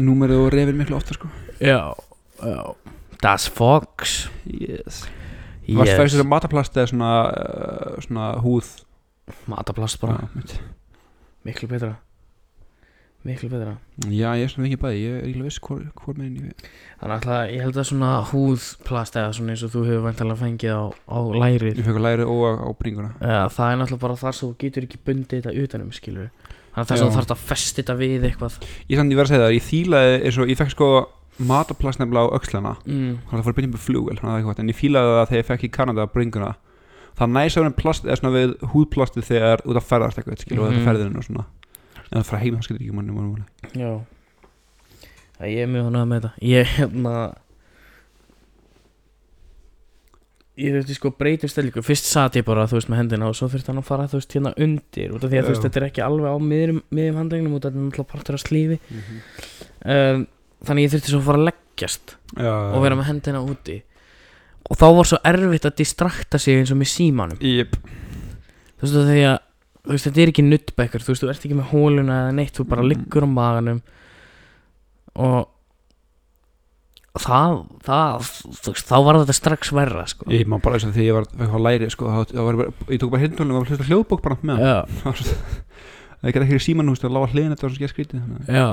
númerið 0.00 0.44
og 0.44 0.52
reyfir 0.54 0.78
miklu 0.78 0.96
ofta, 0.98 1.16
sko. 1.16 1.30
Já, 1.60 1.92
já. 2.42 2.62
Das 3.22 3.48
Fox. 3.48 4.28
Yes. 4.46 5.04
Varst 5.70 5.94
það 5.94 6.06
þessi 6.08 6.24
mataplast 6.26 6.76
eða 6.76 6.90
svona, 6.90 7.10
uh, 7.30 8.00
svona 8.02 8.30
húð? 8.42 8.70
Mataplast 9.50 10.00
bara, 10.02 10.24
miklu 11.46 11.68
betra. 11.70 11.94
Miklu 13.22 13.46
betra. 13.52 13.76
Já, 14.10 14.32
ég 14.34 14.48
er 14.48 14.50
svona 14.50 14.66
ekki 14.66 14.80
bæði, 14.82 15.02
ég 15.04 15.18
er 15.20 15.28
ekki 15.28 15.44
viss 15.44 15.60
hvor, 15.62 15.84
hvor 15.94 16.16
meginn 16.18 16.48
ég 16.48 16.64
þannig 16.98 17.28
að 17.30 17.52
ég 17.54 17.62
held 17.62 17.78
að 17.78 17.86
svona 17.92 18.08
húðplast 18.32 19.18
eða 19.20 19.36
svona 19.38 19.54
eins 19.54 19.62
og 19.62 19.70
þú 19.76 19.84
hefur 19.86 20.02
vantilega 20.08 20.40
fengið 20.40 20.74
á, 20.74 20.84
á 20.90 21.18
lærið. 21.30 21.78
Ég 21.78 21.86
fekk 21.86 22.00
að 22.00 22.06
læri 22.08 22.26
og 22.26 22.42
á, 22.42 22.52
á 22.66 22.70
bringuna. 22.80 23.12
Já, 23.22 23.38
það 23.54 23.68
er 23.68 23.78
náttúrulega 23.78 24.04
bara 24.08 24.18
þar 24.24 24.38
sem 24.38 24.48
þú 24.48 24.58
getur 24.64 24.88
ekki 24.88 25.00
bundið 25.06 25.46
þetta 25.46 25.54
utanum, 25.62 25.94
skilur 25.94 26.32
Þannig 26.72 26.82
að 26.82 26.88
þess 26.92 27.02
að 27.02 27.08
þú 27.08 27.16
þarfst 27.18 27.32
að 27.34 27.42
festi 27.52 27.82
þetta 27.82 27.94
við 28.00 28.22
eitthvað 28.28 28.54
Ég 28.88 28.96
samt, 28.98 29.12
ég 29.12 29.18
verð 29.20 29.26
að 29.26 29.32
segja 29.32 29.42
það, 29.44 29.56
ég 29.58 29.66
þýlaði 29.68 30.14
eins 30.24 30.38
og, 30.38 30.48
ég 30.52 30.58
fekk 30.62 30.70
sko 30.72 30.88
mataplast 31.42 31.98
nefnilega 32.00 32.28
á 32.28 32.36
öxlana 32.38 32.72
mm. 32.86 33.12
Þannig 33.28 33.32
að 33.32 33.38
það 33.38 33.44
fór 33.46 33.52
að 33.52 33.58
byrja 33.58 33.72
með 33.72 33.82
flugvel, 33.86 34.16
þannig 34.18 34.28
að 34.28 34.32
það 34.32 34.38
er 34.38 34.46
eitthvað 34.46 34.62
En 34.62 34.72
ég 34.72 34.78
fílaði 34.78 35.12
það 35.16 35.28
þegar 35.32 35.42
ég 35.42 35.48
fekk 35.50 35.64
í 35.64 35.72
Kanada 35.76 36.06
bringuna 36.12 36.52
Það 37.18 37.28
næs 37.36 37.56
að 37.56 37.62
vera 37.66 37.74
plast, 37.82 38.04
eða 38.08 38.16
svona 38.22 38.32
við 38.38 38.52
húðplastið 38.72 39.26
þegar 39.28 39.62
út 39.68 39.76
að 39.76 39.88
ferðast 39.90 40.18
eitthvað, 40.22 40.38
skilur, 40.40 40.62
mm 40.62 40.72
Mhm. 40.72 40.78
-hmm. 40.78 40.86
ferðinu 40.88 41.18
og 41.18 41.24
svona 41.28 41.44
En 42.12 42.22
það 42.22 42.28
fyrir 42.28 42.42
heim, 42.42 42.54
það 42.56 42.64
skilur 42.64 42.80
ekki 42.82 42.94
manni, 42.96 43.12
manni, 43.12 43.28
manni. 43.32 43.44
Já 43.76 43.92
Það 45.36 45.48
ég 45.52 45.60
er 45.62 45.70
mjög 45.72 45.84
hannað 45.88 46.08
með 46.08 46.20
þetta 46.20 46.32
Ég, 46.52 46.66
hérna 46.78 47.14
Ég 50.60 50.74
þurfti 50.76 50.94
sko 50.98 51.10
breytum 51.16 51.48
stellingu. 51.48 51.80
Fyrst 51.86 52.04
satt 52.10 52.34
ég 52.36 52.44
bara, 52.44 52.66
þú 52.68 52.76
veist, 52.76 52.88
með 52.92 52.98
hendina 53.00 53.28
Og 53.30 53.36
svo 53.38 53.46
þurfti 53.48 53.70
hann 53.72 53.80
að 53.80 53.86
fara, 53.88 54.04
þú 54.12 54.18
veist, 54.18 54.34
hérna 54.36 54.50
undir 54.60 55.14
Út 55.16 55.22
af 55.24 55.30
því 55.32 55.38
að, 55.40 55.46
þú 55.46 55.52
veist, 55.54 55.62
þetta 55.64 55.80
er 55.80 55.86
ekki 55.86 56.02
alveg 56.04 56.28
á 56.28 56.36
miðjum, 56.44 56.80
miðjum 56.92 57.16
handlegnum 57.22 57.54
Út 57.56 57.64
af 57.64 57.72
þetta 57.72 57.80
er 57.80 57.86
náttúrulega 57.86 58.10
partur 58.12 58.36
af 58.36 58.42
slífi. 58.44 58.78
Um, 59.86 60.26
Þannig 60.68 60.84
ég 60.84 60.92
þurfti 60.92 61.10
svo 61.14 61.20
að 61.22 61.24
fara 61.30 61.40
að 61.40 61.46
leggjast 61.48 62.12
Já, 62.36 62.52
Og 62.76 62.84
vera 62.84 62.98
með 63.00 63.08
hendina 63.08 63.40
úti. 63.42 63.78
Og 64.70 64.76
þá 64.78 64.84
var 64.98 65.08
svo 65.10 65.18
erfitt 65.32 65.64
að 65.70 65.78
distrakta 65.80 66.38
sig 66.38 66.60
eins 66.60 66.70
og 66.70 66.78
með 66.78 66.90
símanum. 66.92 67.40
Jep, 67.42 67.74
þú 68.78 68.84
veist 68.86 69.00
því 69.08 69.24
að 69.32 69.38
þú 69.82 69.90
veist, 69.96 70.06
þetta 70.06 70.22
er 70.22 70.30
ekki 70.30 70.44
nuttbækur, 70.46 71.02
þú 71.02 71.10
veist, 71.14 71.24
þú 71.24 71.32
ert 71.32 71.42
ekki 71.48 71.56
með 71.58 71.72
hóluna 71.72 72.18
eða 72.28 72.36
neitt, 72.38 72.52
þú 72.54 72.68
bara 72.70 72.84
Mm. 72.84 72.92
liggur 72.92 73.24
á 73.26 73.28
maganum 73.32 73.80
og 75.16 75.48
það, 77.20 77.58
það 77.84 78.28
þú 78.62 78.72
veist, 78.72 78.86
þá 78.88 78.96
var 79.04 79.18
þetta 79.20 79.36
strax 79.36 79.72
verra 79.76 80.04
sko. 80.08 80.28
ég 80.32 80.48
má 80.48 80.56
bara 80.62 80.78
þess 80.78 80.88
að 80.88 80.96
því 80.96 81.08
ég 81.08 81.18
var 81.18 81.26
fekk 81.28 81.56
að 81.58 81.66
læri, 81.66 81.90
sko, 81.92 82.08
þá, 82.08 82.32
þá 82.32 82.40
var 82.46 82.60
ég 82.62 82.94
ég 82.94 83.02
tók 83.02 83.12
bara 83.12 83.22
hirntólum 83.26 83.58
og 83.58 83.60
var 83.60 83.72
hlusta 83.72 83.88
hljóðbók 83.90 84.24
bara 84.24 84.38
með 84.42 84.56
Það 86.22 86.28
er 86.30 86.44
ekki 86.44 86.58
síman, 86.62 86.86
þú 86.86 86.92
veist, 86.94 87.04
að 87.08 87.14
lága 87.16 87.32
hliðin, 87.32 87.52
þetta 87.52 87.64
var 87.66 87.72
svo 87.72 87.78
skemmt 87.80 87.92
skrítið 87.92 88.18
þannig 88.22 88.38
að- 88.46 88.54
já, 88.54 88.68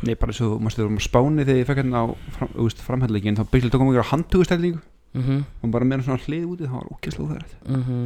Nei, 0.00 0.14
bara 0.16 0.32
svo, 0.34 0.46
maður 0.58 0.74
stöður 0.74 0.90
um 0.90 0.98
spáni 1.04 1.44
þegar 1.44 1.60
ég 1.60 1.68
fekk 1.68 1.80
hérna 1.82 2.00
á 2.02 2.04
fram, 2.34 2.50
þú 2.56 2.64
veist, 2.66 2.80
framhæðleikin 2.86 3.36
þá 3.38 3.44
byrjulega 3.52 3.74
tókum 3.76 3.90
við 3.92 4.00
að 4.00 4.10
handtugustællingu 4.10 4.80
mhm. 5.14 5.36
Og 5.60 5.66
bara 5.74 5.84
með 5.86 6.04
svona 6.08 6.24
hlið 6.24 6.44
úti, 6.48 6.64
það 6.66 6.78
var 6.80 6.90
ókesslega 6.96 7.30
það 7.36 7.76
mhm. 7.76 8.00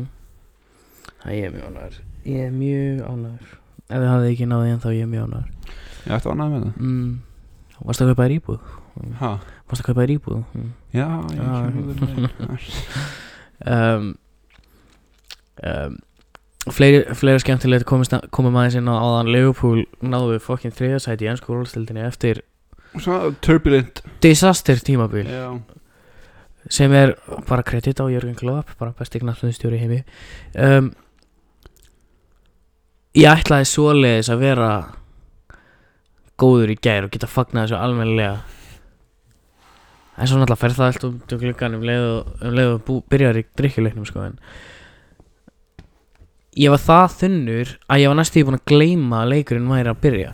Það 1.23 1.33
ég 1.39 1.45
er 1.49 1.53
mjög 1.55 1.65
ánæður 1.71 1.97
ég 2.25 2.39
er 2.45 2.53
mjög 2.59 2.97
ánæður 3.09 3.49
ef 3.85 3.95
þið 3.95 4.09
hafið 4.11 4.31
ekki 4.33 4.51
náði 4.51 4.69
en 4.75 4.83
þá 4.83 4.91
ég 4.91 5.05
er 5.05 5.13
mjög 5.15 5.25
ánæður 5.25 5.49
Já, 6.05 6.13
þetta 6.19 6.29
var 6.29 6.41
það 8.95 9.39
varst 9.69 9.83
að 9.83 9.87
kaupa 9.89 10.01
þér 10.05 10.13
íbúð? 10.15 10.41
Mm. 10.55 10.73
já, 10.95 11.09
já, 11.35 11.43
Já. 11.43 11.55
já. 12.41 12.57
um, 13.75 14.09
um, 15.65 15.97
fleiri, 16.73 17.39
skemmtilegt 17.43 17.85
komum 17.87 18.57
aðeins 18.61 18.79
inn 18.81 18.89
á 18.91 18.95
áðan. 18.97 19.31
Liverpool 19.35 19.85
náðu 20.01 20.39
fokkin 20.43 20.73
þriðasæti 20.75 21.27
í 21.27 21.31
ennsku 21.35 21.53
rólstildinni 21.57 22.05
eftir 22.07 22.43
Svo 22.95 23.33
turbulent. 23.43 24.03
disaster 24.23 24.79
tímabil. 24.79 25.27
Já, 25.27 25.49
sem 26.71 26.93
er 26.97 27.17
bara 27.49 27.63
kredit 27.67 27.99
á 28.01 28.07
Jörgen 28.09 28.37
Klopp 28.39 28.71
bara 28.79 28.95
besti 28.97 29.21
knallstjóri 29.21 29.77
í 29.77 29.83
heimi. 29.83 29.99
Um, 30.57 30.93
ég 33.19 33.29
ætlaði 33.31 33.67
svoleiðis 33.69 34.31
að 34.33 34.41
vera 34.47 34.71
góður 36.41 36.73
í 36.73 36.79
gær 36.83 37.05
og 37.07 37.13
geta 37.15 37.29
fagnað 37.31 37.69
þessu 37.69 37.77
almennilega 37.79 38.39
en 40.19 40.27
svo 40.31 40.39
náttúrulega 40.39 40.61
fer 40.63 40.71
það 40.77 40.87
allt 40.91 41.05
um 41.09 41.19
gluggan 41.41 41.75
um 41.75 41.83
leið 41.89 42.05
og, 42.11 42.33
um 42.43 42.55
leið 42.55 42.73
og 42.77 42.85
bú, 42.87 43.01
byrjar 43.11 43.41
í 43.41 43.45
drikkjuleiknum 43.59 44.07
sko 44.07 44.23
en 44.29 44.39
ég 46.55 46.71
var 46.71 46.79
það 46.83 47.17
þunnur 47.21 47.73
að 47.91 48.03
ég 48.05 48.11
var 48.13 48.19
næstu 48.21 48.45
búin 48.47 48.59
að 48.61 48.67
gleyma 48.71 49.23
að 49.25 49.33
leikurinn 49.35 49.71
væri 49.73 49.91
að 49.91 50.03
byrja 50.05 50.33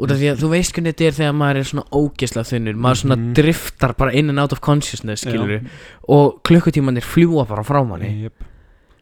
út 0.00 0.10
af 0.10 0.16
því 0.18 0.28
að 0.32 0.40
þú 0.40 0.48
veist 0.50 0.72
hvernig 0.74 0.94
þetta 0.96 1.06
er 1.10 1.16
þegar 1.20 1.34
maður 1.38 1.58
er 1.60 1.66
svona 1.70 1.84
ógesla 2.00 2.42
þunnur 2.48 2.78
maður 2.80 3.00
svona 3.04 3.16
Mhm. 3.20 3.32
driftar 3.38 3.92
bara 3.96 4.12
in 4.16 4.30
and 4.30 4.40
out 4.40 4.52
of 4.52 4.60
consciousness 4.60 5.22
Já. 5.24 5.30
skilur 5.30 5.60
og 6.08 6.40
klukkutímanir 6.42 7.04
fljúa 7.06 7.46
bara 7.46 7.62
frá 7.62 7.84
manni 7.86 8.22
Jep. 8.24 8.42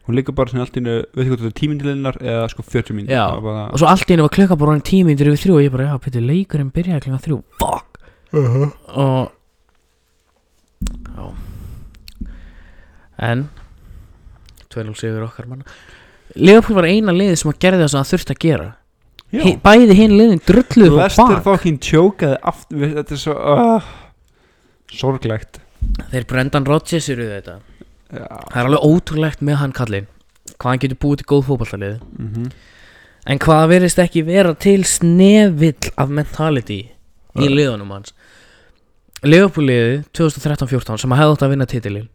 hún 0.07 0.15
liggur 0.15 0.35
bara 0.35 0.49
svona 0.51 0.61
allt 0.67 0.75
í 0.77 0.81
einu 0.83 0.93
veit 1.15 1.25
ekki 1.25 1.29
hvað 1.31 1.39
þetta 1.39 1.53
er 1.53 1.59
tímindilinnar 1.61 2.17
eða 2.21 2.49
sko 2.51 2.61
40 2.63 2.93
mín 2.93 3.07
Já. 3.09 3.25
og 3.33 3.79
svo 3.79 3.87
allt 3.89 4.05
í 4.05 4.13
einu 4.13 4.27
var 4.27 4.35
klukka 4.35 4.57
bara 4.59 4.71
orðin 4.75 4.85
tími 4.85 5.15
yfir 5.15 5.33
þrjú 5.33 5.55
og 5.57 5.63
ég 5.65 5.71
bara, 5.71 5.87
já, 5.89 5.97
betur 6.05 6.21
leikurinn 6.21 6.71
byrjaði 6.71 7.01
klukka 7.07 7.23
þrjú 7.25 7.43
fuck 7.57 7.99
og 8.93 9.31
en 13.19 13.47
12 14.73 14.95
sigur 14.99 15.23
okkar 15.25 15.47
manna. 15.49 15.65
Leopold 16.35 16.75
var 16.77 16.85
eina 16.89 17.11
liðið 17.15 17.39
sem 17.41 17.51
að 17.51 17.59
gerði 17.63 17.81
það 17.83 17.89
sem 17.93 17.99
það 18.03 18.11
þurfti 18.13 18.35
að 18.35 18.43
gera. 18.45 18.67
Hi, 19.29 19.51
bæði 19.61 19.95
hinn 19.97 20.13
liðin 20.17 20.39
drulluðu 20.45 20.97
á 20.97 21.05
Lester 21.05 21.41
fucking 21.45 21.79
chokaði 21.85 22.37
aftur 22.49 22.93
þetta 22.95 23.13
er 23.13 23.21
svo 23.21 23.35
uh, 23.37 23.89
sorglegt. 24.93 25.59
Þeir 26.11 26.25
Brendan 26.29 26.65
Rodgers 26.69 27.09
eru 27.13 27.27
þetta. 27.29 27.59
Já. 28.09 28.25
það 28.25 28.55
er 28.57 28.67
alveg 28.71 28.85
ótrúlegt 28.89 29.41
með 29.45 29.59
hann 29.61 29.73
kallinn. 29.77 30.07
Hvað 30.57 30.71
hann 30.71 30.81
getur 30.81 30.97
búið 31.03 31.19
til 31.21 31.27
góð 31.29 31.43
fótballalið 31.45 31.99
Mhm. 32.17 32.47
en 33.29 33.39
hvað 33.39 33.67
verðist 33.69 33.99
ekki 34.01 34.23
vera 34.25 34.53
til 34.55 34.83
snevill 34.83 35.91
af 35.97 36.09
mentality 36.09 36.79
í 37.37 37.43
Ja. 37.45 37.49
liðunum 37.53 37.91
hans? 37.93 38.13
Leopold 39.23 39.67
liðið 39.69 40.05
2013-14 40.17 40.97
sem 40.97 41.11
að 41.11 41.17
hefði 41.21 41.35
átt 41.35 41.45
að 41.45 41.49
vinna 41.53 41.65
titilinn 41.69 42.09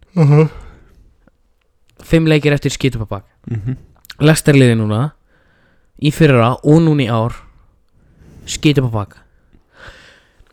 fimm 2.04 2.28
leikir 2.30 2.52
eftir 2.56 2.72
skítupabak 2.74 3.24
Mhm. 3.50 3.76
Lester 4.20 4.54
liðið 4.54 4.78
núna 4.78 5.00
í 6.02 6.10
fyrra 6.14 6.52
og 6.62 6.80
núna 6.84 7.04
í 7.04 7.10
ár 7.10 7.34
skítupabak 8.46 9.18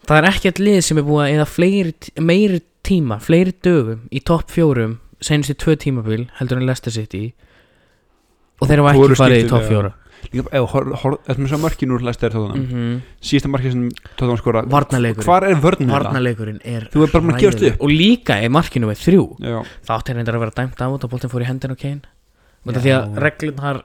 það 0.08 0.18
er 0.18 0.28
ekkert 0.32 0.60
lið 0.60 0.82
sem 0.86 0.98
er 1.00 1.06
búið 1.08 1.24
að 1.26 1.34
eða 1.36 1.48
fleiri, 1.48 1.94
meiri 2.20 2.62
tíma 2.84 3.20
fleiri 3.22 3.54
dögum 3.64 4.08
í 4.12 4.20
topp 4.26 4.50
fjórum 4.52 4.98
senast 5.22 5.54
í 5.54 5.58
tvö 5.62 5.76
tímabil 5.78 6.28
heldur 6.40 6.58
en 6.58 6.66
Leicester 6.66 6.92
City. 6.92 7.34
Og 8.62 8.68
þeir 8.70 8.82
hafa 8.82 8.94
ekki 8.98 9.18
farið 9.20 9.44
í 9.44 9.50
topp 9.52 9.68
fjóra 9.70 9.92
Líka, 10.32 10.50
þetta 10.54 11.38
með 11.42 11.52
svo 11.52 11.60
mörkin 11.62 11.94
úr 11.96 12.06
Lester 12.06 12.34
tóðanum 12.34 12.62
mm 12.62 12.72
-hmm. 12.72 13.02
síðasta 13.22 13.52
markið 13.52 13.72
sem 13.76 13.86
tóðanum 14.20 14.42
skora 14.42 14.64
hvar 14.66 15.44
er 15.50 15.56
vörnum 15.60 15.92
Varnarleikurinn 15.92 16.60
er 16.64 16.90
Þú 16.94 17.04
er 17.04 17.12
bara 17.12 17.24
búin 17.26 17.36
að 17.36 17.42
gefast 17.42 17.64
upp. 17.64 17.82
Og 17.82 17.90
líka 17.90 18.38
er 18.42 18.50
markinu 18.50 18.88
með 18.88 19.02
þrjú. 19.06 19.26
Já, 19.40 19.64
Það 19.86 19.96
átti 19.98 20.14
reyndar 20.14 20.36
að 20.36 20.44
vera 20.46 20.58
dæmt 20.58 20.82
af 20.82 20.92
og 20.92 21.10
boltin 21.10 21.30
fór 21.30 21.42
í 21.42 21.50
hendin 21.50 21.72
og 21.72 21.80
Já. 21.82 22.82
því 22.82 22.92
að 22.92 23.18
reglurnar 23.18 23.84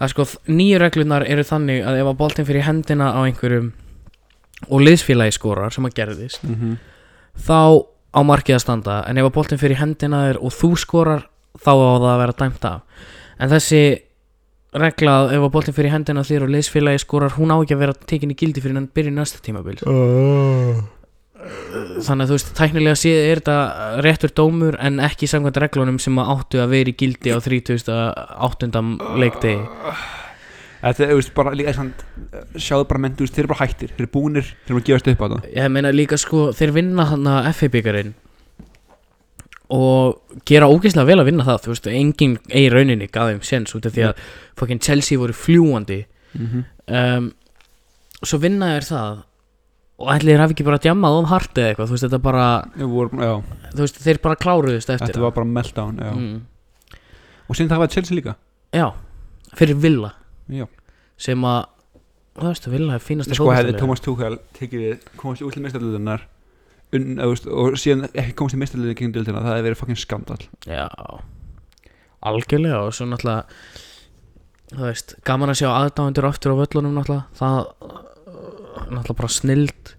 Það 0.00 0.06
er 0.06 0.12
sko, 0.14 0.24
nýju 0.48 0.76
reglurnar 0.80 1.26
eru 1.28 1.42
þannig 1.44 1.82
að 1.84 1.98
ef 2.00 2.06
að 2.08 2.16
boltin 2.16 2.46
fyrir 2.48 2.62
hendina 2.64 3.12
á 3.12 3.20
einhverjum 3.20 3.66
og 4.72 4.80
liðsfélagi 4.80 5.34
skorar 5.36 5.74
sem 5.74 5.84
að 5.84 5.96
gerðist 5.98 6.44
mhm. 6.48 6.78
þá 7.36 7.84
á 8.16 8.20
markið 8.24 8.56
að 8.56 8.62
standa. 8.64 8.94
En 9.04 9.20
ef 9.20 9.28
að 9.28 9.34
boltin 9.36 9.60
fyrir 9.60 9.76
hendina 9.76 10.22
þér 10.24 10.40
og 10.40 10.54
þú 10.56 10.70
skorar 10.80 11.26
þá 11.60 11.72
á 11.76 11.84
það 11.84 12.08
að 12.14 12.22
vera 12.22 12.36
dæmt 12.40 12.64
af. 12.64 13.04
En 13.36 13.52
þessi 13.52 13.82
regla 14.78 15.16
að 15.24 15.34
ef 15.36 15.44
að 15.46 15.52
boltin 15.56 15.76
fyrir 15.76 15.94
hendina 15.94 16.22
þér 16.26 16.46
og 16.46 16.54
liðsfélagi 16.54 17.02
skorar 17.02 17.36
hún 17.36 17.50
á 17.50 17.58
ekki 17.58 17.74
að 17.76 17.82
vera 17.84 17.98
tekin 18.12 18.34
í 18.34 18.38
gildi 18.38 18.62
fyrir 18.62 18.78
hann 18.78 18.90
byrja 18.94 19.14
næsta 19.16 19.42
tímabil. 19.42 19.80
Þannig 22.04 22.24
að 22.24 22.30
þú 22.30 22.36
veist, 22.36 22.54
tæknilega 22.58 23.00
séð 23.00 23.18
er 23.24 23.40
þetta 23.40 23.58
réttur 24.04 24.32
dómur 24.36 24.76
en 24.78 25.00
ekki 25.02 25.28
samkvæmt 25.30 25.60
reglunum 25.64 25.98
sem 26.02 26.18
að 26.20 26.32
áttu 26.36 26.60
að 26.62 26.74
vera 26.76 26.92
í 26.92 26.96
gildi 27.00 27.32
á 27.32 27.38
38. 27.40 28.82
leikdegi. 29.18 29.62
Þetta 30.80 31.04
er, 31.04 31.10
þú 31.10 31.16
veist, 31.18 31.32
bara 31.36 31.52
líka 31.56 31.74
sjáðu 32.56 32.86
bara 32.88 33.02
menn, 33.04 33.16
þú 33.16 33.26
veist, 33.26 33.36
þeir 33.36 33.44
eru 33.44 33.52
bara 33.52 33.66
hættir 33.66 33.90
þeir 33.92 34.04
eru 34.04 34.12
búnir, 34.14 34.46
þeir 34.64 34.72
eru 34.72 34.80
að 34.80 34.86
gefast 34.88 35.10
upp 35.12 35.20
á 35.20 35.26
það 35.26 35.48
ég 35.58 35.72
meina 35.74 35.92
líka 35.92 36.18
sko, 36.20 36.44
þeir 36.56 36.72
vinna 36.76 37.06
hann 37.10 37.28
að 37.28 37.48
FA 37.58 37.68
byggarinn 37.74 38.14
og 39.70 40.20
gera 40.48 40.66
ógeðslega 40.70 41.06
vel 41.06 41.20
að 41.22 41.28
vinna 41.30 41.44
það 41.46 41.60
þú 41.64 41.70
veist, 41.74 41.86
engin 41.94 42.38
eigi 42.50 42.70
rauninni 42.74 43.06
gaf 43.12 43.28
þeim 43.30 43.42
séns 43.46 43.74
út 43.78 43.86
af 43.86 43.92
því 43.94 44.06
að 44.08 44.22
fucking 44.58 44.80
Chelsea 44.82 45.18
voru 45.18 45.32
fljúandi 45.36 46.04
Mhm. 46.34 46.64
um, 46.86 47.32
svo 48.22 48.38
vinna 48.38 48.76
er 48.76 48.82
það 48.86 49.22
og 50.00 50.08
ætli 50.14 50.30
þeir 50.32 50.40
hafi 50.44 50.54
ekki 50.54 50.64
bara 50.64 50.78
djammað 50.78 51.16
of 51.18 51.28
hart 51.28 51.54
eða 51.58 51.72
eitthvað, 51.74 51.88
þú 51.90 51.96
veist, 51.96 52.04
þetta 52.06 52.20
bara 52.22 52.44
já, 52.78 53.42
þú 53.74 53.80
veist, 53.82 53.98
þeir 54.04 54.20
bara 54.22 54.36
kláruðust 54.36 54.90
eftir 54.94 55.06
þetta 55.10 55.20
var 55.20 55.30
bara 55.32 55.46
meltdown 55.46 55.96
já. 55.98 56.12
mm. 56.14 56.40
og 57.48 57.56
síðan 57.58 57.72
það 57.74 57.78
var 57.82 57.88
Chelsea 57.88 58.16
líka 58.16 58.36
já, 58.72 58.86
fyrir 59.58 59.76
Villa 59.82 60.12
já. 60.48 60.66
sem 61.18 61.42
að 61.44 61.66
þú 62.40 62.46
veist, 62.46 62.68
Villa 62.70 62.94
er 62.94 63.00
fínasta 63.04 63.34
sko 63.34 63.50
hefði. 63.52 63.78
Thomas 63.78 64.00
Tuchel 64.00 64.38
tekið 64.56 65.02
komast 65.16 65.42
í 65.42 66.20
útlið 66.90 67.20
meistarliðunar 67.20 67.60
og 67.60 67.78
síðan 67.80 68.08
ekki 68.10 68.34
komast 68.38 68.56
í 68.56 68.60
meistarliðunar 68.60 68.98
kring 68.98 69.14
dildina, 69.14 69.42
það 69.44 69.56
hefði 69.56 69.66
verið 69.68 69.80
fucking 69.80 70.00
skandal 70.00 70.40
Já. 70.66 70.88
Algjörlega 72.30 72.82
og 72.86 72.92
svo 72.96 73.08
náttúrulega 73.10 73.46
Þú 74.70 74.84
veist, 74.86 75.16
gaman 75.26 75.50
að 75.50 75.60
sjá 75.62 75.68
aðdáendur 75.70 76.28
aftur 76.28 76.54
á 76.54 76.60
völlunum 76.60 76.98
náttúrulega 76.98 77.26
Það 77.38 77.58
Náttúrulega 78.90 79.18
bara 79.18 79.30
snild. 79.30 79.90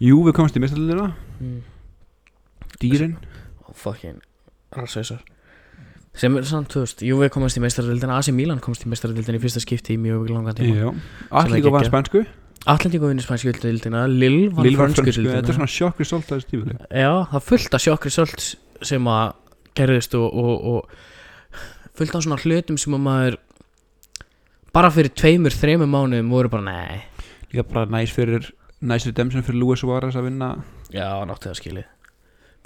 Jú, 0.00 0.22
við 0.24 0.34
komast 0.36 0.56
í 0.56 0.60
meistarliðina, 0.62 1.10
mm. 1.40 1.58
dýrin. 2.80 3.18
Fucking 3.76 4.20
Rassæsar 4.76 5.20
Sem 6.16 6.34
er 6.36 6.46
samt, 6.48 6.72
þú 6.74 6.82
veist, 6.82 7.02
jú 7.06 7.18
við 7.20 7.30
komast 7.32 7.58
í 7.58 7.62
meistaraldildina 7.62 8.16
AC 8.18 8.32
Milan 8.34 8.58
komast 8.62 8.82
í 8.82 8.90
meistaraldildina 8.90 9.38
í 9.38 9.42
fyrsta 9.42 9.62
skipti 9.62 9.94
í 9.94 10.00
mjög 10.00 10.32
langan 10.34 10.56
tíma. 10.58 10.90
Allir 11.30 11.60
ekki 11.60 11.72
var 11.72 11.86
spænsku 11.86 12.24
Atlantík 12.68 13.00
og 13.00 13.08
vinnir 13.08 13.24
spænsku 13.24 13.54
dildina 13.56 14.02
Lill 14.10 14.50
var 14.52 14.66
fransku 14.76 15.04
fransku, 15.06 15.24
þetta 15.24 15.48
er 15.48 15.56
svona 15.56 15.70
sjokk 15.70 16.02
result 16.02 16.28
að 16.28 16.40
þessu 16.40 16.50
tífili 16.50 16.74
Já, 16.92 17.12
það 17.30 17.46
fullt 17.46 17.76
af 17.76 17.84
sjokk 17.86 18.08
results 18.10 18.50
sem 18.84 19.08
að 19.08 19.30
gerðist 19.80 20.16
og, 20.18 20.26
og, 20.28 20.66
og 20.74 21.94
fullt 21.96 22.18
af 22.18 22.26
svona 22.26 22.40
hlutum 22.42 22.78
sem 22.80 22.96
að 22.96 23.04
maður 23.06 23.38
bara 24.74 24.90
fyrir 24.94 25.14
tveimur, 25.16 25.54
þreimur 25.54 25.88
mánuðum 25.90 26.30
voru 26.32 26.50
bara 26.52 26.66
nei. 26.66 27.00
Líka 27.50 27.64
bara 27.72 27.88
næs 27.90 28.12
fyrir 28.14 28.52
næs 28.80 29.06
redemption 29.08 29.44
fyrir 29.46 29.60
Luis 29.60 29.82
Suárez 29.82 30.16
að 30.16 30.28
vinna. 30.28 30.52
Já, 30.94 31.08
náttu 31.28 31.50
það 31.50 31.58
skilið. 31.58 31.88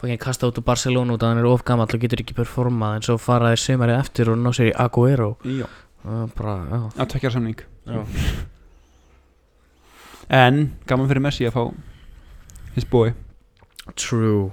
Fókinn 0.01 0.21
kasta 0.21 0.51
út 0.51 0.59
úr 0.61 0.67
Barcelona 0.67 1.15
út 1.15 1.23
að 1.23 1.33
hann 1.33 1.41
er 1.41 1.49
of 1.49 1.63
gamall 1.67 1.89
og 1.89 2.03
getur 2.03 2.21
ekki 2.21 2.37
performað 2.37 2.99
en 2.99 3.07
svo 3.07 3.17
fara 3.23 3.53
þeir 3.55 3.63
sömarið 3.63 4.01
eftir 4.03 4.31
og 4.33 4.41
ná 4.43 4.51
sér 4.53 4.73
í 4.73 4.75
Aguero 4.85 5.31
Já, 5.47 5.67
bara, 6.37 6.57
já, 6.69 6.81
að 6.99 7.13
tvekja 7.15 7.31
samning. 7.33 7.63
Já. 7.89 8.03
En, 10.31 10.73
gaman 10.87 11.09
fyrir 11.11 11.21
Messi 11.25 11.45
að 11.49 11.53
fá 11.57 11.65
his 12.75 12.85
boy. 12.91 13.13
True. 13.97 14.53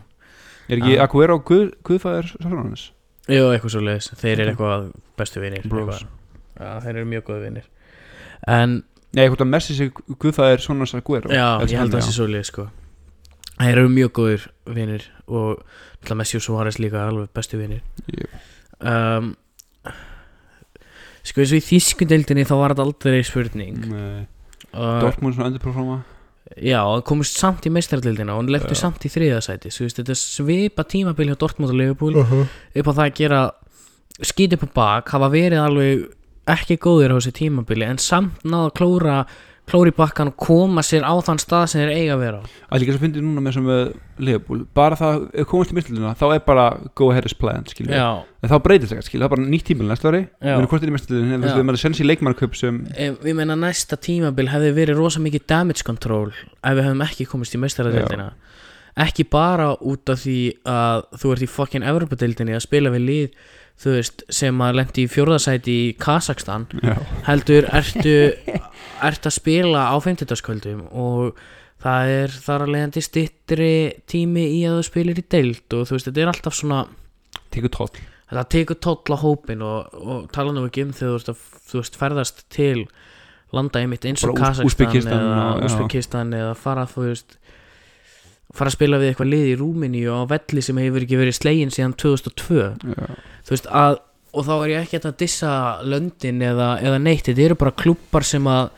Er 0.70 0.78
ekki 0.82 0.98
Ah. 1.00 1.06
Aguero 1.08 1.40
guð, 1.44 1.72
guðfæður 1.88 2.32
Sálfránans? 2.38 2.92
Jú, 3.32 3.46
eitthvað 3.54 3.72
svo 3.76 3.82
leiðis, 3.86 4.10
þeir 4.20 4.40
eru 4.40 4.52
eitthvað 4.54 4.92
bestu 5.18 5.40
vinir 5.42 5.68
Bros. 5.70 6.02
eitthvað. 6.02 6.08
Já, 6.62 6.80
þeir 6.84 6.96
eru 6.96 7.06
mjög 7.06 7.24
góði 7.30 7.42
vinir. 7.48 7.64
En, 8.48 8.84
Nei, 9.14 9.26
hvort 9.28 9.42
að 9.44 9.50
Messi 9.52 9.74
sé 9.76 9.90
guðfæður 9.92 10.62
Sónans 10.64 10.94
Aguero? 10.96 11.30
Já, 11.30 11.60
ég 11.68 11.78
held 11.78 11.92
að 11.92 11.98
það 12.00 12.06
sé 12.08 12.14
svo 12.16 12.28
leiðis 12.32 12.48
sko. 12.54 12.70
Þeir 13.60 13.78
eru 13.82 13.90
mjög 13.92 14.12
góðir 14.16 14.46
vinir 14.74 15.04
og 15.28 15.64
Messi 16.16 16.38
og 16.40 16.42
Suárez 16.46 16.80
líka 16.80 17.08
alveg 17.10 17.28
bestu 17.36 17.58
vinir. 17.60 17.82
Jú. 18.08 18.28
um, 18.80 19.36
Sko 21.24 21.42
eins 21.44 21.52
og 21.54 21.60
í 21.60 21.66
þýskundeldinni 21.68 22.46
þá 22.50 22.54
var 22.58 22.74
þetta 22.74 22.86
aldrei 22.88 23.20
spurning. 23.28 23.76
Nei, 23.92 24.28
Dortmund 24.74 25.36
svona 25.36 25.52
underperforma. 25.52 26.02
Já, 26.60 26.82
og 26.84 27.06
komist 27.08 27.38
samt 27.40 27.66
í 27.68 27.72
meistaraldildina 27.72 28.36
og 28.36 28.50
lentu 28.52 28.74
Já. 28.76 28.82
samt 28.84 29.06
í 29.08 29.12
þriðasæti 29.12 29.72
þetta 29.72 30.16
svipa 30.18 30.84
tímabil 30.84 31.30
hjá 31.32 31.38
Dortmund 31.40 31.72
og 31.72 31.78
Liverpool. 31.80 32.18
Upp 32.18 32.90
á 32.92 32.94
það 32.94 33.06
að 33.06 33.16
gera 33.20 33.42
skýt 34.22 34.58
upp 34.58 34.66
á 34.68 34.70
bak, 34.76 35.14
hafa 35.16 35.30
verið 35.32 35.62
alveg 35.62 36.04
ekki 36.52 36.78
góðir 36.82 37.14
á 37.14 37.18
þessu 37.20 37.34
tímabili 37.38 37.88
en 37.88 38.02
samt 38.02 38.44
náða 38.44 38.72
að 38.72 38.76
klóra 38.80 39.16
klóri 39.72 39.94
bakkan 39.96 40.30
koma 40.36 40.84
sér 40.86 41.06
á 41.08 41.14
þann 41.24 41.40
stað 41.42 41.66
sem 41.72 41.82
þeir 41.82 41.92
eiga 41.96 42.16
að 42.18 42.24
vera 42.26 42.40
á. 42.40 42.44
Að 42.70 42.84
líka 42.84 42.96
svo 42.96 43.02
fyndið 43.06 43.26
núna 43.26 43.44
með 43.46 43.56
sem 43.58 43.70
við 43.72 43.82
Leopold 44.22 44.66
bara 44.78 44.98
það, 45.00 45.24
ef 45.42 45.48
komast 45.50 45.72
í 45.74 45.78
mistlunina 45.80 46.12
þá 46.20 46.26
er 46.36 46.44
bara 46.46 46.66
go 47.00 47.10
ahead 47.14 47.26
as 47.26 47.36
planned, 47.38 47.72
skilju 47.72 47.96
Já, 47.96 48.10
en 48.22 48.52
þá 48.52 48.58
breytist 48.68 48.94
það, 48.94 49.06
skilju, 49.08 49.22
það 49.24 49.30
er 49.30 49.34
bara 49.36 49.48
nýtt 49.56 49.68
tímil 49.72 49.88
næsta 49.90 50.12
ári. 50.12 50.22
Við 50.44 50.54
erum 50.58 50.70
hvort 50.72 50.86
er 50.86 50.92
í 50.92 50.96
mistlunina, 50.98 51.40
Já. 51.40 51.46
við 51.48 51.56
erum 51.56 51.74
að 51.74 51.82
sensi 51.82 52.06
leikmannköp 52.06 52.60
sem 52.60 52.82
ég 53.00 53.38
meina 53.40 53.58
næsta 53.58 53.98
tímabil 53.98 54.52
hefði 54.52 54.76
verið 54.78 55.02
rosa 55.02 55.24
mikið 55.24 55.48
damage 55.50 55.88
control 55.88 56.28
ef 56.30 56.76
við 56.76 56.84
hefum 56.86 57.06
ekki 57.08 57.30
komist 57.32 57.58
í 57.58 57.64
meistaraldildina 57.64 58.30
ekki 59.00 59.26
bara 59.32 59.72
út 59.80 60.10
af 60.12 60.20
því 60.26 60.38
að 60.68 61.06
þú 61.22 61.34
ert 61.34 61.46
í 61.46 61.50
fucking 61.50 61.86
Evropadeildinni 61.88 62.56
að 62.58 62.66
spila 62.66 62.92
við 62.94 63.06
lið 63.08 63.38
þú 63.82 63.96
veist, 63.98 64.24
sem 64.30 64.62
að 64.62 64.78
lendi 64.80 65.06
í 65.06 65.10
fjórðasæti 65.12 65.78
í 65.88 65.90
Kazakstan 66.02 66.68
Já, 66.84 66.96
heldur 67.28 67.68
ertu 67.72 68.16
ert 69.02 69.26
að 69.26 69.36
spila 69.36 69.88
á 69.90 69.96
50. 69.98 70.86
og 70.92 71.42
það 71.82 72.14
er 72.16 72.40
þar 72.46 72.66
að 72.66 72.74
leiðandi 72.76 73.04
stittri 73.06 73.74
tími 74.10 74.46
í 74.60 74.64
að 74.70 74.80
þú 74.80 74.88
spilir 74.90 75.22
í 75.22 75.28
deild 75.34 75.78
og 75.78 75.88
þú 75.90 75.98
veist, 75.98 76.10
þetta 76.10 76.24
er 76.24 76.34
alltaf 76.34 76.58
svona 76.58 76.82
tekur 77.52 77.74
tóll 77.74 77.94
þetta 78.32 78.44
tekur 78.54 78.80
tóll 78.86 79.16
á 79.16 79.18
hópin 79.24 79.64
og, 79.66 79.96
og 79.98 80.28
tala 80.36 80.54
nú 80.56 80.68
ekki 80.70 80.86
um 80.86 80.94
þegar 80.96 81.26
þú 81.26 81.36
þú 81.72 81.82
veist 81.82 81.98
ferðast 82.00 82.46
til 82.54 82.86
landa 83.52 83.82
einmitt 83.82 84.06
eins 84.08 84.24
og 84.24 84.38
Kazakstan 84.38 85.12
eða. 85.12 85.48
Úsbekistan 85.68 86.36
eða 86.38 86.54
fara 86.56 86.86
þú 86.88 87.10
veist 87.10 87.36
fara 88.58 88.70
að 88.72 88.76
spila 88.78 89.00
við 89.02 89.12
eitthvað 89.14 89.30
lið 89.32 89.50
í 89.52 89.58
Rúmini 89.60 90.02
og 90.12 90.24
á 90.28 90.32
velli 90.36 90.62
sem 90.66 90.78
hefur 90.82 91.06
ekki 91.06 91.20
verið 91.22 91.38
slegin 91.40 91.72
síðan 91.74 91.94
2002 91.98 92.62
Já, 92.62 93.06
þú 93.48 93.56
veist 93.56 93.70
að 93.72 94.00
og 94.32 94.46
þá 94.48 94.52
er 94.64 94.70
ég 94.72 94.86
ekki 94.86 95.00
að 95.04 95.18
dissa 95.20 95.52
löndin 95.84 96.42
eða, 96.48 96.68
eða 96.80 97.00
neitt, 97.04 97.26
þetta 97.28 97.42
eru 97.50 97.56
bara 97.60 97.74
klúppar 97.76 98.24
sem 98.24 98.46
að 98.48 98.70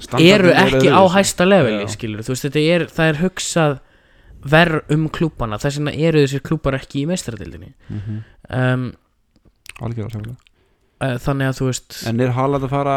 Standardinn 0.00 0.32
eru 0.32 0.52
er 0.54 0.60
ekki 0.78 0.88
á 0.94 1.02
hæsta 1.12 1.44
leveli 1.44 1.88
skilur, 1.92 2.22
þú 2.24 2.32
veist, 2.32 2.44
þetta 2.46 2.60
er, 2.74 2.84
það 2.88 3.10
er 3.10 3.18
hugsað 3.20 3.74
verð 4.54 4.94
um 4.94 5.02
klúppana, 5.12 5.58
þess 5.60 5.76
vegna 5.80 5.92
eru 6.08 6.22
þessir 6.24 6.44
klúppar 6.46 6.78
ekki 6.78 7.02
í 7.02 7.08
meistaradildinni 7.10 7.74
Mhm. 7.90 8.22
um, 8.48 8.86
Algjörlega 9.80 10.14
samlega 10.14 10.36
uh, 11.04 11.18
þannig 11.20 11.50
að 11.50 11.58
þú 11.60 11.68
veist 11.68 11.98
En 12.08 12.20
er 12.24 12.32
Haaland 12.38 12.64
að 12.64 12.72
fara 12.72 12.94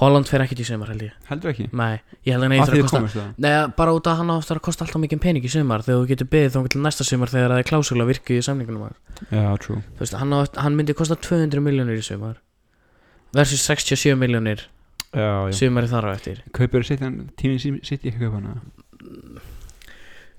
Holland 0.00 0.28
fer 0.30 0.40
ekki 0.40 0.56
til 0.56 0.64
sumar 0.64 0.88
held 0.94 1.02
ég. 1.04 1.12
Heldur 1.28 1.50
ekki? 1.52 1.66
Nei, 1.76 1.98
ég 2.24 2.32
held 2.32 2.46
að 2.46 2.48
hann 2.48 2.54
Af 2.56 2.70
eitthvað 2.70 2.80
að 2.80 3.02
kosta 3.04 3.20
það 3.20 3.42
Nei, 3.44 3.50
bara 3.76 3.92
út 3.98 4.06
að 4.08 4.16
hann 4.22 4.30
áttur 4.32 4.60
að 4.60 4.64
kosta 4.64 4.86
alltaf 4.86 5.02
mikið 5.02 5.20
pening 5.26 5.44
í 5.44 5.50
sumar 5.52 5.84
þegar 5.84 6.00
þú 6.00 6.08
getur 6.14 6.28
beðið 6.32 6.54
þá 6.56 6.70
til 6.74 6.80
næsta 6.86 7.04
sumar 7.04 7.32
þegar 7.34 7.52
það 7.52 7.60
er 7.60 7.68
klásula 7.68 8.06
virku 8.08 8.36
í 8.38 8.44
samningunum. 8.46 8.94
Já, 9.28 9.44
true. 9.60 9.82
Þú 9.98 10.04
veist, 10.06 10.16
hann, 10.22 10.32
á, 10.32 10.40
hann 10.64 10.78
myndi 10.78 10.96
kosta 10.96 11.18
200 11.20 11.60
miljónir 11.66 12.00
í 12.00 12.06
sumar 12.06 12.40
versus 13.36 13.60
67 13.68 14.16
miljónir 14.18 14.64
Já, 15.12 15.50
já. 15.50 15.54
sumari 15.60 15.90
þar 15.92 16.08
á 16.08 16.10
eftir. 16.16 16.40
Kaupir 16.56 16.86
sitt 16.88 17.04
hann 17.04 17.28
Tími 17.36 17.60
sitt 17.60 18.00
ekki 18.00 18.16
að 18.16 18.24
kaupa 18.24 18.40
hana? 18.40 18.56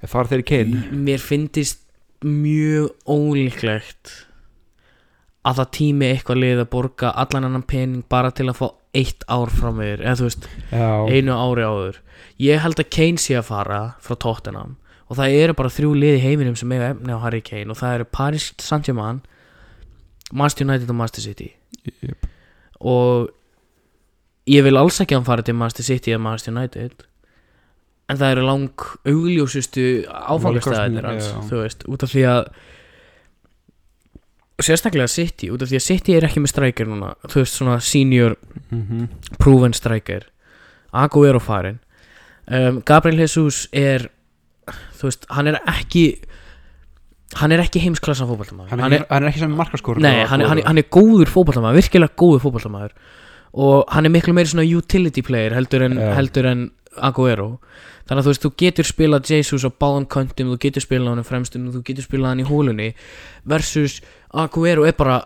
Fara 0.09 0.31
þeir 0.31 0.41
í 0.41 0.47
Kane? 0.49 0.81
Mér 1.05 1.21
finnist 1.21 1.83
mjög 2.25 2.91
ólíklegt 3.05 4.11
að 5.47 5.57
það 5.61 5.71
tími 5.77 6.09
eitthvað 6.11 6.41
lið 6.43 6.59
að 6.63 6.69
borga 6.75 7.11
allan 7.23 7.47
annan 7.47 7.65
pening 7.65 8.03
bara 8.09 8.31
til 8.35 8.47
að 8.51 8.59
fá 8.59 8.67
eitt 8.93 9.23
ár 9.31 9.49
frá 9.49 9.71
mér 9.73 10.03
eða 10.03 10.17
þú 10.19 10.27
veist, 10.27 10.47
Já. 10.69 10.89
einu 11.09 11.33
ári 11.33 11.63
áður. 11.65 11.99
Ég 12.41 12.61
held 12.61 12.79
að 12.81 12.89
Kane 12.93 13.21
sé 13.21 13.37
að 13.39 13.47
fara 13.49 13.81
frá 14.03 14.15
Tottenham 14.19 14.75
og 15.11 15.17
það 15.19 15.35
eru 15.41 15.55
bara 15.57 15.71
þrjú 15.73 15.91
lið 15.97 16.17
í 16.17 16.23
heiminum 16.23 16.55
sem 16.59 16.71
eiga 16.71 16.91
efni 16.93 17.15
á 17.15 17.23
Harry 17.23 17.41
Kane 17.43 17.71
og 17.73 17.79
það 17.79 17.95
eru 17.97 18.09
Paris 18.11 18.51
Saint-Germain 18.61 19.21
Manchester 20.31 20.67
United 20.67 20.89
og 20.89 20.95
Manchester 20.95 21.25
City. 21.25 21.49
Jep. 22.05 22.27
og 22.79 23.31
ég 24.49 24.61
vil 24.65 24.77
alls 24.77 24.99
ekki 25.01 25.15
að 25.15 25.21
hann 25.21 25.29
fara 25.29 25.45
til 25.45 25.55
Manchester 25.57 25.87
City 25.87 26.11
eða 26.13 26.21
Manchester 26.25 26.53
United 26.53 27.05
en 28.11 28.19
það 28.19 28.33
eru 28.35 28.43
lang 28.45 28.83
augljósustu 29.07 29.85
áfangastæðinir 30.11 31.07
hans 31.07 31.29
þú 31.49 31.61
veist, 31.63 31.85
út 31.87 32.03
af 32.05 32.11
því 32.11 32.25
að 32.27 32.41
sérstaklega 34.65 35.07
City, 35.09 35.49
út 35.51 35.61
af 35.61 35.69
því 35.71 35.77
að 35.79 35.85
City 35.85 36.15
er 36.17 36.25
ekki 36.27 36.41
með 36.43 36.51
striker 36.53 36.85
núna, 36.89 37.13
þú 37.27 37.41
veist, 37.43 37.57
svona 37.59 37.79
senior 37.81 38.35
Mhm. 38.71 39.07
proven 39.39 39.73
striker 39.73 40.25
Aguero 40.93 41.39
farin 41.39 41.79
um, 42.47 42.81
Gabriel 42.85 43.19
Jesus 43.19 43.67
er 43.71 44.09
þú 44.99 45.07
veist, 45.09 45.25
hann 45.29 45.47
er 45.47 45.59
ekki 45.67 46.21
hann 47.39 47.51
er 47.55 47.61
ekki 47.63 47.79
heimsklassa 47.79 48.25
fótballtamaður 48.27 48.69
Hann 48.73 48.79
er, 48.93 48.99
ekki- 48.99 49.07
hann 49.09 49.23
er 49.23 49.29
ekki 49.31 49.39
sem 49.39 49.55
markaskor 49.55 49.97
nei, 50.03 50.25
hann, 50.25 50.41
er- 50.41 50.47
hann, 50.51 50.57
er- 50.59 50.65
hann 50.67 50.77
er 50.77 50.83
góður 50.91 51.29
fótballtamaður, 51.31 51.79
virkilega 51.79 52.15
góður 52.19 52.41
fótballtamaður 52.43 52.91
og 53.53 53.85
hann 53.91 54.05
er 54.05 54.09
miklu 54.11 54.33
meiri 54.35 54.47
svona 54.51 54.67
utility 54.77 55.21
player 55.21 55.51
heldur 55.55 55.83
en, 55.87 55.97
heldur 55.97 56.45
en 56.45 56.71
Aguero 57.01 57.59
þannig 58.11 58.19
að 58.19 58.25
þú 58.27 58.31
veist, 58.33 58.43
þú 58.43 58.51
getur 58.59 58.87
spilað 58.89 59.29
Jesus 59.31 59.63
á 59.63 59.71
báðum 59.71 60.05
köntum, 60.11 60.49
þú 60.51 60.57
getur 60.65 60.83
spilað 60.83 61.13
hann 61.15 61.23
fremstum 61.23 61.69
þú 61.71 61.81
getur 61.87 62.03
spilað 62.03 62.33
hann 62.33 62.41
í 62.43 62.47
hólunni 62.49 62.89
versus 63.47 64.01
Aguero 64.35 64.83
er 64.83 64.97
bara 64.99 65.21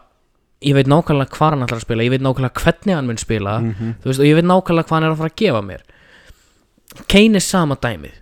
ég 0.62 0.76
veit 0.78 0.86
nákvæmlega 0.88 1.34
hvað 1.34 1.50
hann 1.56 1.66
ætlar 1.66 1.82
að 1.82 1.86
spila 1.88 2.06
ég 2.06 2.14
veit 2.14 2.22
nákvæmlega 2.22 2.62
hvernig 2.62 2.96
hann 2.96 3.08
mun 3.10 3.18
spila 3.18 3.56
Mhm. 3.60 3.96
þú 4.04 4.06
veist, 4.12 4.20
og 4.22 4.26
ég 4.30 4.36
veit 4.38 4.46
nákvæmlega 4.46 4.86
hvað 4.86 4.96
hann 5.00 5.04
er 5.04 5.12
að 5.16 5.18
fara 5.18 5.34
að 5.34 5.40
gefa 5.42 5.62
mér 5.66 5.82
Kane 7.10 7.36
er 7.36 7.42
sama 7.44 7.76
dæmið 7.76 8.22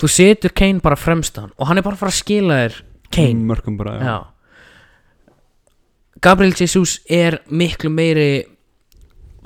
þú 0.00 0.08
setur 0.08 0.50
Kane 0.56 0.80
bara 0.80 0.96
fremstan 0.96 1.52
og 1.58 1.66
hann 1.68 1.78
er 1.78 1.82
bara 1.82 1.94
að 1.94 1.98
fara 1.98 2.10
að 2.10 2.22
skila 2.24 2.54
þér 2.64 2.80
Kane 3.12 3.76
bara. 3.76 4.24
Gabriel 6.22 6.54
Jesus 6.56 7.00
er 7.10 7.40
miklu 7.50 7.90
meiri 7.90 8.44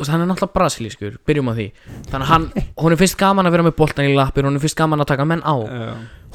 hann 0.05 0.23
er 0.23 0.29
náttúrulega 0.29 0.55
brasilískur 0.57 1.17
byrjum 1.27 1.51
á 1.51 1.55
því. 1.57 1.67
Þannig 2.11 2.27
að 2.27 2.33
hann, 2.33 2.49
hún 2.83 2.97
finnst 3.01 3.19
gaman 3.21 3.49
að 3.49 3.57
vera 3.57 3.67
með 3.67 3.77
boltan 3.79 4.09
í 4.11 4.17
lappir 4.17 4.49
hún 4.49 4.61
finnst 4.61 4.79
gaman 4.79 5.05
að 5.05 5.11
taka 5.13 5.29
menn 5.29 5.45
á. 5.47 5.57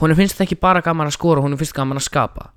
Hún 0.01 0.15
finnst 0.17 0.41
ekki 0.41 0.57
bara 0.61 0.81
gaman 0.81 1.11
að 1.11 1.17
skora 1.17 1.43
hún 1.43 1.57
finnst 1.59 1.77
gaman 1.77 2.01
að 2.01 2.07
skapa. 2.07 2.49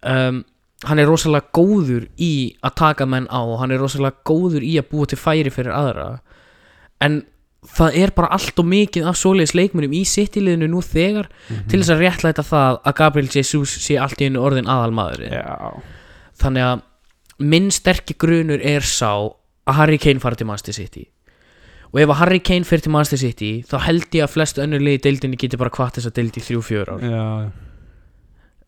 Um, 0.00 0.44
hann 0.88 1.00
er 1.02 1.10
rosalega 1.10 1.52
góður 1.52 2.06
í 2.16 2.56
að 2.64 2.76
taka 2.80 3.04
menn 3.04 3.28
á 3.28 3.40
og 3.44 3.58
hann 3.60 3.74
er 3.74 3.82
rosalega 3.82 4.24
góður 4.24 4.64
í 4.64 4.78
að 4.80 4.88
búa 4.94 5.10
til 5.10 5.20
færi 5.20 5.52
fyrir 5.52 5.76
aðra. 5.76 6.08
En 7.04 7.22
það 7.68 7.96
er 8.00 8.12
bara 8.16 8.30
allt 8.32 8.60
og 8.60 8.68
mikið 8.68 9.08
af 9.10 9.18
svoleiðis 9.20 9.52
leikmunum 9.56 9.92
í 9.92 10.04
sittiliðinu 10.08 10.70
nú 10.72 10.80
þegar 10.84 11.28
til 11.68 11.80
þess 11.80 11.92
að 11.92 12.04
réttlæta 12.04 12.44
það 12.46 12.78
að 12.88 12.96
Gabriel 13.00 13.28
Jesus 13.34 13.74
sé 13.84 13.98
allt 14.00 14.22
í 14.22 14.30
einu 14.30 14.40
orðin 14.40 14.70
aðalmaður 14.70 15.26
já. 15.28 15.58
þannig 16.40 16.66
að 16.70 16.86
minn 17.52 17.68
sterkir 17.72 18.16
grunur 18.20 18.64
er 18.64 18.86
sá 18.86 19.12
að 19.70 19.78
Harry 19.80 19.98
Kane 20.02 20.22
fari 20.22 20.40
til 20.40 20.48
Manchester 20.50 20.76
City 20.76 21.06
og 21.90 21.98
ef 21.98 22.12
að 22.12 22.20
Harry 22.20 22.38
Kane 22.46 22.66
fyrir 22.66 22.84
til 22.84 22.94
Manchester 22.94 23.20
City 23.24 23.50
þá 23.66 23.76
held 23.86 24.14
ég 24.14 24.26
að 24.26 24.34
flest 24.34 24.60
í 24.60 24.96
deildinni 25.02 25.40
geti 25.40 25.58
bara 25.58 25.72
kvart 25.74 25.98
þess 25.98 26.10
að 26.10 26.16
deildi 26.20 26.42
í 26.42 26.46
þrjú 26.46 26.62
fjör 26.66 26.92
ár 26.94 27.02
já. 27.02 27.26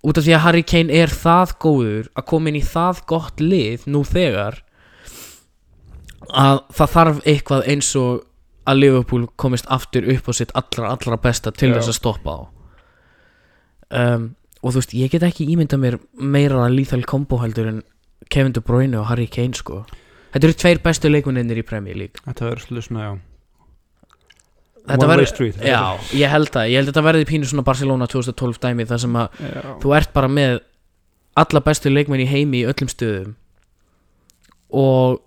út 0.03 0.19
af 0.19 0.27
því 0.27 0.35
að 0.35 0.45
Harry 0.47 0.65
Kane 0.67 0.99
er 1.03 1.15
það 1.15 1.55
góður 1.63 2.11
að 2.19 2.29
koma 2.33 2.51
inn 2.51 2.59
í 2.59 2.67
það 2.67 3.03
gott 3.13 3.43
lið 3.43 3.87
nú 3.87 4.03
þegar 4.09 4.63
að 6.33 6.63
það 6.75 6.93
þarf 6.97 7.25
eitthvað 7.27 7.67
eins 7.71 7.95
og 7.99 8.27
að 8.67 8.79
Liverpool 8.79 9.27
komist 9.37 9.67
aftur 9.75 10.07
upp 10.11 10.29
á 10.31 10.33
sitt 10.35 10.53
allra 10.59 10.93
allra 10.95 11.19
besta 11.19 11.51
til 11.55 11.73
Já. 11.73 11.79
þess 11.79 11.95
að 11.95 11.99
stoppa 11.99 12.35
á 12.35 12.41
um, 14.03 14.29
og 14.63 14.71
þú 14.71 14.79
veist 14.79 14.95
ég 14.99 15.15
get 15.15 15.27
ekki 15.27 15.49
ímyndað 15.51 15.83
mér 15.83 15.99
meira 16.19 16.69
lethal 16.71 17.03
combo 17.07 17.41
heldur 17.43 17.71
en 17.71 17.83
Kevin 18.31 18.55
De 18.55 18.63
Bruyne 18.63 18.99
og 18.99 19.11
Harry 19.11 19.27
Kane 19.31 19.55
sko 19.55 19.83
þetta 20.33 20.49
eru 20.49 20.59
tveir 20.65 20.81
bestu 20.85 21.13
leikmennir 21.13 21.61
í 21.61 21.67
Premier 21.67 21.99
League. 21.99 22.23
Þetta 22.25 22.49
verður 22.49 22.65
svolítið 22.67 22.89
svona, 22.89 23.05
já. 23.05 23.13
Þetta 24.83 25.07
One 25.07 25.17
way 25.21 25.29
street 25.31 25.59
já, 25.63 25.79
ég 26.19 26.33
held 26.33 26.57
að 26.59 26.73
ég 26.73 26.81
held 26.81 26.89
að 26.89 26.91
þetta 26.91 27.03
verði 27.07 27.27
pínu 27.29 27.47
svona 27.47 27.63
Barcelona 27.63 28.09
2012 28.11 28.57
dæmi 28.65 28.87
þar 28.91 29.01
sem 29.05 29.19
að 29.21 29.37
já. 29.39 29.61
þú 29.79 29.93
ert 29.95 30.11
bara 30.17 30.31
með 30.33 30.57
alla 31.39 31.63
bestu 31.63 31.93
leikmenn 31.93 32.25
í 32.25 32.27
heimi 32.27 32.65
í 32.65 32.67
öllum 32.67 32.91
stöðum. 32.91 33.37
Og 34.75 35.21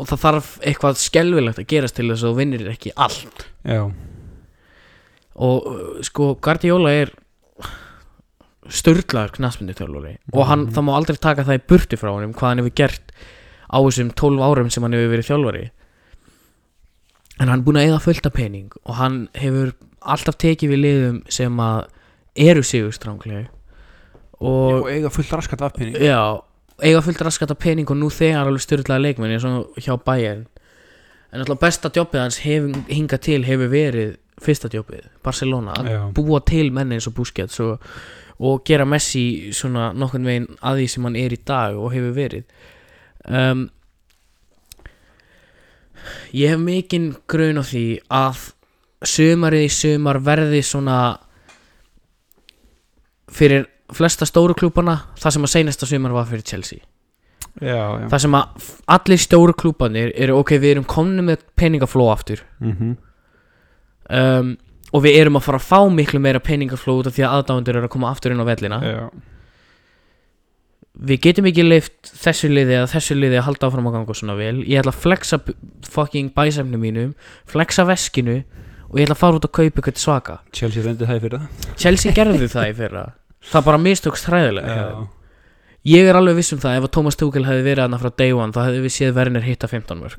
og 0.00 0.08
það 0.08 0.22
þarf 0.24 0.50
eitthvað 0.64 1.00
skelvilegt 1.02 1.60
að 1.60 1.68
gerast 1.74 1.98
til 1.98 2.08
þess 2.08 2.24
að 2.24 2.30
þú 2.30 2.38
vinnir 2.40 2.70
ekki 2.72 2.94
allt. 2.96 3.44
Já. 3.68 3.82
og 5.40 5.68
uh, 5.68 5.82
sko 6.04 6.32
Guardiola 6.40 6.94
er 7.02 7.12
störlaður 8.68 9.36
knaspindi 9.38 9.74
þjálfari 9.78 10.16
og 10.34 10.46
hann, 10.50 10.66
það 10.74 10.84
má 10.86 10.90
aldrei 10.96 11.16
taka 11.16 11.46
það 11.48 11.60
í 11.60 11.62
burti 11.72 11.98
frá 12.00 12.10
honum 12.12 12.34
hvað 12.36 12.50
hann 12.50 12.60
hefur 12.60 12.74
gert 12.82 13.14
á 13.70 13.78
þessum 13.80 14.10
12 14.18 14.42
árum 14.44 14.70
sem 14.72 14.84
hann 14.84 14.96
hefur 14.96 15.14
verið 15.14 15.30
þjálfari. 15.30 15.62
En 17.40 17.48
hann 17.48 17.60
er 17.60 17.64
búin 17.64 17.78
að 17.80 17.88
eða 17.88 18.02
fullt 18.04 18.26
af 18.28 18.36
pening 18.36 18.68
og 18.84 18.98
hann 18.98 19.22
hefur 19.38 19.72
alltaf 20.00 20.36
tekið 20.40 20.74
við 20.74 20.82
liðum 20.84 21.18
sem 21.32 21.56
að 21.64 21.88
eru 22.50 22.62
sigurstránglega 22.64 23.48
og 24.40 24.86
Og 24.86 24.88
eiga 24.88 25.10
fullt 25.12 25.32
raskat 25.36 25.60
af 25.62 25.74
penning 25.76 25.96
já, 26.00 26.40
eiga 26.80 27.02
fullt 27.04 27.20
raskat 27.20 27.50
af 27.52 27.58
pening 27.60 27.90
og 27.90 27.98
nú 28.00 28.08
þegar 28.12 28.48
alveg 28.48 28.64
styrlaða 28.64 29.04
leikmenn 29.04 29.34
eins 29.36 29.44
og 29.44 29.76
hjá 29.76 29.96
Bayern. 30.04 30.46
En 31.30 31.42
alltaf 31.44 31.60
besta 31.60 31.90
jobbið 31.94 32.20
hans 32.24 32.40
hingað 32.42 33.20
til 33.26 33.44
hefur 33.46 33.70
verið 33.70 34.16
fyrsta 34.40 34.70
jobbið, 34.72 35.04
Barcelona. 35.22 35.76
Að 35.76 35.90
Já. 35.92 36.00
búa 36.16 36.40
til 36.46 36.70
menni 36.72 36.96
eins 36.96 37.08
og 37.10 37.14
Busquets 37.18 37.60
og, 37.60 37.84
og 38.40 38.62
gera 38.64 38.86
Messi 38.88 39.52
svona 39.52 39.90
nokkurn 39.96 40.28
veginn 40.28 40.48
að 40.64 40.80
því 40.80 40.86
sem 40.92 41.06
hann 41.08 41.18
er 41.20 41.34
í 41.34 41.40
dag 41.46 41.76
og 41.76 41.92
hefur 41.94 42.14
verið. 42.16 42.44
Um, 43.28 43.66
ég 46.32 46.54
hef 46.54 46.62
mikinn 46.62 47.10
grun 47.28 47.60
á 47.60 47.64
því 47.64 47.84
að 48.08 48.46
sumarið 49.10 49.66
í 49.66 49.72
sumar 49.74 50.20
verði 50.24 50.62
svona 50.64 51.00
fyrir 53.30 53.68
flesta 53.94 54.26
stóru 54.28 54.54
klúbana 54.56 54.96
það 55.20 55.36
sem 55.36 55.46
að 55.46 55.54
seinasta 55.54 55.88
sumar 55.88 56.16
var 56.16 56.28
fyrir 56.30 56.46
Chelsea. 56.46 56.80
Já, 57.60 58.00
já. 58.00 58.08
Það 58.08 58.24
sem 58.24 58.34
að 58.38 58.66
allir 58.94 59.20
stóru 59.20 59.54
klúbanir 59.58 60.12
eru 60.14 60.38
ok, 60.40 60.54
við 60.62 60.76
erum 60.76 60.88
komni 60.88 61.24
með 61.26 61.44
peningafló 61.58 62.08
aftur. 62.12 62.44
Mm 62.62 62.96
um, 64.10 64.56
og 64.90 65.04
við 65.04 65.18
erum 65.20 65.38
að 65.38 65.46
fara 65.46 65.60
að 65.60 65.68
fá 65.68 65.80
miklu 65.94 66.20
meira 66.22 66.42
peningafló 66.42 66.96
út 67.00 67.10
af 67.10 67.16
því 67.16 67.26
að 67.26 67.36
aðdáðundur 67.38 67.78
eru 67.80 67.88
að 67.88 67.94
koma 67.94 68.10
aftur 68.10 68.34
inn 68.34 68.42
á 68.42 68.50
vellina. 68.50 68.80
Já, 68.84 69.02
við 71.10 71.22
getum 71.26 71.50
ekki 71.50 71.66
leift 71.66 72.10
þessu 72.24 72.50
liði 72.50 72.76
eða 72.80 72.90
þessu 72.94 73.16
liði 73.16 73.38
að 73.40 73.46
halda 73.46 73.70
áfram 73.70 73.86
að 73.90 73.96
ganga 73.98 74.18
svona 74.18 74.36
vel. 74.40 74.56
Ég 74.66 74.82
ætla 74.82 74.94
að 74.94 75.04
flexa 75.04 75.40
fucking 75.88 76.34
bæsefnum 76.36 76.82
mínum 76.82 77.14
flexa 77.48 77.86
veskinu 77.88 78.42
og 78.90 78.98
ég 78.98 79.06
ætla 79.06 79.16
að 79.16 79.22
fara 79.22 79.38
út 79.40 79.46
að 79.46 79.56
kaupa 79.60 79.80
eitthvað 79.80 80.02
svaka. 80.02 80.40
Chelsea 80.52 80.84
reyndi 80.84 81.08
það 81.08 81.22
í 81.22 81.24
fyrra. 81.28 81.40
Chelsea 81.78 82.12
gerði 82.16 82.50
það 82.50 82.74
í 82.74 82.76
fyrra. 82.82 83.06
Það 83.50 83.66
bara 83.70 83.80
mistókst 83.80 84.28
hræðilega 84.28 84.76
ég 85.88 86.08
er 86.08 86.18
alveg 86.18 86.40
viss 86.40 86.52
um 86.54 86.60
það 86.60 86.78
ef 86.78 86.88
að 86.88 86.92
Thomas 86.96 87.16
Tuchel 87.16 87.46
hefði 87.46 87.64
verið 87.64 87.84
aðna 87.86 88.00
frá 88.02 88.10
day 88.20 88.34
one 88.36 88.52
þá 88.52 88.60
hefði 88.66 88.82
við 88.84 88.94
séð 88.96 89.14
Werner 89.16 89.46
hitta 89.46 89.70
15 89.70 90.02
mörg 90.02 90.18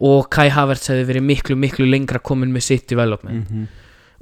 og 0.00 0.28
Kai 0.30 0.48
Havertz 0.50 0.88
hefði 0.90 1.06
verið 1.12 1.26
miklu 1.28 1.56
miklu 1.56 1.86
lengra 1.86 2.18
komin 2.18 2.52
með 2.54 2.62
sitt 2.62 2.88
development. 2.88 3.50
Mhm. 3.50 3.66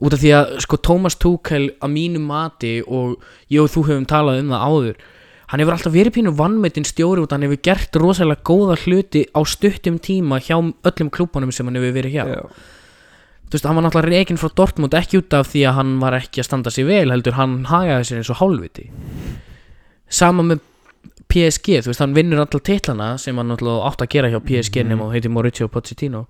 út 0.03 0.13
af 0.13 0.19
því 0.19 0.31
að 0.35 0.61
sko 0.61 0.77
Thomas 0.83 1.15
Tuchel 1.15 1.71
að 1.79 1.91
mínu 1.93 2.19
mati 2.21 2.83
og 2.83 3.23
ég 3.49 3.63
og 3.63 3.71
þú 3.71 3.85
höfum 3.87 4.07
talað 4.07 4.41
um 4.41 4.49
það 4.51 4.65
áður 4.67 4.97
hann 5.53 5.61
hefur 5.61 5.75
alltaf 5.77 5.93
verið 5.93 6.15
pínu 6.17 6.33
vannmetinn 6.35 6.87
stjóri 6.89 7.23
af 7.23 7.31
hann 7.31 7.45
hefur 7.45 7.61
gert 7.63 7.97
rosalega 8.01 8.41
góða 8.43 8.77
hluti 8.83 9.27
á 9.37 9.41
stuttum 9.45 9.99
tíma 10.01 10.41
hjá 10.41 10.57
öllum 10.59 11.11
klúbunum 11.13 11.53
sem 11.53 11.67
hann 11.69 11.77
hefur 11.77 11.93
verið 11.93 12.15
hjá. 12.17 12.25
Já, 12.25 12.41
þú 13.47 13.53
veist, 13.53 13.67
hann 13.69 13.77
var 13.77 13.85
náttúrulega 13.85 14.17
reygin 14.17 14.41
frá 14.41 14.49
Dortmund 14.57 14.97
ekki 14.97 15.21
út 15.21 15.37
af 15.37 15.53
því 15.53 15.67
að 15.69 15.77
hann 15.77 15.93
var 16.01 16.17
ekki 16.17 16.41
að 16.41 16.49
standa 16.49 16.73
sér 16.73 16.89
vel 16.89 17.13
heldur 17.13 17.37
hann 17.37 17.59
hagaði 17.69 18.09
sér 18.09 18.23
eins 18.23 18.33
og 18.33 18.41
hálfviti. 18.41 18.89
Sama 20.09 20.43
með 20.43 20.65
PSG, 21.33 21.81
þú 21.83 21.93
veist, 21.93 22.03
hann 22.05 22.17
vinnur 22.17 22.43
alltaf 22.43 22.63
titlana 22.67 23.15
sem 23.21 23.39
hann 23.41 23.49
náttúrulega 23.53 23.89
átt 23.89 24.05
að 24.05 24.13
gera 24.15 24.31
hjá 24.33 24.39
PSG 24.45 24.85
nema 24.87 25.07
og 25.09 25.15
heitir 25.17 25.33
Mauricio 25.33 25.69
Pochettino. 25.73 26.27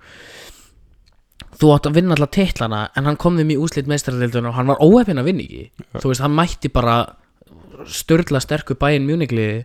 Þú 1.58 1.72
átt 1.74 1.88
að 1.90 1.98
vinna 1.98 2.14
alltaf 2.16 2.32
titlana 2.36 2.84
en 2.96 3.10
hann 3.10 3.18
kom 3.20 3.40
þeim 3.40 3.50
í 3.54 3.58
úslit 3.60 3.90
meistaradeilduna 3.90 4.52
og 4.52 4.58
hann 4.58 4.70
var 4.70 4.82
óhefinn 4.84 5.20
að 5.22 5.28
vinna 5.30 5.46
ekki. 5.48 5.64
Þú 5.98 6.12
veist, 6.12 6.22
hann 6.24 6.36
mætti 6.38 6.70
bara 6.72 7.00
störla 7.90 8.40
sterku 8.42 8.76
bæinn 8.78 9.06
mjúnigliði 9.08 9.64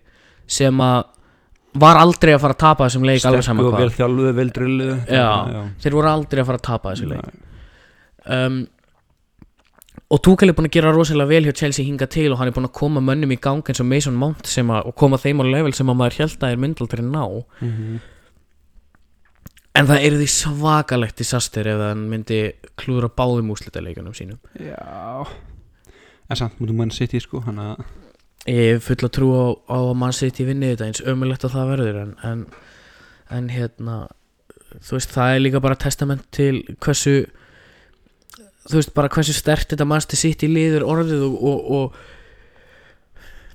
sem 0.49 0.81
að 0.81 1.05
var 1.77 1.99
aldrei 2.01 2.33
að 2.33 2.41
fara 2.41 2.55
að 2.55 2.61
tapa 2.63 2.87
þessum 2.87 3.05
leik 3.05 3.25
alveg 3.27 3.45
saman 3.45 3.67
hvað. 3.67 3.83
þeir 5.83 5.97
voru 5.97 6.09
aldrei 6.09 6.41
að 6.41 6.47
fara 6.49 6.61
að 6.61 6.65
tapa 6.67 6.93
þessu 6.95 7.09
leik. 7.11 7.27
Um, 8.37 8.57
og 10.09 10.21
Tuchel 10.23 10.49
er 10.49 10.55
búin 10.55 10.69
að 10.69 10.75
gera 10.77 10.91
rosalega 10.95 11.27
vel 11.33 11.43
hjá 11.49 11.53
Chelsea 11.59 11.83
hinga 11.85 12.07
til 12.07 12.29
og 12.31 12.37
hann 12.39 12.47
er 12.47 12.55
búin 12.55 12.67
að 12.69 12.75
koma 12.79 13.01
mönnum 13.03 13.33
í 13.35 13.39
gang 13.43 13.59
eins 13.67 13.81
og 13.83 13.89
Mason 13.89 14.15
Mount 14.15 14.47
sem 14.47 14.69
að, 14.71 14.85
og 14.87 14.95
koma 14.95 15.17
þeim 15.19 15.41
á 15.43 15.45
level 15.51 15.73
sem 15.75 15.89
að 15.91 15.97
maður 15.99 16.19
held 16.21 16.37
að 16.47 16.51
er 16.55 16.61
myndaldri 16.63 17.03
ná 17.03 17.23
Mhm. 17.61 17.99
en 19.77 19.85
það 19.87 20.05
er 20.07 20.15
því 20.17 20.27
svakalegt 20.33 21.19
disaster 21.21 21.67
ef 21.69 21.81
hann 21.89 22.07
myndi 22.09 22.39
klúra 22.79 23.09
báðum 23.09 23.51
úslitaleikunum 23.53 24.15
sínum 24.17 24.39
Já 24.59 25.27
En 26.29 26.35
samt 26.35 26.57
mútum 26.59 26.75
mann 26.75 26.91
sitt 26.91 27.13
í 27.15 27.21
sko 27.23 27.39
Hann 27.45 27.59
að 27.63 27.83
ég 28.47 28.73
hef 28.77 28.87
full 28.89 29.03
að 29.07 29.11
trú 29.15 29.27
á, 29.35 29.45
á 29.71 29.77
að 29.91 29.93
mann 29.95 30.13
sitt 30.15 30.39
í 30.39 30.45
vinni 30.47 30.71
þetta 30.73 30.87
eins 30.87 31.01
ömulegt 31.03 31.43
að 31.47 31.53
það 31.55 31.69
verður 31.73 31.99
en, 32.01 32.15
en, 32.23 32.41
en 33.29 33.49
hérna 33.51 33.97
þú 34.83 34.97
veist 34.97 35.11
það 35.15 35.33
er 35.35 35.39
líka 35.43 35.61
bara 35.63 35.75
testament 35.79 36.25
til 36.35 36.63
hversu 36.83 37.13
þú 38.67 38.79
veist 38.79 38.93
bara 38.97 39.09
hversu 39.13 39.33
stert 39.35 39.69
þetta 39.71 39.87
sitt 40.19 40.43
í 40.43 40.49
liður 40.51 40.83
orðið 40.87 41.21
og, 41.27 41.35
og, 41.51 41.71
og 41.77 41.87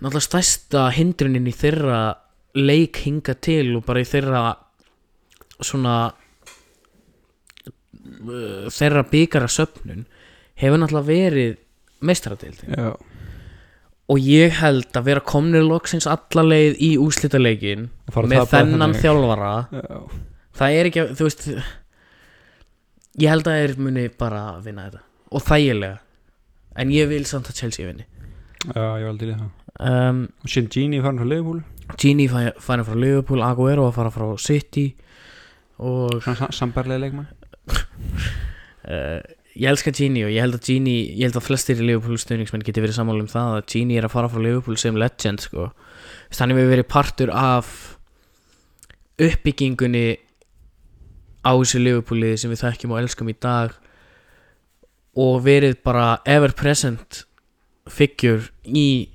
náttúrulega 0.03 0.27
stærsta 0.27 0.87
hindrunin 0.97 1.47
í 1.51 1.55
þeirra 1.55 2.01
leik 2.59 3.03
hinga 3.07 3.35
til 3.45 3.77
og 3.79 3.85
bara 3.87 4.03
í 4.03 4.09
þeirra 4.09 4.43
svona 5.63 5.95
uh, 7.69 8.67
þeirra 8.73 9.05
byggara 9.13 9.49
söfnun 9.53 10.05
hefur 10.63 10.81
náttúrulega 10.83 11.09
verið 11.13 11.57
meistaradeild 12.03 12.65
Já. 12.69 12.93
Og 14.13 14.19
ég 14.21 14.51
held 14.59 14.91
að 14.99 15.07
vera 15.07 15.23
komnir 15.25 15.63
loksins 15.65 16.09
alla 16.11 16.43
leið 16.45 16.75
í 16.85 16.89
að 17.01 17.95
með 18.29 18.43
þennan 18.51 18.93
þjálfara. 18.99 19.53
Já. 19.73 20.01
Það 20.59 20.75
er 20.81 20.89
ekki, 20.91 21.01
að- 21.05 21.13
þú 21.17 21.29
veist 21.29 21.45
ég 23.21 23.29
held 23.33 23.49
að 23.49 23.59
þeir 23.61 23.77
muni 23.83 24.09
bara 24.19 24.47
vinna 24.65 24.89
þetta. 24.89 25.05
Og 25.33 25.45
þægilega. 25.45 25.99
En 26.81 26.93
ég 26.93 27.11
vil 27.11 27.25
samt 27.29 27.51
að 27.51 27.59
Chelsea 27.61 27.89
vinni. 27.89 28.07
Já, 28.63 28.85
ég 29.01 29.09
valdi 29.09 29.33
það 29.33 29.49
um, 29.83 30.25
Og 30.45 30.51
síðan 30.51 30.71
Gini 30.71 31.01
farin 31.03 31.19
frá 31.19 31.27
Liverpool? 31.27 31.63
Gini 31.99 32.29
færi 32.31 32.85
frá 32.87 32.95
Liverpool 32.95 33.43
Aguero 33.43 33.89
að 33.89 33.97
fara 33.97 34.13
frá 34.15 34.27
City 34.41 34.87
og 35.83 36.23
Sambarlega 36.55 37.03
leikmann 37.03 37.27
uh, 38.87 39.19
ég 39.59 39.67
elska 39.69 39.93
Gini 39.97 40.23
og 40.27 40.31
ég 40.31 40.45
held 40.45 40.61
að 40.61 40.69
Gini 40.69 40.95
ég 41.09 41.27
held 41.27 41.41
að 41.41 41.49
flestir 41.49 41.83
í 41.83 41.89
Liverpool 41.89 42.21
stuðningsmenn 42.23 42.63
geti 42.67 42.85
verið 42.85 43.01
sammála 43.01 43.27
um 43.27 43.33
það 43.33 43.57
að 43.59 43.67
Gini 43.75 43.99
er 43.99 44.07
að 44.07 44.15
fara 44.15 44.31
frá 44.31 44.45
Liverpool 44.45 44.79
sem 44.81 44.99
legend 44.99 45.43
sko. 45.43 45.73
Þess, 46.31 46.45
hann 46.45 46.55
hefur 46.55 46.71
verið 46.71 46.89
partur 46.93 47.35
af 47.35 47.73
uppbyggingunni 49.23 50.07
á 51.43 51.53
þessu 51.53 51.82
Liverpooliði 51.82 52.38
sem 52.40 52.53
við 52.53 52.62
þekkjum 52.64 52.95
og 52.95 53.03
elskum 53.03 53.32
í 53.32 53.36
dag 53.43 53.74
og 55.22 55.43
verið 55.45 55.78
bara 55.84 56.07
ever 56.24 56.55
present 56.57 57.24
figure 57.90 58.49
í 58.64 59.11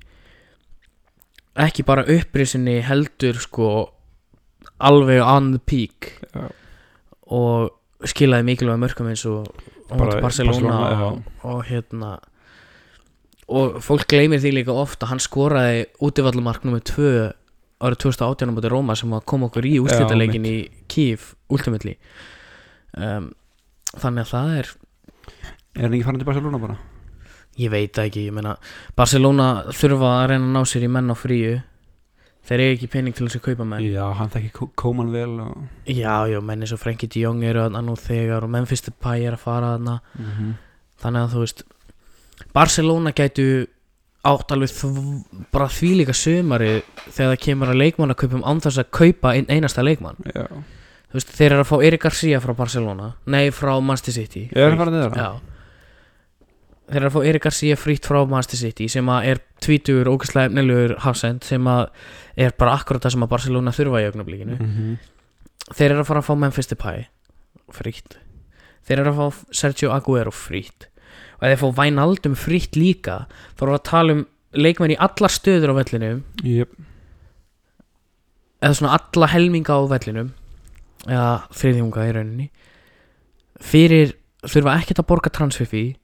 ekki 1.57 1.85
bara 1.87 2.05
upprisinni 2.05 2.77
heldur 2.85 3.39
sko 3.41 3.69
alveg 4.77 5.23
on 5.23 5.53
the 5.55 5.61
peak 5.63 6.11
Já. 6.35 6.51
og 7.33 8.05
skilaði 8.05 8.45
mikilvæg 8.51 8.81
mörgum 8.83 9.09
eins 9.09 9.25
og 9.25 9.47
Bara 9.87 10.19
Barcelona, 10.19 10.51
Barcelona, 10.51 11.05
og, 11.07 11.21
og 11.47 11.61
hérna 11.63 12.17
og 13.47 13.77
fólk 13.79 14.03
gleymir 14.11 14.41
því 14.43 14.51
líka 14.57 14.73
ofta 14.75 15.07
hann 15.07 15.21
skoraði 15.23 15.85
útivallumark 16.03 16.65
nummer 16.67 16.83
2 16.83 17.31
árið 17.83 18.01
2018 18.07 18.49
á 18.49 18.53
móti 18.55 18.71
Róma 18.73 18.95
sem 18.97 19.13
að 19.13 19.25
koma 19.29 19.49
okkur 19.49 19.65
í 19.69 19.77
úrslitaleikin 19.83 20.45
í 20.49 20.57
Kív 20.87 21.33
ultimately. 21.53 21.97
Um, 22.97 23.31
þannig 23.95 24.25
að 24.25 24.33
það 24.33 24.53
er 24.57 24.75
Er 25.77 25.83
hann 25.85 25.93
ekki 25.93 26.05
farin 26.07 26.21
til 26.21 26.25
Barcelona 26.25 26.57
bara? 26.57 26.77
ég 27.57 27.71
veit 27.73 27.97
ekki, 28.01 28.27
ég 28.27 28.35
meina 28.35 28.55
Barcelona 28.97 29.47
þurfa 29.75 30.13
að 30.19 30.29
reyna 30.31 30.45
að 30.45 30.53
ná 30.55 30.69
sér 30.69 30.85
í 30.85 30.91
menn 30.93 31.13
á 31.13 31.15
fríu. 31.17 31.55
Þeir 32.47 32.61
eru 32.63 32.75
ekki 32.77 32.89
pening 32.91 33.15
til 33.15 33.25
þess 33.27 33.39
að 33.41 33.45
kaupa 33.49 33.65
menn. 33.67 33.87
Já, 33.91 34.03
hann 34.15 34.29
þekki 34.31 34.69
Kóman 34.79 35.09
vel 35.11 35.33
og... 35.43 35.55
já, 35.89 36.13
já, 36.31 36.37
menn 36.39 36.63
eins 36.63 36.71
og 36.71 36.79
Frenkie 36.79 37.09
de 37.11 37.25
Jong 37.25 37.41
eru 37.43 37.65
þarna 37.65 37.81
nú 37.83 37.97
þegar 37.99 38.45
og 38.47 38.53
Memphis 38.53 38.85
Depay 38.85 39.25
er 39.27 39.35
að 39.35 39.43
fara 39.43 39.73
þarna. 39.75 39.97
Mm 40.15 40.29
-hmm. 40.29 40.53
þannig 41.03 41.25
að 41.25 41.33
þú 41.33 41.43
veist 41.43 41.63
Barcelona 42.53 43.11
gætu 43.11 43.67
átt 44.31 44.53
alveg 44.53 44.71
bara 45.53 45.67
því 45.71 45.91
líka 46.01 46.15
sömari 46.17 46.71
þegar 47.05 47.33
það 47.33 47.43
kemur 47.45 47.71
að 47.71 47.81
leikmannakaupum 47.83 48.43
án 48.47 48.61
þess 48.63 48.81
að 48.83 48.89
kaupa 48.99 49.33
ein, 49.35 49.47
einasta 49.49 49.85
leikmann. 49.85 50.19
Já. 50.33 50.47
Þú 51.07 51.19
veist, 51.19 51.35
þeir 51.37 51.51
eru 51.53 51.63
að 51.63 51.69
fá 51.69 51.77
Erik 51.87 52.03
Garcia 52.03 52.39
frá 52.43 52.53
Barcelona. 52.57 53.13
Nei, 53.25 53.47
frá 53.55 53.71
Manchester 53.79 54.17
City. 54.17 54.49
Er 54.51 54.69
hann 54.69 54.79
farin 54.81 54.97
til 54.97 55.05
þeirra? 55.05 55.23
já. 55.27 55.55
Þeir 56.87 57.01
eru 57.01 57.09
að 57.09 57.15
fá 57.15 57.29
Erik 57.31 57.43
Garcia 57.47 57.79
frýtt 57.79 58.07
frá 58.07 58.19
Manchester 58.27 58.61
City 58.61 58.87
sem 58.91 59.09
að 59.11 59.31
er 59.31 59.43
tvítugur, 59.63 60.11
ógæslega 60.11 60.51
efnilegur 60.51 60.95
hafsend 61.03 61.47
sem 61.47 61.67
að 61.67 61.87
er 62.39 62.55
bara 62.59 62.77
akkurat 62.77 63.03
það 63.03 63.15
sem 63.15 63.25
að 63.25 63.33
Barcelona 63.33 63.75
þurfa 63.75 64.03
í 64.03 64.07
augnablikinu. 64.11 64.55
Mm 64.59 64.71
-hmm. 64.75 64.95
þeir 65.73 65.91
eru 65.91 66.03
að 66.03 66.09
fara 66.11 66.23
að 66.23 66.29
fá 66.29 66.33
Memphis 66.43 66.71
Depay 66.71 67.07
frýtt 67.75 68.19
þeir 68.87 69.01
eru 69.03 69.11
að 69.11 69.19
fá 69.19 69.55
Sergio 69.61 69.91
Aguero 69.95 70.31
frýtt 70.31 70.87
og 71.37 71.47
ef 71.47 71.53
þeir 71.53 71.61
fá 71.63 71.79
Wijnaldum 71.81 72.35
frýtt 72.35 72.77
líka 72.79 73.25
þá 73.55 73.63
erum 73.63 73.73
við 73.73 73.79
að 73.79 73.89
tala 73.91 74.17
um 74.17 74.25
leikmenn 74.57 74.95
í 74.95 74.99
allar 75.07 75.33
stöður 75.33 75.73
á 75.75 75.79
vellinum. 75.79 76.21
Jöp 76.43 76.75
eða 78.61 78.73
svona 78.73 78.97
alla 78.97 79.29
helminga 79.31 79.77
á 79.77 79.81
vellinum. 79.91 80.31
Eða 81.07 81.33
þriðjunga 81.55 82.07
í 82.07 82.13
rauninni. 82.15 82.47
Fyrir 83.63 84.15
þurfa 84.47 84.77
ekkert 84.81 85.01
að 85.01 85.09
borga 85.11 85.33
transfer 85.33 85.69
fee 85.69 85.95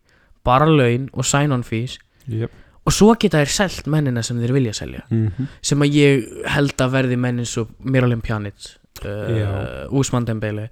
bara 0.45 0.67
laun 0.67 1.07
og 1.13 1.25
sign-on 1.27 1.65
fees. 1.65 1.97
Jöp 2.27 2.59
og 2.83 2.91
svo 2.91 3.13
geta 3.15 3.39
þeir 3.39 3.51
selt 3.53 3.85
mennina 3.87 4.19
sem 4.25 4.39
þeir 4.41 4.51
vilja 4.57 4.73
selja. 4.75 5.05
Mm 5.09 5.27
-hmm. 5.27 5.45
sem 5.61 5.79
að 5.81 5.93
ég 5.95 6.25
held 6.51 6.81
að 6.81 6.91
verði 6.91 7.17
menn 7.17 7.39
eins 7.39 7.57
og 7.57 7.69
Miralem 7.79 8.21
Pjanic 8.21 8.75
Já. 9.03 9.87
uh, 9.87 9.99
Úsmann 9.99 10.25
Dembele. 10.25 10.69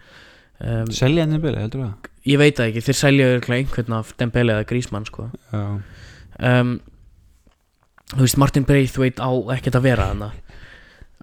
Um, 0.59 0.91
Selja 0.91 1.25
byrja, 1.25 1.61
heldur 1.61 1.85
það? 1.85 2.10
Ég 2.27 2.37
veit 2.41 2.57
það 2.57 2.69
ekki, 2.71 2.83
þeir 2.87 2.97
selja 2.99 3.29
örugglega 3.31 3.63
einhvern 3.63 3.95
af 3.97 4.13
Dembele 4.19 4.53
eða 4.57 4.67
Grísmann 4.69 5.05
sko. 5.09 5.29
Um, 6.41 6.75
þú 8.13 8.21
veist 8.25 8.37
Martin 8.41 8.65
Braithwaite 8.67 9.21
á 9.23 9.31
ekkert 9.55 9.77
að 9.79 9.85
vera 9.87 10.09
hana 10.11 10.31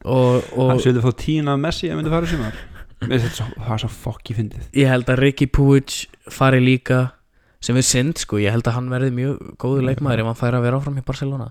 og, 0.05 0.45
Hann 0.55 0.75
og 0.77 0.81
svolítið 0.83 1.05
fá 1.05 1.13
tína 1.21 1.57
Messi 1.61 1.91
að 1.91 1.99
myndi 2.01 2.13
fara 2.13 2.27
í 2.29 3.09
þetta 3.09 3.31
svo- 3.35 3.55
Það 3.59 3.73
er 3.75 3.83
svo 3.85 3.89
fokki 3.95 4.35
fyndið. 4.35 4.63
Ég 4.75 4.89
held 4.91 5.07
að 5.11 5.19
Ricky 5.23 5.47
Puig 5.47 5.95
fari 6.35 6.59
líka 6.63 7.13
sem 7.61 7.77
er 7.77 7.83
synd 7.87 8.19
sko, 8.19 8.39
ég 8.39 8.51
held 8.55 8.67
að 8.67 8.75
hann 8.79 8.89
verði 8.91 9.11
mjög 9.15 9.55
góður 9.59 9.87
leikmaður 9.89 10.23
ef 10.23 10.29
hann 10.31 10.39
fær 10.39 10.57
að 10.59 10.63
vera 10.67 10.79
áfram 10.79 10.99
í 10.99 11.05
Barcelona. 11.07 11.51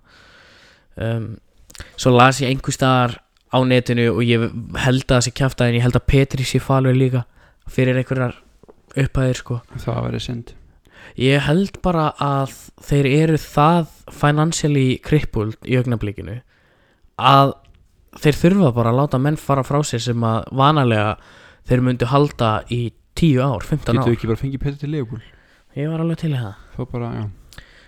Um, 0.98 1.38
svo 2.00 2.12
las 2.16 2.40
ég 2.42 2.50
einhver 2.52 2.76
staðar 2.76 3.18
á 3.52 3.58
netinu 3.64 4.10
og 4.16 4.24
ég 4.28 4.44
held 4.84 5.04
að 5.08 5.14
það 5.16 5.24
sé 5.28 5.32
kjafta 5.40 5.68
en 5.68 5.76
ég 5.78 5.84
held 5.86 5.96
að 6.00 6.08
Petri 6.08 6.44
sé 6.48 6.60
falur 6.64 6.96
líka 6.96 7.24
fyrir 7.68 8.00
einhverjar 8.00 8.36
upphæðir 9.04 9.40
sko. 9.42 9.60
Það 9.78 10.02
verið 10.08 10.24
synd 10.26 10.54
Ég 11.18 11.42
held 11.48 11.78
bara 11.86 12.10
að 12.22 12.52
þeir 12.84 13.08
eru 13.10 13.38
það 13.42 13.88
financially 14.14 14.98
crippled 15.06 15.56
í 15.66 15.78
augnablikinu 15.80 16.40
að 17.18 17.54
þeir 18.22 18.38
þurfa 18.42 18.72
bara 18.76 18.92
að 18.92 19.00
láta 19.02 19.20
menn 19.22 19.38
fara 19.40 19.64
frá 19.66 19.80
sér 19.88 20.04
sem 20.04 20.26
að 20.28 20.50
vanalega 20.58 21.16
þeir 21.70 21.84
myndu 21.86 22.10
halda 22.12 22.52
í 22.74 22.82
10 23.18 23.42
ár, 23.42 23.66
15 23.66 23.98
Getur 23.98 24.04
ár. 24.04 24.14
ekki 24.18 24.30
bara 24.30 24.42
fengið 24.42 24.62
Petri 24.62 24.82
til 24.84 24.92
Leopold? 24.94 25.26
Ég 25.78 25.90
var 25.90 26.04
alveg 26.04 26.20
til 26.22 26.32
í 26.34 26.38
það. 26.38 26.88
Bara, 26.92 27.10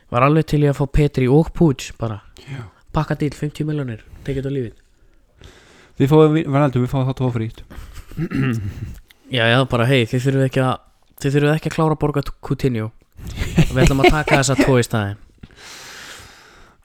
Var 0.10 0.26
alveg 0.26 0.46
til 0.50 0.64
í 0.64 0.70
að 0.70 0.78
fá 0.80 0.86
Petri 0.90 1.28
og 1.30 1.52
Puig 1.54 1.92
bara. 2.00 2.22
Já. 2.50 2.64
Pakka 2.94 3.16
til 3.20 3.30
50 3.38 3.68
miljonir, 3.70 4.02
tekið 4.26 4.42
þetta 4.42 4.54
lífið 4.56 5.50
Við 6.00 6.10
fáum, 6.10 6.38
verðaldur, 6.40 6.82
við 6.86 6.90
fáum 6.94 7.06
það 7.10 7.18
tóa 7.20 7.34
frýtt 7.36 7.60
Já, 9.30 9.44
já, 9.46 9.60
bara 9.70 9.86
hei, 9.86 10.06
þið 10.10 10.24
þurfum 10.26 10.46
ekki 10.48 10.64
að 10.66 10.78
þið 11.20 11.36
þurfum 11.36 11.56
ekki 11.56 11.72
að 11.72 11.76
klára 11.76 11.96
að 11.96 12.02
borga 12.04 12.24
Coutinho. 12.46 12.92
Við 13.70 13.82
ætlum 13.84 14.04
að 14.06 14.14
taka 14.16 14.40
þessa 14.40 14.56
tvo 14.60 14.78
í 14.80 14.86
staðin 14.88 15.18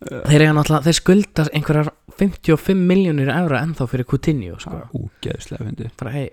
Þeir 0.05 0.43
þeir 0.85 0.97
skulda 0.99 1.45
einhverjar 1.55 1.91
55 2.18 2.80
miljónir 2.89 3.30
evra 3.32 3.62
ennþá 3.64 3.87
fyrir 3.89 4.09
Coutinho 4.09 4.59
sko. 4.61 4.80
Úgeðslega 4.99 5.64
fyndi 5.64 5.91
bara 6.01 6.12
hei, 6.14 6.26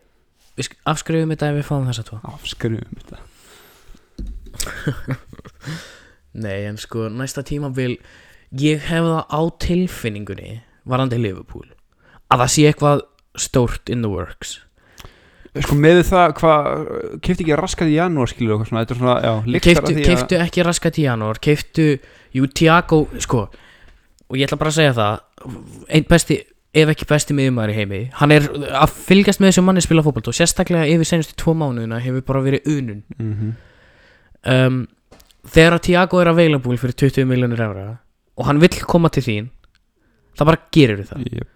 afskrifum 0.89 1.31
þetta 1.31 1.51
ef 1.51 1.59
við 1.59 1.67
fáum 1.69 1.87
þessa 1.87 2.05
tvo. 2.07 2.19
Afskrifum 2.33 2.99
þetta. 2.99 3.21
Nei, 6.43 6.65
en 6.67 6.77
sko, 6.81 7.07
næsta 7.11 7.43
tímabil 7.47 7.95
ég 8.59 8.83
hef 8.89 9.07
það 9.07 9.23
á 9.31 9.41
tilfinningunni 9.63 10.51
varandi 10.87 11.19
Liverpool 11.21 11.69
að 12.31 12.43
það 12.43 12.51
sé 12.53 12.67
eitthvað 12.67 13.05
stórt 13.39 13.91
in 13.91 14.03
the 14.03 14.11
works 14.11 14.59
Sko 15.51 15.75
með 15.75 15.97
það, 16.07 16.33
hvað, 16.37 16.67
kefti 17.25 17.43
ekki 17.43 17.55
raskat 17.59 17.89
í 17.91 17.97
janúar 17.97 18.29
skilur 18.31 18.55
okkur 18.55 18.69
svona, 18.69 18.85
þetta 18.85 18.93
er 18.95 18.99
svona, 19.01 19.15
já, 19.19 19.31
lyktar 19.51 19.65
keiftu, 19.65 19.81
af 19.83 19.97
því 19.97 20.05
keiftu 20.05 20.37
ekki 20.39 20.63
raskat 20.63 20.99
í 21.01 21.03
janúar 21.03 21.41
keiftu, 21.43 21.87
jú, 22.37 22.47
Tiago 22.55 23.01
sko, 23.19 23.41
og 24.31 24.39
ég 24.39 24.47
ætla 24.47 24.59
bara 24.61 24.71
að 24.71 24.77
segja 24.77 24.93
það 24.95 25.49
einn 25.91 26.07
besti, 26.07 26.37
ef 26.71 26.93
ekki 26.93 27.09
besti 27.09 27.35
miðjumæður 27.35 27.73
í 27.73 27.77
heimi, 27.81 28.01
hann 28.21 28.35
er 28.37 28.47
að 28.79 28.95
fylgjast 29.09 29.43
með 29.43 29.51
þessum 29.51 29.67
manni 29.67 29.83
spila 29.83 30.05
fótbolt 30.05 30.31
og 30.31 30.39
sérstaklega 30.39 30.87
yfir 30.93 31.11
senustu 31.11 31.35
tvo 31.43 31.57
mánuðina 31.59 31.99
hefur 31.99 32.23
bara 32.31 32.45
verið 32.47 32.71
unun 32.71 33.03
mm 33.17 33.33
-hmm. 33.35 33.53
um, 34.55 34.81
þegar 35.51 35.75
að 35.81 35.85
Tiago 35.89 36.21
er 36.23 36.31
available 36.31 36.79
fyrir 36.79 36.95
20 36.95 37.27
miljonir 37.27 37.67
evra 37.67 37.89
og 38.37 38.47
hann 38.47 38.63
vill 38.63 38.85
koma 38.87 39.11
til 39.11 39.23
þín 39.27 39.51
það 40.37 40.47
bara 40.47 40.63
gerir 40.71 41.03
það 41.03 41.27
yep. 41.27 41.50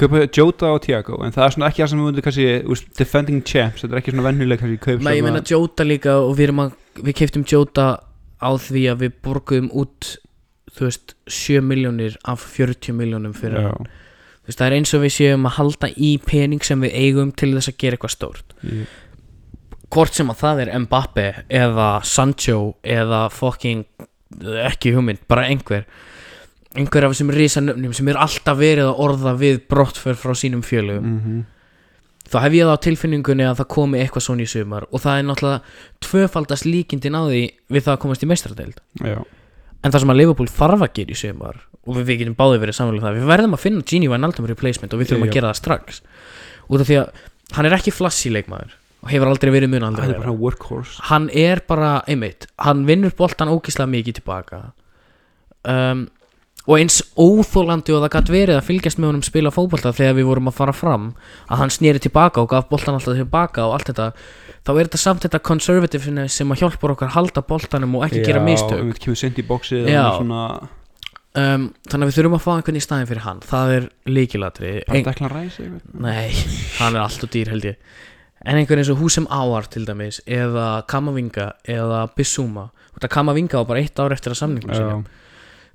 Kaupa 0.00 0.24
Jota 0.32 0.72
og 0.72 0.80
Tiago 0.86 1.18
en 1.24 1.34
það 1.34 1.44
er 1.44 1.54
svona 1.56 1.68
ekki 1.68 1.82
það 1.82 1.90
sem 1.92 2.00
við 2.00 2.08
myndum 2.08 2.26
kannski 2.26 2.86
defending 2.98 3.44
champs, 3.46 3.82
þetta 3.82 3.96
er 3.96 4.00
ekki 4.00 4.14
svona 4.14 4.26
vennuleg 4.30 4.62
kannski 4.62 4.96
Nei, 5.04 5.16
ég 5.18 5.26
meina 5.26 5.42
Jota 5.46 5.86
líka 5.86 6.16
og 6.22 6.34
við, 6.38 6.48
erum 6.48 6.62
að, 6.64 6.76
við 7.02 7.18
keiftum 7.20 7.46
Jota 7.48 7.88
á 8.42 8.50
því 8.58 8.84
að 8.92 9.04
við 9.04 9.18
borguðum 9.24 9.70
út 9.82 10.14
þú 10.72 10.88
veist 10.88 11.14
7 11.28 11.60
miljónir 11.66 12.16
af 12.28 12.44
40 12.56 12.96
miljónum 12.96 13.34
fyrir 13.36 13.68
hann. 13.68 13.90
Þú 14.42 14.50
veist 14.50 14.60
það 14.62 14.68
er 14.68 14.76
eins 14.78 14.94
og 14.96 15.02
við 15.04 15.14
séum 15.16 15.48
að 15.48 15.56
halda 15.58 15.90
í 15.94 16.12
pening 16.24 16.64
sem 16.66 16.80
við 16.82 16.96
eigum 16.98 17.32
til 17.36 17.52
þess 17.54 17.70
að 17.70 17.78
gera 17.82 17.98
eitthvað 17.98 18.14
stórt. 18.16 18.54
Ég, 18.66 18.94
hvort 19.92 20.16
sem 20.16 20.32
að 20.32 20.40
það 20.40 20.62
er 20.64 20.72
Mbappe 20.86 21.26
eða 21.52 21.90
Sancho 22.08 22.58
eða 22.80 23.26
fucking 23.32 23.84
ekki 24.64 24.94
hugmynd, 24.96 25.20
bara 25.28 25.44
einhver 25.52 25.84
einhver 26.78 27.06
af 27.06 27.14
þessum 27.14 27.32
risanöfnum 27.36 27.96
sem 27.96 28.08
er 28.08 28.20
alltaf 28.20 28.60
verið 28.60 28.90
að 28.90 29.02
orða 29.06 29.34
við 29.40 29.58
brottför 29.68 30.16
frá 30.18 30.32
sínum 30.38 30.64
fjölugum 30.66 31.10
mm 31.18 31.42
þá 32.32 32.38
hef 32.46 32.54
ég 32.56 32.64
það 32.64 32.78
á 32.78 32.84
tilfinningunni 32.86 33.44
að 33.44 33.58
það 33.58 33.68
komi 33.74 33.98
eitthvað 34.00 34.24
svona 34.24 34.44
í 34.44 34.48
sumar 34.48 34.86
og 34.88 35.02
það 35.02 35.18
er 35.18 35.24
náttúrulega 35.28 36.06
tvöfaldast 36.06 36.64
líkindin 36.64 37.18
á 37.18 37.22
því 37.26 37.42
við 37.68 37.84
það 37.84 37.92
að 37.92 37.98
komast 38.04 38.24
í 38.24 38.28
mestradeild 38.30 38.78
já, 39.02 39.18
en 39.82 39.92
það 39.92 40.04
sem 40.04 40.12
að 40.14 40.20
Liverpool 40.20 40.48
þarf 40.48 40.86
að 40.86 40.94
gera 40.96 41.12
í 41.12 41.18
sumar 41.18 41.58
og 41.82 41.96
við, 41.96 42.06
við 42.08 42.20
getum 42.22 42.38
báðið 42.38 42.62
verið 42.64 42.78
samanlega 42.78 43.08
það 43.08 43.18
við 43.18 43.28
verðum 43.32 43.56
að 43.56 43.62
finna 43.64 43.86
Gini 43.92 44.10
Wijnaldum 44.12 44.48
replacement 44.50 44.94
og 44.94 45.02
við 45.02 45.10
þurfum 45.10 45.26
að 45.26 45.34
gera 45.36 45.50
það 45.50 45.58
strax. 45.58 46.00
Út 46.68 46.84
af 46.84 46.88
því 46.88 46.98
að 47.00 47.22
hann 47.56 47.68
er 47.68 47.76
ekki 47.76 47.94
flassi 47.94 48.32
leikmaður 48.32 48.76
og 49.02 49.10
hefur 49.10 49.32
aldrei 49.32 49.50
verið 49.50 49.72
mun 49.72 49.82
það 49.82 49.88
aldrei 49.90 50.04
er 50.04 50.12
vera 50.12 50.22
bara 50.22 50.36
workhorse. 50.38 51.02
Hann 51.08 51.26
er 51.34 51.62
bara, 51.66 51.92
einmitt 52.06 52.46
hann 52.62 52.84
vinnur 52.86 53.14
boltan 53.18 53.50
ógislega 53.50 53.90
mikið 53.90 54.20
tilbaka. 54.20 54.62
Um, 55.66 56.06
og 56.62 56.76
eins 56.78 57.00
óþólandi 57.18 57.94
og 57.94 58.04
það 58.04 58.12
gætt 58.14 58.30
verið 58.30 58.58
að 58.58 58.66
fylgjast 58.68 59.00
með 59.00 59.10
honum 59.10 59.24
spila 59.26 59.50
fótbolta 59.54 59.90
þegar 59.96 60.18
við 60.18 60.28
vorum 60.28 60.50
að 60.50 60.58
fara 60.60 60.74
fram 60.76 61.08
að 61.48 61.62
hann 61.62 61.72
snýri 61.74 62.02
tilbaka 62.02 62.44
og 62.44 62.52
gaf 62.52 62.68
boltan 62.70 62.98
alltaf 62.98 63.18
tilbaka 63.18 63.64
og 63.66 63.74
allt 63.78 63.90
þetta 63.90 64.10
þá 64.62 64.70
er 64.74 64.82
þetta 64.84 65.00
samt 65.02 65.26
þetta 65.26 65.40
conservative 65.48 66.28
sem 66.30 66.54
að 66.54 66.62
hjálpar 66.62 66.94
okkar 66.94 67.10
halda 67.16 67.42
boltanum 67.48 67.96
og 67.98 68.06
ekki 68.06 68.22
gera 68.28 68.44
mistök. 68.44 68.78
Já, 68.78 68.86
við 68.92 69.02
kemur 69.02 69.18
sent 69.18 69.42
í 69.42 69.46
bóksið 69.48 69.90
Já. 69.90 70.04
og 70.04 70.20
svona 70.20 70.44
um, 70.62 71.66
þannig 71.88 72.04
að 72.04 72.12
við 72.12 72.18
þurfum 72.18 72.38
að 72.38 72.44
fá 72.44 72.52
einhvern 72.54 72.78
í 72.78 72.84
staðin 72.86 73.10
fyrir 73.10 73.26
hann 73.26 73.42
það 73.48 73.74
er 73.78 73.88
líkilatri 74.06 74.72
eitthvað? 74.86 75.18
Nei, 75.98 76.30
hann 76.78 76.94
er 76.94 77.02
allt 77.02 77.26
og 77.26 77.32
dýr 77.34 77.50
held 77.56 77.66
ég. 77.72 77.82
En 78.42 78.58
einhver 78.58 78.78
eins 78.78 78.90
og 78.90 78.98
Húsem 78.98 79.26
Áar 79.30 79.68
til 79.70 79.84
dæmis 79.86 80.16
Eða 80.26 80.82
Kamavinga 80.90 81.52
Eða 81.62 82.08
Bissúma 82.16 82.72
Kamavinga 83.06 83.60
var 83.60 83.68
bara 83.68 83.82
eitt 83.84 84.00
ár 84.02 84.14
eftir 84.16 84.34
að 84.34 84.40
sinni 84.40 84.64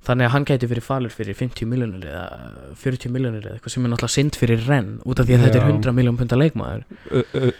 Þannig 0.06 0.28
að 0.28 0.32
hann 0.34 0.44
gæti 0.48 0.68
verið 0.70 0.84
falur 0.86 1.12
fyrir 1.12 1.34
50 1.36 1.66
miljónir 1.68 2.04
Eða 2.06 2.74
40 2.78 3.10
miljónir 3.14 3.46
Eða 3.48 3.56
eitthvað 3.58 3.74
sem 3.74 3.84
er 3.84 3.92
náttúrulega 3.92 4.14
synd 4.14 4.38
fyrir 4.38 4.62
renn 4.68 4.92
Út 5.04 5.18
af 5.20 5.26
því 5.28 5.34
að 5.36 5.44
þetta 5.46 5.58
er 5.58 5.64
Já. 5.66 5.72
100 5.74 5.94
miljón 5.98 6.18
punta 6.20 6.38
leikmaður. 6.38 6.84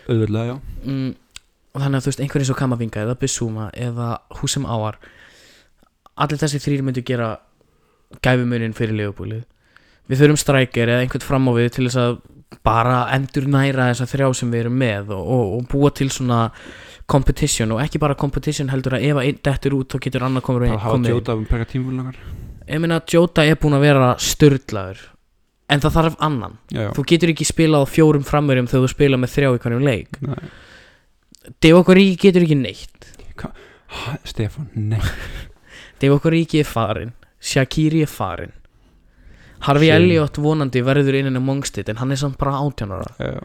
Auðvitað, 0.08 0.46
já. 0.52 0.54
Mm, 0.86 1.10
Og 1.74 1.82
þannig 1.82 1.98
að 1.98 2.06
þú 2.06 2.12
veist 2.12 2.22
einhver 2.24 2.44
eins 2.44 2.52
og 2.54 2.60
Kamavinga 2.62 3.02
Eða 3.04 3.18
Bissúma 3.20 3.68
Eða 3.74 4.08
Húsem 4.38 4.64
Áar 4.70 5.00
Allir 6.18 6.40
þessi 6.40 6.62
þrýr 6.62 6.86
myndu 6.86 7.04
gera 7.06 7.32
Gæfumuninn 8.24 8.76
fyrir 8.78 8.96
leifubúlið 9.02 9.42
Við 10.08 10.22
þurfum 10.22 10.40
strækir 10.40 10.88
eða 10.88 11.04
einhvern 11.04 11.26
fram 11.26 11.50
á 11.50 11.52
við 11.58 11.72
til 11.76 11.88
þess 11.90 12.00
að 12.00 12.20
bara 12.64 13.02
endur 13.12 13.44
næra 13.52 13.90
þessa 13.90 14.06
þrjá 14.08 14.28
sem 14.38 14.52
við 14.54 14.62
erum 14.62 14.78
með 14.80 15.10
og, 15.12 15.26
og, 15.34 15.50
og 15.58 15.66
búa 15.68 15.90
til 15.92 16.08
svona 16.08 16.38
competition 17.08 17.72
og 17.74 17.82
ekki 17.82 18.00
bara 18.02 18.16
competition 18.18 18.68
heldur 18.72 18.98
að 18.98 19.06
ef 19.08 19.20
að 19.20 19.28
einn 19.30 19.40
dettur 19.48 19.76
út 19.78 19.94
þá 19.94 20.02
getur 20.06 20.26
annar 20.26 20.44
komið 20.44 20.66
bara 20.66 20.82
hafa. 20.84 21.00
Jota 21.08 21.36
um 21.38 21.46
preka 21.48 21.68
tímfélagar 21.70 22.18
Ég 22.68 22.82
meina 22.84 23.00
Jota 23.08 23.46
er 23.48 23.56
búin 23.56 23.78
að 23.78 23.86
vera 23.86 24.10
störðlaður 24.20 25.04
en 25.72 25.82
það 25.84 25.94
þarf 25.98 26.18
annan. 26.24 26.58
Já, 26.72 26.82
já. 26.86 26.90
Þú 26.96 27.04
getur 27.12 27.32
ekki 27.32 27.46
spilað 27.48 27.84
á 27.84 27.92
fjórum 27.92 28.26
framverjum 28.28 28.68
þegar 28.68 28.84
þú 28.84 28.90
spila 28.92 29.20
með 29.20 29.32
þrjá 29.34 29.48
í 29.48 29.62
hverjum 29.64 29.86
leik. 29.86 30.20
Nei. 30.24 30.50
Divock 31.64 31.92
Origi 31.94 32.16
getur 32.26 32.44
ekki 32.44 32.58
neitt. 32.60 33.08
Ha, 33.88 34.18
Stefán, 34.28 34.68
nei. 34.76 35.00
Divock 36.00 36.26
Origi 36.28 36.60
er 36.60 36.68
farin 36.68 37.14
Shaqiri 37.40 38.02
er 38.04 38.10
farin 38.12 38.52
Harfi. 39.64 39.88
Elliot 39.90 40.36
vonandi 40.38 40.82
verður 40.84 41.16
innan 41.18 41.40
á 41.40 41.42
Mongstead 41.42 41.88
en 41.88 41.98
hann 42.02 42.12
er 42.12 42.20
samt 42.20 42.36
bara 42.38 42.58
18 42.60 42.92
ára. 42.94 43.08
Já, 43.18 43.40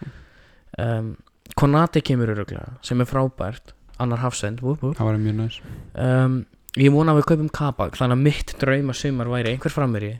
um, 0.84 1.14
Konati 1.60 2.01
kemur 2.06 2.34
öruglega 2.34 2.78
sem 2.86 3.01
er 3.01 3.10
frábært. 3.10 3.74
Annar 4.01 4.24
hafsend 4.24 4.64
whoop, 4.64 4.82
whoop. 4.82 4.97
það 4.97 5.10
var 5.10 5.18
mjög 5.22 5.36
næs. 5.38 5.58
Um, 5.93 6.38
ég 6.80 6.93
vona 6.93 7.14
að 7.14 7.22
við 7.22 7.28
kaupum 7.32 7.49
Kabak 7.54 7.97
þannig 7.99 8.18
að 8.18 8.24
mitt 8.28 8.56
drauma 8.62 8.95
sumar 8.97 9.30
væri 9.30 9.54
einhver 9.54 9.74
framveri 9.74 10.14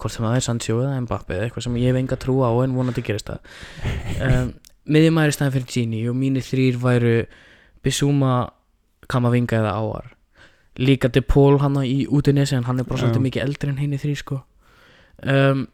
hvort 0.00 0.14
sem 0.14 0.24
það 0.24 0.36
er 0.36 0.44
Sancho 0.46 0.78
eða 0.80 1.00
Mbappe 1.04 1.36
eða 1.36 1.46
eitthvað 1.46 1.66
sem 1.66 1.76
ég 1.78 1.92
hef 1.92 2.00
enga 2.00 2.18
trú 2.18 2.38
á 2.42 2.50
en 2.64 2.74
vonandi 2.74 3.04
gerist 3.06 3.30
það. 3.30 3.50
Um, 4.18 4.54
miðjumæður 4.96 5.34
í 5.34 5.36
staðin 5.36 5.56
fyrir 5.58 5.74
Gini 5.74 6.06
og 6.10 6.16
mínir 6.18 6.46
þrýr 6.46 6.80
væru 6.80 7.18
Bissúma, 7.84 8.32
Kamavinga 9.08 9.60
eða 9.60 9.76
Áar 9.78 10.16
líka 10.80 11.08
De 11.12 11.20
Paul 11.20 11.58
hann 11.60 11.76
í 11.84 12.06
Udinese 12.08 12.56
en 12.56 12.64
hann 12.68 12.80
er 12.80 12.88
bara 12.88 13.02
svolítið 13.02 13.26
mikið 13.26 13.44
eldri 13.44 13.72
en 13.72 13.80
henni 13.80 13.98
þrý 14.00 14.14
sko. 14.18 14.40
Um, 15.20 15.66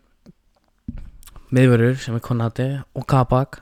miðvörur 1.55 1.99
sem 2.03 2.17
er 2.17 2.25
Konate 2.25 2.69
og 2.97 3.07
Kabak 3.07 3.61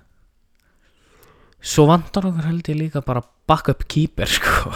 svo 1.64 1.86
vantar 1.88 2.28
okkur 2.28 2.48
held 2.50 2.68
ég 2.70 2.78
líka 2.78 3.02
bara 3.04 3.22
backup 3.48 3.86
keeper 3.88 4.30
sko. 4.30 4.72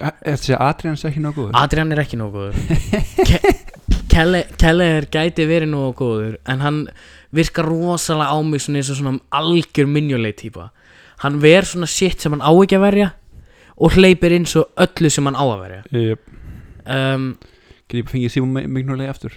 Þessi 0.00 0.56
Adrians 0.56 1.04
ekki 1.04 1.20
nóg 1.22 1.36
góður? 1.36 1.56
Adrian 1.60 1.92
er 1.92 2.02
ekki 2.04 2.18
nógu 2.20 2.46
góður. 2.46 2.60
Ke 3.28 3.40
Kelle, 4.10 4.42
Keller 4.58 5.06
gæti 5.12 5.44
verið 5.46 5.70
nógu 5.70 5.92
góður 6.00 6.36
en 6.50 6.62
hann 6.64 6.78
virkar 7.36 7.68
rosalega 7.68 8.34
á 8.34 8.38
mig 8.42 8.64
svona 8.64 8.80
eins 8.80 8.90
og 8.92 8.98
svona 8.98 9.20
algjör 9.40 9.88
minjuleit 9.90 10.40
típa. 10.40 10.70
Hann 11.22 11.38
ver 11.42 11.68
svona 11.68 11.88
shit 11.90 12.20
sem 12.20 12.34
hann 12.34 12.42
á 12.44 12.50
ekki 12.50 12.78
að 12.78 12.86
verja 12.88 13.10
og 13.80 13.96
hleypir 13.96 14.34
inn 14.36 14.48
svo 14.48 14.66
öllu 14.80 15.12
sem 15.12 15.28
hann 15.28 15.38
á 15.38 15.44
að 15.44 15.60
verja. 15.62 15.82
Yep. 15.92 16.32
um, 16.96 17.28
ég 17.92 18.08
fengið 18.10 18.34
Simon 18.34 18.72
Mignolei 18.72 19.08
aftur? 19.10 19.36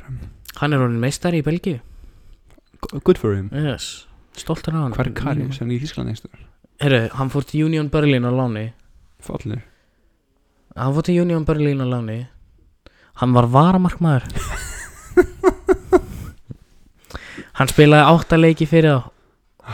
hann 0.61 0.73
er 0.73 0.83
orðin 0.83 1.01
meistari 1.01 1.41
í 1.41 1.45
Belgíu. 1.45 1.79
Good 3.03 3.17
for 3.17 3.35
him. 3.35 3.49
Yes. 3.55 4.05
Stoltur 4.39 4.75
á 4.77 4.79
hann 4.83 4.95
Hvað 4.95 5.09
er 5.09 5.13
Kari 5.17 5.47
sem 5.55 5.69
er 5.69 5.75
í 5.75 5.81
Þískland 5.83 6.13
einstur? 6.13 6.31
Heru, 6.81 7.01
hann 7.17 7.31
fór 7.33 7.45
til 7.47 7.65
Union 7.67 7.89
Berlin 7.93 8.25
á 8.27 8.31
láni. 8.33 8.65
Fallir 9.23 9.61
hann 10.75 10.93
fór 10.95 11.05
til 11.05 11.21
Union 11.21 11.45
Berlin 11.45 11.83
á 11.83 11.87
láni. 11.87 12.19
Hann 13.21 13.33
var 13.35 13.49
varamarkmaður. 13.53 14.25
Hann 17.53 17.69
spilaði 17.69 18.09
átta 18.09 18.37
leiki 18.39 18.65
fyrir 18.65 18.89
þá. 18.89 19.09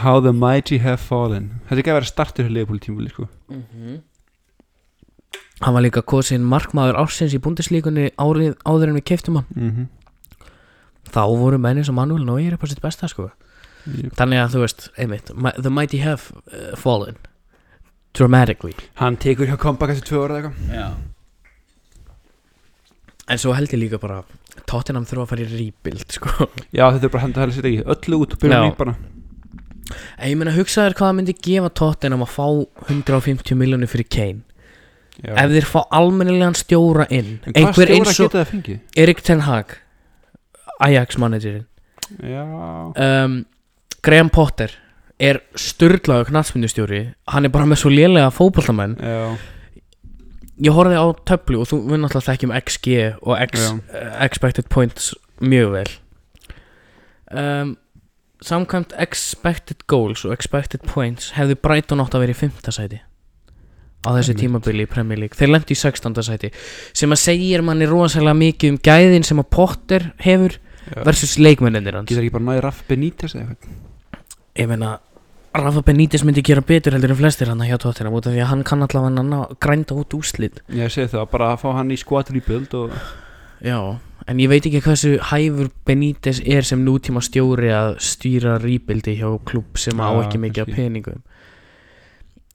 How 0.04 0.20
the 0.20 0.34
mighty 0.36 0.82
have 0.84 1.00
fallen. 1.00 1.62
Þetta 1.70 1.78
er 1.78 1.80
ekki 1.80 1.92
að 1.94 1.98
vera 2.02 2.10
startur 2.10 2.50
í 2.50 2.52
Leopold 2.52 2.84
tímuli 2.84 3.08
sko. 3.14 3.30
Hann 5.64 5.76
var 5.78 5.86
líka 5.86 6.04
kosin 6.04 6.44
markmaður 6.44 7.00
ársins 7.00 7.32
í 7.36 7.40
búndislíkunni 7.40 8.10
árið 8.20 8.60
áður 8.68 8.92
en 8.92 9.00
við 9.00 9.08
keiftum 9.14 9.40
hann. 9.40 9.48
Mm 9.56 9.88
þá 11.10 11.26
voru 11.26 11.58
menni 11.62 11.84
sem 11.86 11.96
Manuel 11.96 12.26
Neuer 12.26 12.56
upp 12.56 12.66
á 12.66 12.68
sitt 12.70 12.82
besta 12.84 13.10
sko 13.10 13.30
Yep. 13.86 14.16
þannig 14.20 14.42
að 14.44 14.56
þú 14.56 14.64
veist, 14.66 14.88
einmitt 15.00 15.30
mi- 15.36 15.56
the 15.58 15.72
mighty 15.74 16.02
have 16.04 16.32
uh, 16.52 16.76
fallen. 16.78 17.16
Dramatically. 18.18 18.74
Hann 19.00 19.18
tekur 19.22 19.48
hjá 19.48 19.58
comeback 19.62 19.94
eftir 19.96 20.10
tvö 20.10 20.26
ára 20.26 20.40
eða 20.40 20.50
eitthvað. 20.52 20.76
Já. 20.76 20.90
En 23.30 23.38
svo 23.38 23.54
held 23.54 23.70
ég 23.70 23.80
líka 23.84 24.00
bara 24.02 24.24
Tottenham 24.66 25.06
þurfa 25.06 25.24
að 25.24 25.32
fara 25.32 25.46
í 25.46 25.50
rebuild 25.54 26.12
sko. 26.18 26.50
Já, 26.74 26.90
þetta 26.90 27.06
er 27.06 27.14
bara 27.14 27.22
að 27.22 27.26
henda 27.28 27.44
helst 27.46 27.62
ekki 27.64 27.84
Öllu 27.96 28.22
út 28.26 28.36
og 28.36 28.44
byrja 28.44 28.76
bara. 28.78 28.96
En 30.20 30.30
ég 30.30 30.38
meina 30.38 30.54
hugsaður 30.54 30.98
hvað 30.98 31.08
það 31.12 31.18
myndi 31.20 31.36
gefa 31.48 31.70
Tottenham 31.78 32.26
að 32.26 32.34
fá 32.36 32.46
150 32.90 33.58
miljónir 33.58 33.90
fyrir 33.90 34.10
Kane. 34.10 34.42
Já. 35.20 35.34
Ef 35.36 35.52
þeir 35.52 35.66
fá 35.68 35.80
almennilegan 35.92 36.56
stjóra 36.56 37.06
inn 37.12 37.40
En 37.44 37.52
hvað 37.52 37.58
Einhver 37.60 38.14
stjóra 38.14 38.44
eins 38.46 38.70
og? 38.70 38.70
Erik 39.04 39.20
Ten 39.28 39.42
Hag 39.44 39.74
Ajax 40.80 41.18
managerinn 41.20 41.66
Já. 42.24 42.46
Um, 42.96 43.42
Graham 44.06 44.32
Potter 44.34 44.74
er 45.20 45.42
styrlaðu 45.60 46.30
knatsmyndustjóri 46.30 47.06
hann 47.34 47.48
er 47.48 47.54
bara 47.54 47.68
með 47.68 47.84
svo 47.84 47.94
lélega 47.94 48.32
fótboltamenn 48.32 49.00
Já 49.04 49.38
ég 50.60 50.76
horfði 50.76 51.00
á 51.00 51.08
töflu 51.28 51.62
og 51.64 51.70
þú 51.70 51.82
við 51.88 52.02
náttúrulega 52.04 52.28
þekkjum 52.28 52.56
XG 52.60 52.96
og 53.24 53.44
X, 53.46 53.68
uh, 53.72 54.08
expected 54.26 54.68
points 54.72 55.12
mjög 55.40 55.76
vel 55.78 55.92
um, 57.32 57.76
samkvæmt 58.44 58.96
expected 59.00 59.86
goals 59.92 60.26
og 60.28 60.36
expected 60.36 60.84
points 60.88 61.34
hefði 61.38 61.60
Brighton 61.64 62.04
átt 62.04 62.18
að 62.18 62.26
vera 62.26 62.36
í 62.36 62.40
5. 62.42 62.60
sæti 62.76 63.00
á 64.00 64.10
þessi 64.16 64.36
tímabili 64.40 64.86
í 64.86 64.92
Premier 64.92 65.20
League 65.20 65.40
þeir 65.40 65.54
lendi 65.54 65.76
í 65.76 65.80
16. 65.80 66.16
sæti 66.28 66.52
sem 66.96 67.12
að 67.12 67.24
segir 67.24 67.64
manni 67.64 67.88
rosalega 67.88 68.38
mikið 68.40 68.76
um 68.76 68.82
gæðin 68.84 69.28
sem 69.28 69.42
að 69.42 69.50
Potter 69.52 70.12
hefur. 70.24 70.56
Versus 71.06 71.38
leikmennir 71.40 71.96
hans. 72.00 72.10
Getur 72.10 72.26
ekki 72.26 72.34
bara 72.38 72.48
næði 72.50 72.66
Raff 72.66 72.84
Benítez 72.90 73.36
eða 73.36 73.54
eitthvað? 73.54 73.78
Ég 74.60 74.68
meina 74.70 74.98
Rafa 75.54 75.82
Benítez 75.82 76.24
myndi 76.26 76.44
gera 76.46 76.62
betur 76.62 76.94
heldur 76.94 77.16
en 77.16 77.18
flestir 77.18 77.50
hann 77.50 77.64
hjá 77.66 77.80
Tottenham 77.82 78.18
út 78.20 78.28
af 78.30 78.36
því 78.36 78.44
að 78.44 78.52
hann 78.52 78.62
kann 78.68 78.86
allavega 78.86 79.24
ná, 79.26 79.40
grænda 79.62 79.98
út 79.98 80.14
úslit 80.14 80.62
Ég 80.70 80.94
segi 80.94 81.10
það, 81.16 81.26
bara 81.32 81.54
að 81.56 81.64
fá 81.64 81.72
hann 81.80 81.90
í 81.90 81.98
squad 81.98 82.30
rebuild 82.36 82.76
og 82.78 82.94
já, 83.66 83.80
en 84.30 84.44
ég 84.44 84.52
veit 84.52 84.68
ekki 84.70 84.84
hversu 84.86 85.16
hæfur 85.32 85.72
Benítez 85.90 86.42
er 86.46 86.68
sem 86.68 86.84
nútíma 86.86 87.24
stjóri 87.26 87.74
að 87.74 87.98
stýra 88.06 88.60
rýbildi 88.62 89.18
hjá 89.18 89.30
klubb 89.50 89.82
sem 89.82 89.98
á 89.98 90.10
ekki 90.22 90.42
mikið 90.44 90.64
af 90.64 90.70
kannski. 90.70 90.84
peningum. 90.84 91.22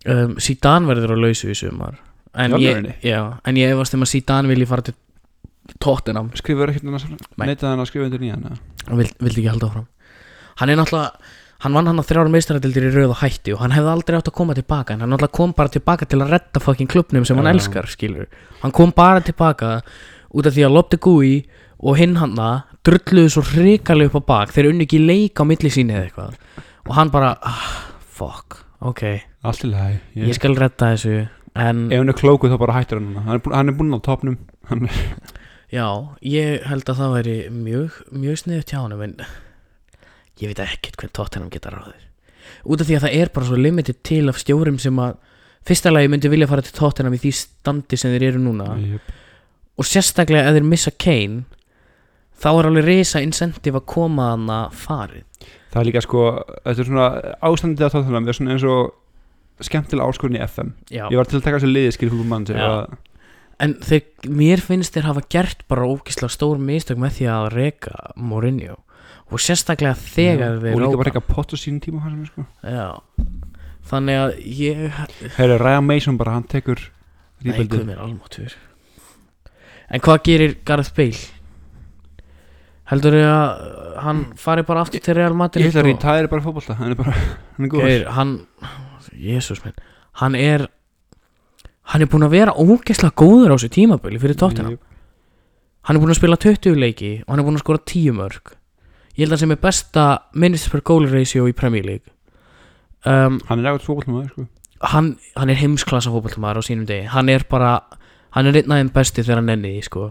Um, 0.04 0.36
Zidane 0.38 0.86
verður 0.86 1.16
á 1.16 1.18
lausu 1.18 1.50
í 1.50 1.56
sumar. 1.56 1.98
En 2.36 2.54
ég, 2.60 2.90
já, 3.02 3.20
en 3.42 3.58
ég 3.58 3.72
efast 3.74 3.96
um 3.96 4.04
að 4.04 4.12
Zidane 4.12 4.50
vilji 4.50 4.68
fara 4.70 4.86
til 4.86 4.94
Tottenham. 5.80 6.30
Skrifur 6.36 6.68
ekkert 6.72 6.84
annars 6.88 7.06
Nei. 7.08 7.46
Neitaði 7.48 7.70
hann 7.70 7.82
að 7.84 7.88
skrifa 7.90 8.08
undir 8.08 8.20
nýjan 8.22 8.44
eða? 8.50 8.58
og 8.90 8.98
vild, 9.00 9.14
vildi 9.24 9.40
ekki 9.40 9.50
halda 9.54 9.70
áfram. 9.70 9.86
Hann 10.60 10.70
er 10.70 10.78
náttúrulega 10.80 11.32
hann 11.64 11.72
vann 11.78 11.86
hann 11.88 12.00
að 12.02 12.08
þrjára 12.10 12.32
meistaradildir 12.34 12.84
í 12.90 12.92
rauð 12.92 13.12
og 13.14 13.20
hætti 13.22 13.54
og 13.54 13.60
hann 13.62 13.72
hefði 13.72 13.92
aldrei 13.94 14.16
átt 14.18 14.28
að 14.28 14.34
koma 14.36 14.54
tilbaka 14.58 14.92
en 14.94 15.00
hann 15.04 15.12
náttúrulega 15.14 15.38
kom 15.38 15.54
bara 15.56 15.72
tilbaka 15.72 16.04
til 16.10 16.18
að 16.20 16.34
redda 16.34 16.60
fucking 16.60 16.90
klubnum 16.92 17.24
sem 17.24 17.38
hann 17.40 17.48
Já. 17.48 17.54
elskar 17.54 17.88
skilur 17.88 18.26
hann 18.60 18.74
kom 18.76 18.92
bara 18.92 19.22
tilbaka 19.24 19.70
út 20.34 20.48
af 20.50 20.52
því 20.52 20.66
að 20.66 20.74
Lopte 20.76 20.98
Gui 21.00 21.30
og 21.80 21.96
hinn 21.96 22.18
hanna 22.20 22.50
drulluðu 22.84 23.30
svo 23.32 23.42
hrikalega 23.48 24.10
upp 24.12 24.18
á 24.20 24.28
bak. 24.28 24.52
Þeir 24.52 24.68
unni 24.72 24.84
ekki 24.84 25.00
leik 25.00 25.40
á 25.40 25.44
milli 25.48 25.70
síni 25.72 25.94
eða 25.96 26.04
eitthvað. 26.08 26.36
Og 26.84 26.92
hann 26.98 27.10
bara 27.14 27.30
ah, 27.40 27.64
fuck, 28.00 28.58
ok, 28.84 29.02
Allt 29.44 29.64
í 29.64 29.70
lagi 29.72 30.26
ég 30.28 30.36
skal 30.36 30.56
redda 30.58 30.92
þessu 30.92 31.14
en 31.54 31.86
Ef 31.92 32.02
hann 32.02 32.12
er 32.12 32.18
klókuð 32.18 32.52
þá 32.52 32.58
bara 32.60 32.76
hættur 32.76 33.00
hann 33.00 33.08
núna. 33.14 33.24
Hann 33.24 33.38
er 33.38 33.42
búinn- 33.44 33.56
hann 33.56 33.72
er 33.72 33.78
búinn 33.78 33.96
á 33.96 34.00
topnum 34.04 34.36
Hann 34.68 34.88
Já, 35.74 35.88
ég 36.22 36.66
held 36.68 36.86
að 36.86 37.00
það 37.00 37.14
væri 37.16 37.36
mjög, 37.50 38.00
mjög 38.14 38.40
sniðut 38.44 38.70
hjá 38.70 38.78
honum 38.78 39.00
en 39.08 39.14
ég 40.40 40.50
veit 40.50 40.60
ekkert 40.62 40.98
hvern 41.00 41.14
Tottenham 41.16 41.50
geta 41.50 41.72
ráðið 41.74 42.02
út 42.64 42.82
af 42.82 42.88
því 42.88 42.96
að 42.98 43.06
það 43.06 43.16
er 43.20 43.32
bara 43.34 43.48
svo 43.48 43.58
limited 43.58 44.00
til 44.06 44.22
af 44.30 44.38
stjórum 44.40 44.78
sem 44.82 45.00
að 45.02 45.16
fyrsta 45.66 45.92
lagi 45.92 46.10
myndi 46.12 46.30
vilja 46.30 46.48
fara 46.50 46.64
til 46.64 46.76
Tottenham 46.76 47.16
í 47.16 47.20
því 47.22 47.32
standi 47.38 47.98
sem 47.98 48.12
þeir 48.14 48.26
eru 48.30 48.42
núna 48.44 48.68
Jöp. 48.78 49.12
og 49.80 49.88
sérstaklega 49.88 50.50
ef 50.50 50.58
þeir 50.58 50.68
missa 50.68 50.92
Kane 51.04 51.44
þá 52.42 52.50
er 52.52 52.68
alveg 52.70 52.88
risa 52.88 53.22
incentive 53.24 53.80
að 53.80 53.88
koma 53.94 54.34
að 54.36 54.76
farið 54.84 55.48
Það 55.74 55.80
er 55.80 55.88
líka 55.88 56.04
sko 56.04 56.20
Þetta 56.62 56.82
er 56.84 56.86
svona 56.86 57.06
ástandið 57.48 57.86
að 57.86 57.96
tóttunum 57.96 58.26
Það 58.28 58.30
er 58.30 58.38
svona 58.38 58.54
eins 58.54 58.66
og 58.70 59.64
skemmtilega 59.64 60.06
áskorun 60.10 60.38
í 60.38 60.42
FM 60.44 60.70
Já. 60.90 61.08
Ég 61.08 61.18
var 61.18 61.26
til 61.30 61.40
að 61.40 61.46
taka 61.48 61.58
þessu 61.58 61.70
liði 61.72 61.94
skil 61.96 62.10
fólkum 62.12 62.30
mann 62.30 62.46
Já. 62.46 62.86
En 63.62 63.76
þeir, 63.84 64.02
mér 64.28 64.62
finnst 64.64 64.96
þeir 64.96 65.08
hafa 65.10 65.22
gert 65.30 65.64
bara 65.70 65.86
ógislega 65.86 66.32
stór 66.32 66.58
mistök 66.62 66.98
með 67.00 67.18
því 67.18 67.28
að 67.34 67.46
reka 67.54 67.94
Mourinho. 68.16 68.80
Og 69.32 69.40
sérstaklega 69.40 69.96
þegar 69.98 70.58
þeir 70.62 70.74
Og 70.74 70.82
líka 70.82 71.00
bara 71.00 71.10
eitthvað 71.12 71.30
pott 71.32 71.54
á 71.54 71.56
sínum 71.58 71.80
tíma 71.82 72.04
mér, 72.10 72.28
sko. 72.28 72.44
Já. 72.62 72.90
Þannig 73.88 74.20
að 74.20 74.34
ég 74.48 74.84
Herri, 75.36 75.56
Ryan 75.60 75.86
Mason 75.88 76.18
bara, 76.20 76.36
hann 76.38 76.46
tekur 76.48 76.80
almáttur 77.44 78.54
En 79.92 80.00
hvað 80.00 80.22
gerir 80.24 80.54
Gareth 80.64 80.94
Bale? 80.96 81.20
Heldur 82.88 83.16
þau 83.16 83.26
að 83.32 83.66
hann 84.04 84.22
fari 84.40 84.64
bara 84.66 84.84
aftur 84.84 85.02
til 85.04 85.16
Real 85.18 85.36
Madrid 85.36 85.66
Ég 85.66 85.72
held 85.72 85.82
að 85.82 85.90
retire 85.90 86.30
bara 86.32 86.44
fótbolta 86.44 86.76
Hann 86.78 86.94
er 86.94 86.98
bara, 87.00 87.12
hann 87.56 87.68
er 87.68 87.72
góður. 87.72 87.90
Geir, 87.90 88.06
hann 88.16 88.34
Jésús 89.14 89.60
minn. 89.64 89.76
Hann 90.20 90.34
er 90.34 90.66
Hann 91.92 92.02
er 92.04 92.08
búinn 92.10 92.24
að 92.26 92.34
vera 92.38 92.54
ógeðslega 92.56 93.16
góður 93.18 93.52
á 93.52 93.56
þessu 93.56 93.70
tímaböli 93.74 94.20
fyrir 94.22 94.36
Jöp. 94.40 94.80
Hann 95.84 95.96
er 95.96 96.00
búinn 96.00 96.14
að 96.14 96.20
spila 96.20 96.36
20 96.40 96.78
leiki 96.80 97.12
og 97.24 97.32
hann 97.32 97.42
er 97.42 97.44
búinn 97.44 97.58
að 97.58 97.64
skora 97.66 97.82
10 97.84 98.14
mörg 98.16 98.54
Ég 99.14 99.28
held 99.28 99.36
að 99.36 99.42
sem 99.44 99.52
er 99.54 99.60
besta 99.62 100.04
minutes 100.34 100.66
per 100.72 100.80
goal 100.82 101.04
ratio 101.06 101.44
í 101.46 101.52
Premier 101.54 101.84
League. 101.86 102.10
Um, 103.06 103.36
Hann 103.46 103.60
er 103.62 103.68
ekkert 103.70 103.84
fótbolta 103.86 104.26
sko. 104.32 104.46
hann, 104.90 105.10
hann 105.36 105.50
er 105.52 105.60
heimsklassa 105.60 106.10
fótballtamaður 106.10 106.58
á 106.58 106.62
sínum 106.66 106.86
degi. 106.88 107.06
Hann 107.12 107.28
er 107.30 107.44
bara, 107.48 107.76
hann 108.34 108.48
er 108.50 108.58
einn 108.58 108.74
aðeins 108.74 108.94
besti 108.96 109.22
þegar 109.22 109.38
hann 109.38 109.46
nenni 109.52 109.70
því 109.76 109.84
sko. 109.86 110.08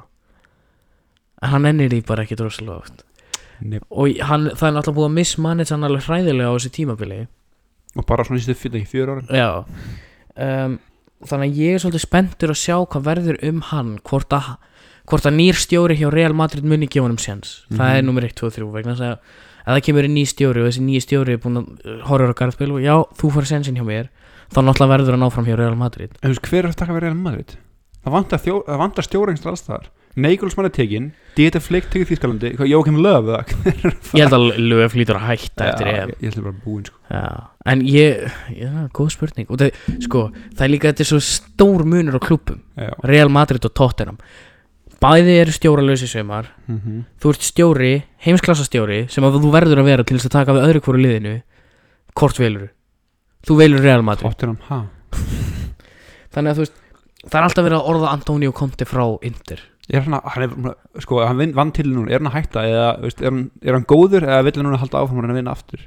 En 1.43 1.51
hann 1.51 1.65
nennir 1.67 1.91
því 1.91 1.99
bara 2.07 2.24
ekki 2.24 2.38
droslega 2.39 2.78
oft. 2.78 3.03
Nei. 3.63 3.80
og 3.89 4.17
hann, 4.28 4.49
það 4.57 4.67
er 4.67 4.74
náttúrulega 4.76 4.97
búið 4.97 5.09
að 5.09 5.13
mismanage 5.17 5.71
hann 5.71 5.86
alveg 5.88 6.07
hræðilega 6.07 6.47
á 6.51 6.55
þessu 6.55 6.71
tímabili. 6.78 7.19
Og 7.99 8.07
bara 8.09 8.24
svona 8.28 8.41
sístu 8.41 8.55
fyrir 8.59 8.82
ekki 8.82 8.91
fjör 8.95 9.11
ára 9.13 9.24
já. 9.30 9.49
Um, 10.36 10.80
þannig 11.30 11.49
að 11.53 11.57
ég 11.63 11.74
er 11.78 11.80
svolítið 11.84 12.03
spenntur 12.05 12.53
að 12.53 12.59
sjá 12.61 12.76
hvað 12.86 13.03
verður 13.07 13.39
um 13.49 13.61
hann 13.71 13.95
hvort 14.09 14.30
að, 14.36 14.51
hvort 15.09 15.26
að 15.30 15.36
nýr 15.39 15.57
stjóri 15.59 15.97
hjá 15.99 16.09
Real 16.13 16.34
Madrid 16.38 16.63
muni 16.67 16.88
gefa 16.88 17.05
honum 17.07 17.17
séns 17.21 17.63
það 17.71 17.80
Mhm. 17.88 17.97
er 17.97 18.03
nummer 18.03 18.24
1, 18.28 18.36
2 18.36 18.45
og 18.47 18.53
3 18.53 18.71
vegna 18.74 18.93
að 18.95 19.17
ef 19.63 19.71
það 19.71 19.82
kemur 19.88 20.03
inn 20.09 20.15
ný 20.17 20.26
stjóri 20.28 20.59
og 20.63 20.67
þessi 20.69 20.84
nýji 20.84 21.01
stjóri 21.07 21.34
er 21.34 21.41
búin 21.43 21.57
að 21.61 21.67
uh, 21.88 21.99
horfa 22.09 22.34
á 22.36 22.39
Garðspil 22.39 22.71
og 22.76 22.82
já, 22.84 22.95
þú 23.15 23.32
får 23.32 23.45
sensin 23.47 23.76
hjá 23.80 23.84
mér 23.88 24.09
þá 24.53 24.59
náttúrulega 24.59 24.93
verður 24.97 25.15
hann 25.15 25.28
áfram 25.30 25.45
hjá 25.47 25.55
Real 25.57 25.76
Madrid 25.80 26.11
hver 26.21 26.63
er 26.65 26.71
að 26.71 26.76
taka 26.76 26.93
við 26.93 27.05
Real 27.07 27.15
Madrid? 27.15 27.55
Það 28.03 28.11
vantar, 28.17 28.39
þjó, 28.43 28.55
það 28.67 28.78
Neigulsmann 30.14 30.68
er 30.70 30.74
tekinn 30.76 31.11
Dieter 31.34 31.61
Flick 31.64 31.88
tekið 31.89 32.11
Þýskalandi 32.11 32.51
Hvað 32.59 32.70
Jókim 32.70 32.99
Löf? 33.01 33.30
Ég 34.18 34.28
held 34.28 34.36
að 34.38 34.43
Löf 34.61 34.93
lítur 34.97 35.18
að 35.18 35.28
hætta 35.32 35.70
eftir 35.72 35.89
EM 35.89 36.11
ég, 36.14 36.20
held 36.28 36.38
að 36.38 36.45
bara 36.45 36.59
búinn 36.66 36.86
sko. 36.86 36.99
Já, 37.09 37.24
en 37.74 37.82
ég, 37.89 38.36
já, 38.53 38.72
góð 38.93 39.09
spurning 39.16 39.49
það, 39.49 39.80
sko, 40.05 40.22
það 40.53 40.66
er 40.68 40.74
líka 40.74 40.91
þetta 40.91 41.05
er 41.05 41.09
svo 41.09 41.22
stór 41.26 41.86
munur 41.89 42.18
á 42.18 42.22
klúppum, 42.22 42.59
Já. 42.78 42.91
Real 43.09 43.34
Madrid 43.34 43.66
og 43.66 43.74
Tottenham 43.74 44.22
bæði 45.03 45.39
eru 45.41 45.55
stjóralösi 45.57 46.07
sömar 46.07 46.51
Mm 46.68 46.78
-hmm. 46.80 47.01
þú 47.20 47.30
ert 47.34 47.41
stjóri, 47.43 48.03
heimsklassastjóri 48.24 49.09
sem 49.09 49.24
að 49.24 49.41
þú 49.41 49.51
verður 49.51 49.82
að 49.82 49.89
vera 49.89 50.03
til 50.03 50.18
þess 50.18 50.30
að 50.30 50.38
taka 50.38 50.53
við 50.53 50.66
öðru 50.70 50.82
hverju 50.86 51.01
liðinu 51.03 51.41
hvort 52.14 52.39
velur 52.39 52.70
þú 53.47 53.57
velur 53.57 53.82
Real 53.82 54.01
Madrid 54.01 54.30
Tottenham, 54.30 54.57
ha? 54.70 54.86
þannig 56.34 56.49
að 56.51 56.55
þú 56.55 56.64
veist, 56.64 56.74
það 57.26 57.39
er 57.39 57.43
alltaf 57.43 57.66
verið 57.66 57.78
að 57.80 57.89
orða 57.89 58.14
Antonio 58.14 58.51
Conte 58.51 58.86
frá 58.86 59.05
Inter 59.22 59.72
Er 59.91 60.01
hann, 60.05 60.13
að- 60.15 60.29
hann 60.36 60.43
er, 60.47 60.75
sko, 61.03 61.19
hann 61.27 61.53
vann 61.57 61.71
til 61.75 61.89
núna. 61.91 62.11
Er 62.11 62.19
hann 62.21 62.29
að 62.31 62.38
hætta 62.38 62.61
eða, 62.69 62.86
veist, 63.03 63.19
er, 63.21 63.29
hann, 63.31 63.51
er 63.61 63.73
hann 63.75 63.84
góður 63.89 64.23
eða 64.23 64.43
vill 64.47 64.53
hann 64.55 64.65
núna 64.69 64.79
halda 64.79 65.01
áfram 65.03 65.19
reyna 65.19 65.34
að 65.36 65.39
vinna 65.41 65.51
aftur? 65.57 65.84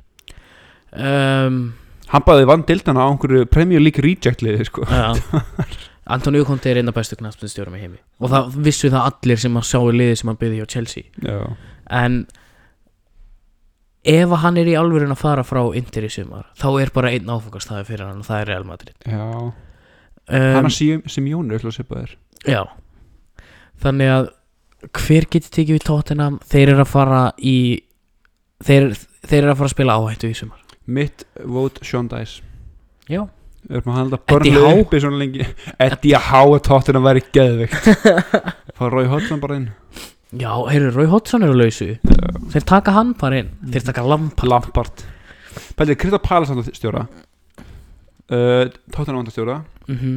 um, 0.93 1.61
Hann 2.07 2.23
bæði 2.23 2.45
vann 2.47 2.63
dildana 2.69 3.03
á 3.03 3.11
einhverju 3.11 3.47
Premier 3.51 3.81
League 3.83 4.03
reject 4.05 4.43
liði, 4.45 4.67
sko. 4.69 4.85
Já. 4.87 5.17
Antonio 6.15 6.45
Conte 6.47 6.71
er 6.71 6.79
eina 6.79 6.93
bestu 6.95 7.17
knaspinstjórum 7.19 7.75
í 7.75 7.81
heimi. 7.83 7.99
Og 8.23 8.31
það 8.31 8.53
vissu 8.63 8.91
það 8.93 9.09
allir 9.09 9.41
sem 9.43 9.57
að 9.59 9.65
sáu 9.67 9.89
liði 9.91 10.15
sem 10.21 10.29
hann 10.31 10.39
byggði 10.39 10.61
hjá 10.61 10.69
Chelsea. 10.77 11.09
Já, 11.25 11.41
en 11.91 12.21
ef 14.07 14.31
að 14.31 14.43
hann 14.45 14.61
er 14.63 14.71
í 14.71 14.77
alvörun 14.79 15.11
að 15.17 15.19
fara 15.19 15.43
frá 15.47 15.63
Inter 15.75 16.07
í 16.07 16.11
sumar 16.15 16.47
þá 16.61 16.69
er 16.85 16.93
bara 16.95 17.11
einn 17.11 17.27
áfangastæði 17.33 17.89
fyrir 17.89 18.07
hann 18.07 18.21
og 18.23 18.29
það 18.29 18.43
er 18.45 18.51
Real 18.53 18.67
Madrid. 18.69 18.95
Já. 19.03 19.27
Hann 20.31 20.61
um, 20.63 20.69
að 20.71 20.75
Sim- 20.77 21.03
Simeone 21.11 21.55
er 21.55 21.59
alltaf 21.59 21.75
svipaðir 21.81 22.15
já 22.47 22.61
þannig 23.83 24.13
að 24.13 24.29
hver 24.97 25.27
getur 25.33 25.53
tekið 25.57 25.79
við 25.79 25.87
Tottenham? 25.87 26.39
Þeir 26.47 26.73
eru 26.75 26.85
að 26.85 26.93
fara 26.93 27.23
í 27.39 27.57
þeir, 28.65 28.93
þeir 29.27 29.41
eru 29.43 29.55
að 29.55 29.59
fara 29.61 29.71
að 29.71 29.75
spila 29.75 29.97
áhættu 30.01 30.31
í 30.31 30.37
sumar. 30.39 30.63
Mitt 30.87 31.25
vote 31.43 31.83
Sean 31.87 32.07
Dice 32.11 32.45
já, 33.11 33.25
Við 33.67 33.81
erum 33.81 33.91
að 33.91 33.97
handla 33.99 34.19
börnlega 34.31 34.75
uppi 34.85 35.01
svona 35.03 35.19
lengi. 35.19 35.47
Eddie 35.83 36.21
Howe 36.29 36.55
að 36.55 36.65
tóttina 36.69 37.03
væri 37.03 37.25
geðvikt 37.35 37.89
Fá 38.79 38.85
Rói 38.93 39.09
Hodgson 39.11 39.43
bara 39.43 39.57
inn. 39.59 39.69
Já, 40.37 40.53
heyrðu, 40.69 40.93
Rói 40.95 41.09
Hodgson 41.11 41.43
eru 41.47 41.57
lausu. 41.57 41.97
Þeir 42.53 42.67
taka 42.69 42.95
hann 42.95 43.15
bara 43.19 43.41
inn. 43.43 43.51
Þeir 43.73 43.89
taka 43.89 44.05
Lampard. 44.07 44.51
Lampard. 44.53 45.05
Pælið, 45.79 45.99
Krista 46.03 46.21
Palace 46.23 46.77
stjóra. 46.77 47.07
Uh, 48.27 48.67
Tóttina 48.91 49.21
vandastjóra 49.21 49.61
mm 49.87 50.17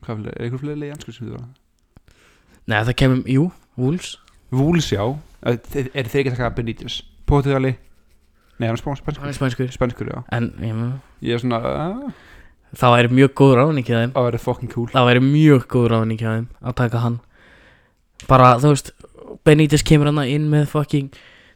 Hvað 0.00 0.16
fleiri, 0.16 0.32
er 0.32 0.46
eitthvað 0.46 0.62
fleiri 0.64 0.86
í 0.88 0.90
ennsku 0.90 1.12
sem 1.12 1.28
stjóra? 1.28 1.44
Nei, 2.70 2.78
það 2.86 2.96
kemur, 3.02 3.20
jú, 3.30 3.44
Wolves. 3.80 4.14
Vúls, 4.54 4.90
já. 4.92 5.04
Er 5.46 5.56
þeir 5.70 5.92
ekki 6.04 6.32
að 6.32 6.36
taka 6.36 6.50
Benítez? 6.56 7.00
Portugali? 7.30 7.74
Nei, 8.60 8.66
hann 8.68 8.76
er 8.76 8.80
spáns- 8.82 9.00
Hann 9.18 9.30
er 9.30 9.36
spænskur. 9.36 9.70
Spænskur, 9.72 10.10
já. 10.12 10.22
En 10.36 10.50
ég, 10.60 10.74
meina, 10.74 11.00
Ég 11.24 11.34
er 11.34 11.40
svona 11.42 11.58
uh, 11.64 12.10
það 12.76 12.94
væri 12.96 13.10
mjög 13.16 13.32
góð 13.40 13.54
ráðning 13.58 13.86
hjá 13.88 13.96
þeim. 14.02 14.12
Það 14.16 14.26
verður 14.28 14.42
fucking 14.44 14.72
cool. 14.74 14.88
Það 14.92 15.08
væri 15.08 15.22
mjög 15.24 15.64
góð 15.72 15.86
ráðning 15.94 16.20
hjá 16.20 16.28
þeim 16.34 16.46
Að 16.60 16.76
taka 16.82 17.02
hann. 17.06 17.16
Bara, 18.28 18.50
þú 18.60 18.74
veist 18.74 18.92
Benítez 19.46 19.82
kemur 19.86 20.10
hann 20.10 20.20
inn 20.28 20.50
með 20.52 20.66
fucking 20.74 21.08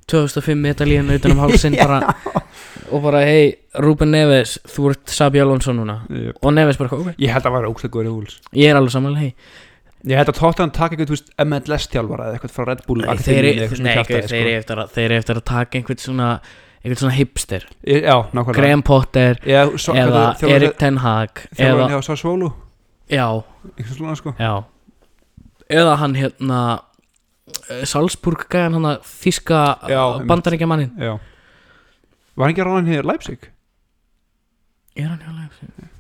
2005 0.09 0.57
metalíðan 0.65 1.13
utan 1.19 1.35
um 1.37 1.41
hálsinn 1.45 1.77
bara 1.77 2.15
Og 2.93 3.03
bara, 3.05 3.21
hei, 3.27 3.55
Ruben 3.85 4.11
Neves 4.15 4.57
Þú 4.69 4.91
ert 4.95 5.13
Sabi 5.13 5.41
Alonso 5.45 5.73
núna. 5.77 5.99
Yep. 6.09 6.41
Og 6.45 6.55
Neves 6.57 6.81
bara, 6.81 6.97
ok. 6.97 7.15
Ég 7.21 7.33
held 7.35 7.45
að 7.45 7.51
það 7.51 7.57
væri 7.59 7.71
ógstlega 7.75 7.95
góður 7.99 8.09
í 8.11 8.15
Vúls 8.17 8.41
Ég 8.57 8.71
er 8.73 8.81
alveg 8.81 8.97
samanlega, 8.97 9.29
hei 9.29 9.35
Ég 10.05 10.21
held 10.21 10.29
að 10.29 10.37
Tottenham 10.37 10.73
taka 10.77 10.95
eitthvað, 10.95 11.09
þú 11.09 11.17
veist, 11.17 11.31
MLS 11.47 11.87
þjálfara 11.89 12.27
eða 12.27 12.37
eitthvað 12.37 12.53
frá 12.53 12.67
Red 12.69 12.83
Bull 12.85 13.01
Nei, 13.01 13.09
Akademíunni, 13.15 13.69
þeir, 13.71 14.35
eru 14.37 14.51
eftir 14.59 15.15
eftir 15.17 15.41
að 15.41 15.47
taka 15.49 15.79
einhvern 15.79 16.03
svona 16.03 16.29
einhvern 16.85 17.01
svona 17.01 17.15
hipster. 17.17 17.65
Já, 17.89 18.17
nákvæmlega. 18.29 18.59
Graham 18.59 18.83
Potter 18.85 19.41
Já, 19.49 19.63
svo, 19.81 19.95
eða 19.97 20.25
Erik 20.45 20.77
Ten 20.81 21.01
Hag 21.01 21.47
eða, 21.47 21.57
Þjálfarinn 21.57 21.95
hjá 21.95 22.03
Sassvólu 22.11 22.51
já, 23.09 23.25
Eitthvað 23.73 23.97
svona 23.97 24.19
sko. 24.21 24.35
Já. 24.37 24.53
Eða 25.73 25.97
hann 26.03 26.19
hérna 26.21 26.61
eh, 27.71 27.87
Salzburg 27.89 28.45
gæðan 28.53 28.77
hann 28.77 28.91
að 28.93 29.09
þíska 29.09 29.65
bandaríkja 30.29 30.69
mannin 30.69 30.93
Já. 31.01 31.17
Var 32.37 32.53
ekki 32.53 32.69
ráðan 32.69 32.93
hér 32.93 33.09
Leipzig? 33.09 33.49
er 34.95 35.09
hann 35.09 35.25
hjá 35.25 35.33
Leipzig? 35.33 35.94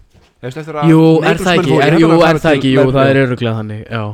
Jú, 0.44 1.00
er 1.24 1.40
það 1.40 1.58
ekki, 1.58 1.78
er, 1.80 1.96
jú, 2.00 2.08
að 2.14 2.28
er 2.28 2.38
það 2.44 2.58
ekki, 2.58 2.70
jú, 2.74 2.84
það 2.92 3.10
er 3.10 3.20
öruglega 3.24 3.56
þannig, 3.60 3.82
já. 3.90 4.04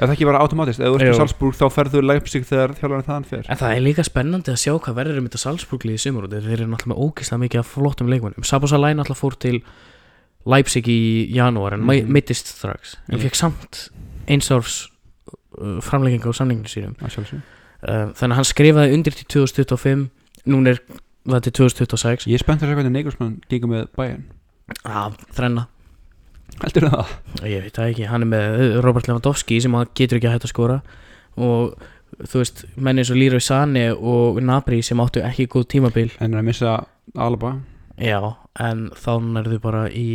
Er 0.00 0.08
það 0.08 0.14
ekki 0.14 0.26
bara 0.30 0.38
automatist? 0.40 0.80
Ef 0.80 0.86
þú 0.88 0.96
ert 0.96 1.10
í 1.10 1.16
Salzburg 1.18 1.56
þá 1.58 1.64
ferðu 1.74 2.00
Leipzig 2.08 2.44
þegar 2.48 2.72
þjálfarinn 2.78 3.04
þaðan 3.04 3.26
fer. 3.28 3.42
En 3.52 3.58
það 3.60 3.74
er 3.76 3.82
líka 3.84 4.04
spennandi 4.08 4.48
að 4.54 4.60
sjá 4.62 4.72
hvað 4.80 4.94
verður 4.96 5.18
um 5.20 5.26
þetta 5.28 5.40
Salzburglið 5.42 5.98
í 5.98 6.00
sumur 6.00 6.24
og 6.24 6.30
þeir 6.32 6.46
eru 6.54 6.68
náttúrulega 6.70 6.92
með 6.94 7.02
ógeðslega 7.04 7.42
mikið 7.42 7.60
af 7.60 7.72
flottum 7.74 8.08
leikmannum 8.08 8.46
Sabos 8.48 8.72
Alai 8.72 8.94
náttúrulega 8.96 9.20
fór 9.20 9.36
til 9.44 9.60
Leipzig 10.48 10.88
í 10.88 10.96
janúar 11.36 11.74
en 11.76 11.84
Mhm. 11.84 12.06
mm. 12.06 12.12
mittist 12.16 12.46
strax. 12.48 12.96
En 13.12 13.18
Mhm. 13.18 13.26
fekk 13.28 13.34
samt 13.36 13.90
eins 14.26 14.48
árs 14.50 14.88
uh, 15.60 15.80
framlegging 15.84 16.24
á 16.24 16.32
samlinginu 16.32 16.64
sínum. 16.72 16.96
Að 17.04 17.18
uh, 17.20 18.12
þannig 18.16 18.32
að 18.32 18.38
hann 18.40 18.48
skrifaði 18.48 18.94
undir 18.96 19.12
til 19.12 19.26
2025 19.28 20.08
núna 20.48 20.68
er 20.70 20.80
það 21.28 21.42
til 21.42 21.52
2026 21.52 22.26
Ég 22.26 22.34
er 22.34 22.38
spennt 22.38 22.62
að 22.62 22.70
segja 22.72 22.76
hvernig 22.80 22.92
Nagelsmann 22.96 23.40
gengur 23.50 23.68
með 23.68 23.88
Bayern 23.96 24.24
að 24.86 25.16
þrenna 25.36 25.66
Heldur 26.60 26.88
það? 26.92 27.14
ég 27.48 27.62
veit 27.64 27.76
það 27.78 27.92
ekki, 27.92 28.08
hann 28.10 28.26
er 28.26 28.30
með 28.32 28.58
uh, 28.58 28.80
Robert 28.84 29.08
Lewandowski 29.08 29.60
sem 29.62 29.74
hann 29.78 29.88
getur 29.96 30.18
ekki 30.18 30.28
að 30.28 30.36
hætta 30.36 30.48
að 30.50 30.54
skora 30.54 30.78
og 31.40 31.78
þú 32.26 32.42
veist, 32.42 32.64
menn 32.76 33.00
eins 33.00 33.10
og 33.14 33.16
Leroy 33.20 33.40
Sané 33.44 33.86
og 33.94 34.40
Nabri 34.44 34.82
sem 34.84 35.00
áttu 35.00 35.22
ekki 35.24 35.46
góð 35.52 35.68
tímabil 35.76 36.10
En 36.20 36.34
er 36.34 36.42
að 36.42 36.48
missa 36.50 36.74
Alaba 37.16 37.54
Já, 38.00 38.18
en 38.60 38.88
þá 38.96 39.12
nærðu 39.24 39.60
bara 39.62 39.86
í 39.92 40.08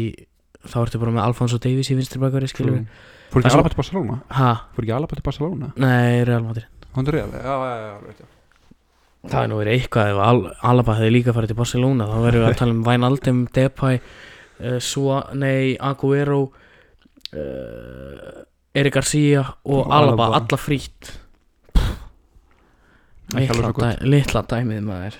þá 0.65 0.79
ertu 0.83 1.01
bara 1.01 1.13
með 1.15 1.27
Alfonso 1.27 1.59
Davies 1.61 1.89
í 1.93 1.97
vinstri 1.97 2.21
bakveri 2.21 2.49
skilur 2.51 2.79
við 2.79 2.85
Fór 3.33 3.41
ekki 3.41 3.55
Alaba 3.55 3.71
til 3.73 3.79
Barcelona? 3.79 4.19
Ha, 4.37 4.51
Fór 4.75 4.85
ekki 4.85 4.95
Alaba 4.99 5.17
til 5.17 5.25
Barcelona? 5.25 5.71
nei, 5.81 6.21
Real 6.27 6.45
Madrid 6.45 6.87
Hondur 6.95 7.17
Real? 7.17 7.31
Já, 7.33 7.55
já, 7.65 8.13
já, 8.19 8.29
Það 9.25 9.41
er 9.41 9.49
nú 9.49 9.57
verið 9.57 9.79
eitthvað 9.79 10.11
ef 10.13 10.21
Al 10.21 10.39
Alaba 10.69 10.99
hefði 10.99 11.13
líka 11.15 11.33
farið 11.33 11.53
til 11.55 11.59
Barcelona 11.63 12.05
þá 12.11 12.15
verðum 12.27 12.43
við 12.45 12.51
að 12.51 12.57
tala 12.61 12.75
um 12.75 12.83
Wijnaldum, 12.85 13.39
Depay 13.55 14.01
uh, 14.59 14.79
Sua, 14.79 15.21
nei, 15.33 15.75
Aguero 15.79 16.41
uh, 17.33 18.43
Erik 18.75 18.93
Garcia 18.97 19.41
og 19.63 19.85
Og 19.85 19.93
Alaba, 19.93 20.25
Alaba. 20.27 20.41
alla 20.43 20.57
frýtt 20.59 21.13
litla, 23.35 23.71
dæ, 23.73 23.89
litla 24.05 24.41
dæmið 24.45 24.81
maður. 24.85 25.15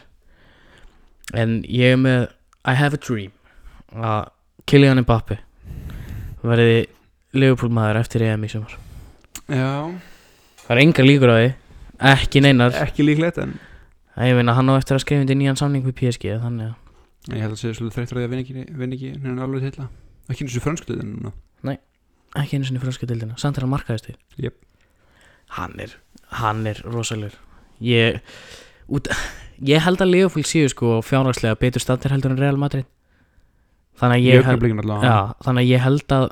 En 1.36 1.56
ég 1.66 1.96
er 1.96 2.00
með 2.00 2.28
I 2.66 2.76
have 2.78 2.98
a 2.98 3.02
dream 3.02 3.32
að 3.96 4.30
Kylian 4.70 5.02
Mbappe 5.02 5.40
verði 6.46 6.86
Liverpool 7.36 7.74
maður 7.74 8.00
eftir 8.04 8.24
EM 8.26 8.46
í 8.46 8.50
sumar. 8.52 8.76
Já. 9.50 9.92
Það 10.66 10.76
er 10.76 10.82
engar 10.84 11.06
líkur 11.08 11.34
á 11.34 11.36
því 11.38 11.50
ekki 12.14 12.42
neinar. 12.46 12.76
Ekki 12.86 13.06
líklegt 13.06 13.40
en 13.42 13.56
ég 14.22 14.38
meina 14.38 14.56
hann 14.56 14.70
á 14.72 14.78
eftir 14.78 14.96
að 14.98 15.04
skrifa 15.06 15.26
undir 15.26 15.38
nýjan 15.40 15.60
samning 15.60 15.84
við 15.86 15.98
PSG 16.00 16.38
þannig 16.44 16.72
að 16.72 16.82
Ég 17.32 17.42
held 17.42 17.56
að 17.56 17.62
segja 17.62 17.78
svolítið 17.80 17.98
þreyttur 17.98 18.22
að 18.22 18.38
ekki, 18.38 18.66
vinna 18.70 18.96
ekki 18.98 19.16
Neina 19.18 19.48
alveg 19.48 19.74
til 19.74 19.88
Ekki 20.30 20.46
eins 20.46 20.58
og 20.58 20.64
fransku 20.66 20.94
liðinu 20.94 21.20
núna. 21.20 21.34
Ekki 22.36 22.58
einu 22.58 22.68
sinni 22.68 22.82
franska 22.84 23.08
dildina 23.08 23.38
samt 23.40 23.58
er 23.60 23.66
hann 23.66 23.72
markaðist 23.72 24.10
til 24.10 24.18
Jep. 24.44 24.58
hann 25.56 25.80
er 25.80 25.94
hann 26.42 26.66
er 26.68 26.82
rosalur 26.84 27.36
ég 27.80 28.20
út, 28.92 29.08
ég 29.64 29.84
held 29.86 30.02
að 30.04 30.12
Liverpool 30.12 30.44
séu 30.48 30.68
sko 30.72 31.00
fjárhagslega 31.06 31.60
betur 31.62 31.84
standir 31.84 32.12
heldur 32.12 32.34
en 32.34 32.42
Real 32.42 32.58
Madrid. 32.60 32.86
Þannig 33.96 34.20
að 34.20 34.26
Ég 34.26 34.36
ég, 34.36 34.46
held 34.46 34.64
já, 35.06 35.36
þannig 35.46 35.62
að 35.64 35.70
ég 35.70 35.84
held 35.86 36.16
að 36.18 36.26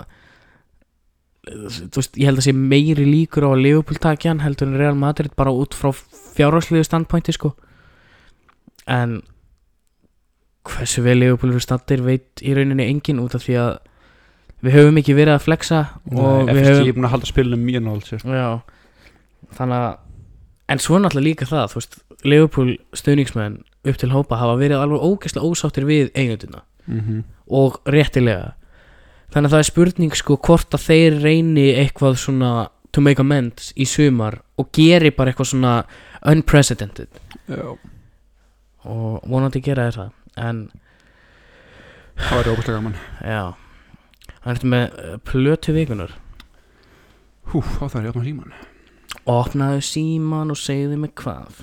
þú 1.43 2.01
veist, 2.01 2.17
ég 2.17 2.27
held 2.27 2.41
að 2.41 2.47
sé 2.47 2.53
meiri 2.55 3.05
líkur 3.07 3.47
á 3.47 3.49
að 3.53 3.63
Liverpool 3.63 3.99
taki 4.03 4.31
hann 4.31 4.43
heldur 4.43 4.67
en 4.67 4.79
Real 4.79 4.99
Madrid 4.99 5.35
bara 5.39 5.55
út 5.55 5.75
frá 5.75 5.93
fjárhagslegu 6.35 6.83
standpointi 6.83 7.35
sko. 7.35 7.53
En 8.87 9.21
hversu 10.63 11.01
vel 11.03 11.17
Liverpool 11.19 11.51
eru 11.51 11.59
standir 11.63 12.01
veit 12.05 12.41
í 12.41 12.53
rauninni 12.55 12.85
engin 12.87 13.19
út 13.23 13.35
af 13.35 13.43
því 13.43 13.57
að 13.59 13.73
við 14.63 14.77
höfum 14.77 14.97
ekki 15.01 15.15
verið 15.17 15.33
að 15.35 15.43
flexa 15.43 15.79
og 16.13 16.45
Nei, 16.47 16.53
við 16.55 16.69
höfum 16.69 16.87
er 16.87 16.95
búin 16.97 17.07
að 17.09 17.13
halda 17.17 17.29
spilinu 17.29 17.59
mjög 17.59 17.83
nált 17.83 18.11
Já. 18.23 18.49
Þannig 19.57 19.77
að 19.83 19.97
En 20.71 20.79
svo 20.79 20.95
er 20.95 21.01
náttúrulega 21.03 21.27
líka 21.27 21.45
það 21.45 21.87
Liverpool 22.23 22.77
stuðningsmenn 22.95 23.57
upp 23.83 23.97
til 23.99 24.09
hópa 24.13 24.37
hafa 24.39 24.55
verið 24.61 24.79
alveg 24.79 25.03
ógeðslega 25.03 25.49
ósáttir 25.49 25.85
við 25.89 26.11
eigenduna 26.15 26.61
Mhm. 26.87 27.23
og 27.47 27.77
réttilega. 27.85 28.53
Þannig 29.31 29.47
að 29.49 29.53
það 29.53 29.59
er 29.59 29.63
spurning 29.69 30.15
sko 30.15 30.35
hvort 30.37 30.69
að 30.75 30.83
þeir 30.87 31.19
reyni 31.23 31.67
eitthvað 31.75 32.17
svona 32.19 32.69
to 32.91 33.01
make 33.01 33.19
amends 33.19 33.73
í 33.77 33.85
sumar 33.87 34.39
og 34.57 34.71
geri 34.71 35.09
bara 35.11 35.31
eitthvað 35.31 35.51
svona 35.51 35.83
unprecedented. 36.25 37.07
Já. 37.49 37.77
Og 38.85 39.21
vonandi 39.29 39.61
gera 39.63 39.87
það 39.91 40.11
en 40.37 40.65
Það 42.13 42.37
væri 42.37 42.51
ógæslega 42.53 42.77
gaman. 42.77 42.97
Já. 43.25 43.43
Það 44.43 44.51
ertu 44.53 44.69
með 44.69 44.83
uh, 44.99 45.15
plötu 45.23 45.73
vikunar 45.73 46.13
Hú, 47.51 47.61
þá 47.63 47.97
er 47.99 48.05
ég 48.05 48.13
opnað 48.13 48.27
síman 48.27 48.53
Opnaðu 49.29 49.83
síman 49.87 50.51
og 50.51 50.57
segðu 50.59 50.97
mig 50.99 51.13
hvað. 51.15 51.61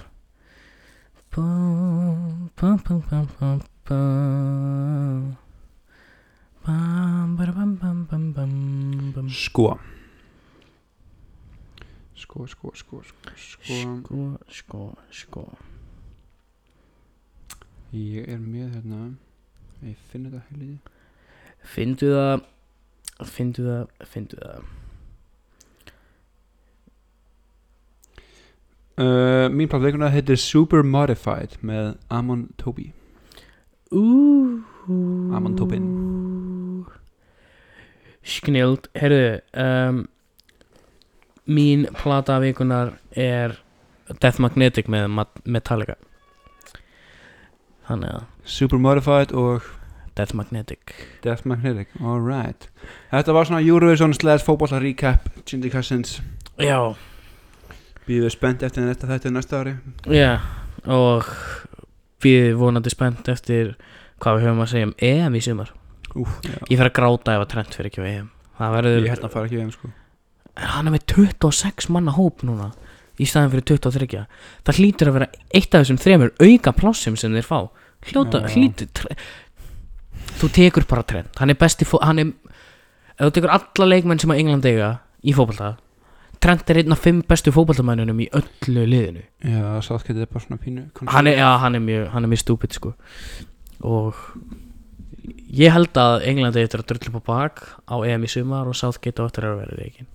Bum, 1.35 2.49
bum, 2.57 2.79
bum, 2.87 3.01
bum, 3.11 3.27
bum, 3.37 3.61
bum. 3.91 5.27
Bum, 6.65 7.35
bum, 7.37 7.75
bum, 7.83 7.99
bum, 8.09 8.31
bum, 8.33 9.13
bum. 9.17 9.29
Sko. 9.29 9.75
Sko, 12.17 12.47
sko, 12.47 12.73
sko, 12.75 13.03
sko, 13.11 13.35
sko. 13.37 13.83
Sko, 14.01 14.25
sko, 14.49 14.89
sko 15.11 15.45
Ég 17.91 18.29
er 18.31 18.39
með 18.39 18.71
hérna 18.77 19.01
Ég 19.83 19.99
finn 20.11 20.29
þetta 20.29 20.45
helið 20.51 20.79
Findu 21.75 22.15
það 22.15 22.49
Findu 23.29 23.65
það, 23.67 23.89
findu 24.09 24.39
það. 24.41 24.69
Uh, 29.01 29.47
Mín 29.53 29.69
platt 29.69 29.85
veikuna 29.85 30.09
heitir 30.13 30.41
Super 30.41 30.85
Modified 30.85 31.59
með 31.65 31.95
Amon 32.13 32.47
Tobi. 32.61 32.91
Ú. 33.93 34.05
Amon 35.37 35.57
Tobin. 35.59 35.85
Sknild, 38.25 38.89
heyrðu 38.97 39.41
um, 39.61 40.03
Mín 41.51 41.87
plata 42.01 42.39
vikunar 42.41 42.95
er 43.13 43.59
Death 44.21 44.41
Magnetic 44.41 44.89
með 44.93 45.09
Metallica 45.45 45.97
Þannig 47.91 48.11
að 48.15 48.27
Super 48.47 48.79
Modified 48.79 49.33
og 49.35 49.65
Death 50.15 50.37
Magnetic. 50.39 50.93
Death 51.25 51.47
Magnetic 51.49 51.91
Alright. 51.99 52.69
Þetta 53.11 53.35
var 53.35 53.49
svona 53.49 53.63
Eurovision 53.67 54.15
slash 54.15 54.47
fótbollar 54.47 54.83
recap 54.85 55.27
Gindy 55.49 55.73
Cousins. 55.73 56.21
Já, 56.61 56.79
Býðum 58.07 58.29
við 58.29 58.35
spennt 58.35 58.63
eftir 58.67 58.87
þetta 58.87 59.09
þetta 59.11 59.33
næsta 59.35 59.63
ári? 59.63 59.73
Já 60.11 60.39
Og 60.87 61.27
við 62.23 62.55
vonandi 62.61 62.93
spennt 62.93 63.27
eftir 63.33 63.75
hvað 64.23 64.39
við 64.39 64.47
höfum 64.47 64.63
að 64.65 64.71
segja 64.75 64.89
um 64.89 64.95
EM 65.11 65.37
í 65.37 65.43
sumar. 65.45 65.73
Úf, 66.15 66.39
ég 66.69 66.77
fer 66.79 66.87
að 66.89 66.95
gráta 66.97 67.35
ef 67.35 67.45
að 67.45 67.51
Trent 67.55 67.75
fyrir 67.77 67.91
ekki 67.91 68.03
á 68.03 68.07
EM. 68.11 68.31
Það 68.61 68.77
verður, 68.77 69.03
Ég 69.03 69.15
held 69.15 69.27
að 69.27 69.35
fara 69.35 69.49
ekki 69.49 69.59
við 69.59 69.65
þeim 69.65 69.75
sko. 69.75 69.93
Hann 70.61 70.91
er 70.91 70.95
með 70.95 71.05
26 71.15 71.91
manna 71.95 72.15
hóp 72.15 72.43
núna 72.47 72.71
í 73.21 73.29
staðin 73.29 73.53
fyrir 73.55 73.67
23 73.69 74.25
það 74.67 74.81
hlýtur 74.81 75.11
að 75.11 75.17
vera 75.19 75.29
eitt 75.53 75.75
af 75.75 75.83
þessum 75.85 76.01
þremur 76.01 76.33
auka 76.41 76.73
plássum 76.77 77.17
sem 77.21 77.35
þeir 77.37 77.47
fá 77.47 77.59
hljóta, 78.09 78.43
Já. 78.45 78.55
hlýtur 78.55 78.91
tre... 78.97 79.17
þú 80.41 80.51
tekur 80.57 80.89
bara 80.89 81.05
Trent 81.05 81.43
hann 81.43 81.53
er 81.53 81.59
besti, 81.61 81.89
fó... 81.89 82.01
hann 82.05 82.23
er 82.23 82.33
ef 83.19 83.29
þú 83.29 83.33
tekur 83.37 83.55
alla 83.59 83.89
leikmenn 83.93 84.23
sem 84.23 84.33
að 84.33 84.43
England 84.45 84.69
eiga 84.71 84.91
í 85.23 85.37
fótbolta 85.37 85.77
Trent 86.41 86.71
er 86.73 86.81
einn 86.81 86.95
af 86.95 87.03
fimm 87.05 87.21
bestu 87.29 87.53
fótboltamennunum 87.53 88.23
í 88.25 88.31
öllu 88.33 88.87
liðinu. 88.89 89.27
Já, 89.45 89.65
Southgate 89.85 90.23
er 90.25 90.31
bara 90.31 90.41
svona 90.41 90.57
pínu 90.63 90.87
hann 91.13 91.29
er, 91.29 91.37
já, 91.37 91.51
hann 91.61 91.77
er 91.77 91.83
mjög, 91.85 92.07
hann 92.15 92.25
er 92.25 92.33
mjög 92.33 92.41
stúpid 92.41 92.73
sko. 92.73 92.95
Og 93.85 94.17
ég 95.53 95.75
held 95.75 96.01
að 96.01 96.25
Englandi 96.31 96.63
eftir 96.65 96.81
að 96.81 96.95
drullu 96.95 97.13
på 97.19 97.23
bak 97.27 97.61
á 97.85 97.95
EM 98.09 98.25
í 98.25 98.33
sumar 98.33 98.71
og 98.71 98.79
Southgate 98.79 99.21
á 99.21 99.29
eftir 99.29 99.51
að 99.51 99.61
vera 99.61 99.77
reikin 99.83 100.09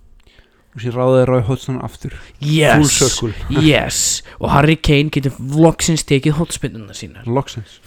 Og 0.76 0.82
sér 0.84 0.92
ráðið 0.98 1.22
Rói 1.30 1.42
Hodgson 1.48 1.78
aftur. 1.80 2.12
Yes, 2.44 2.98
circle. 2.98 3.32
Yes. 3.64 4.20
Og 4.36 4.50
Harry 4.52 4.76
Kane 4.76 5.08
getur 5.14 5.32
vlogsins 5.38 6.04
tekið 6.04 6.36
hotspinnuna 6.36 6.96
sína. 6.96 7.24
Loksins. 7.24 7.80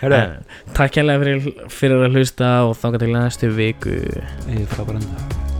Eh, 0.00 0.32
takk 0.74 0.96
hérlega 0.96 1.22
fyrir, 1.22 1.68
fyrir 1.70 2.02
að 2.08 2.18
hlusta 2.18 2.50
og 2.66 2.74
þá 2.80 2.88
til 2.98 3.12
næstu 3.14 3.52
viku. 3.54 4.00
Bara 4.80 4.98
enda 4.98 5.58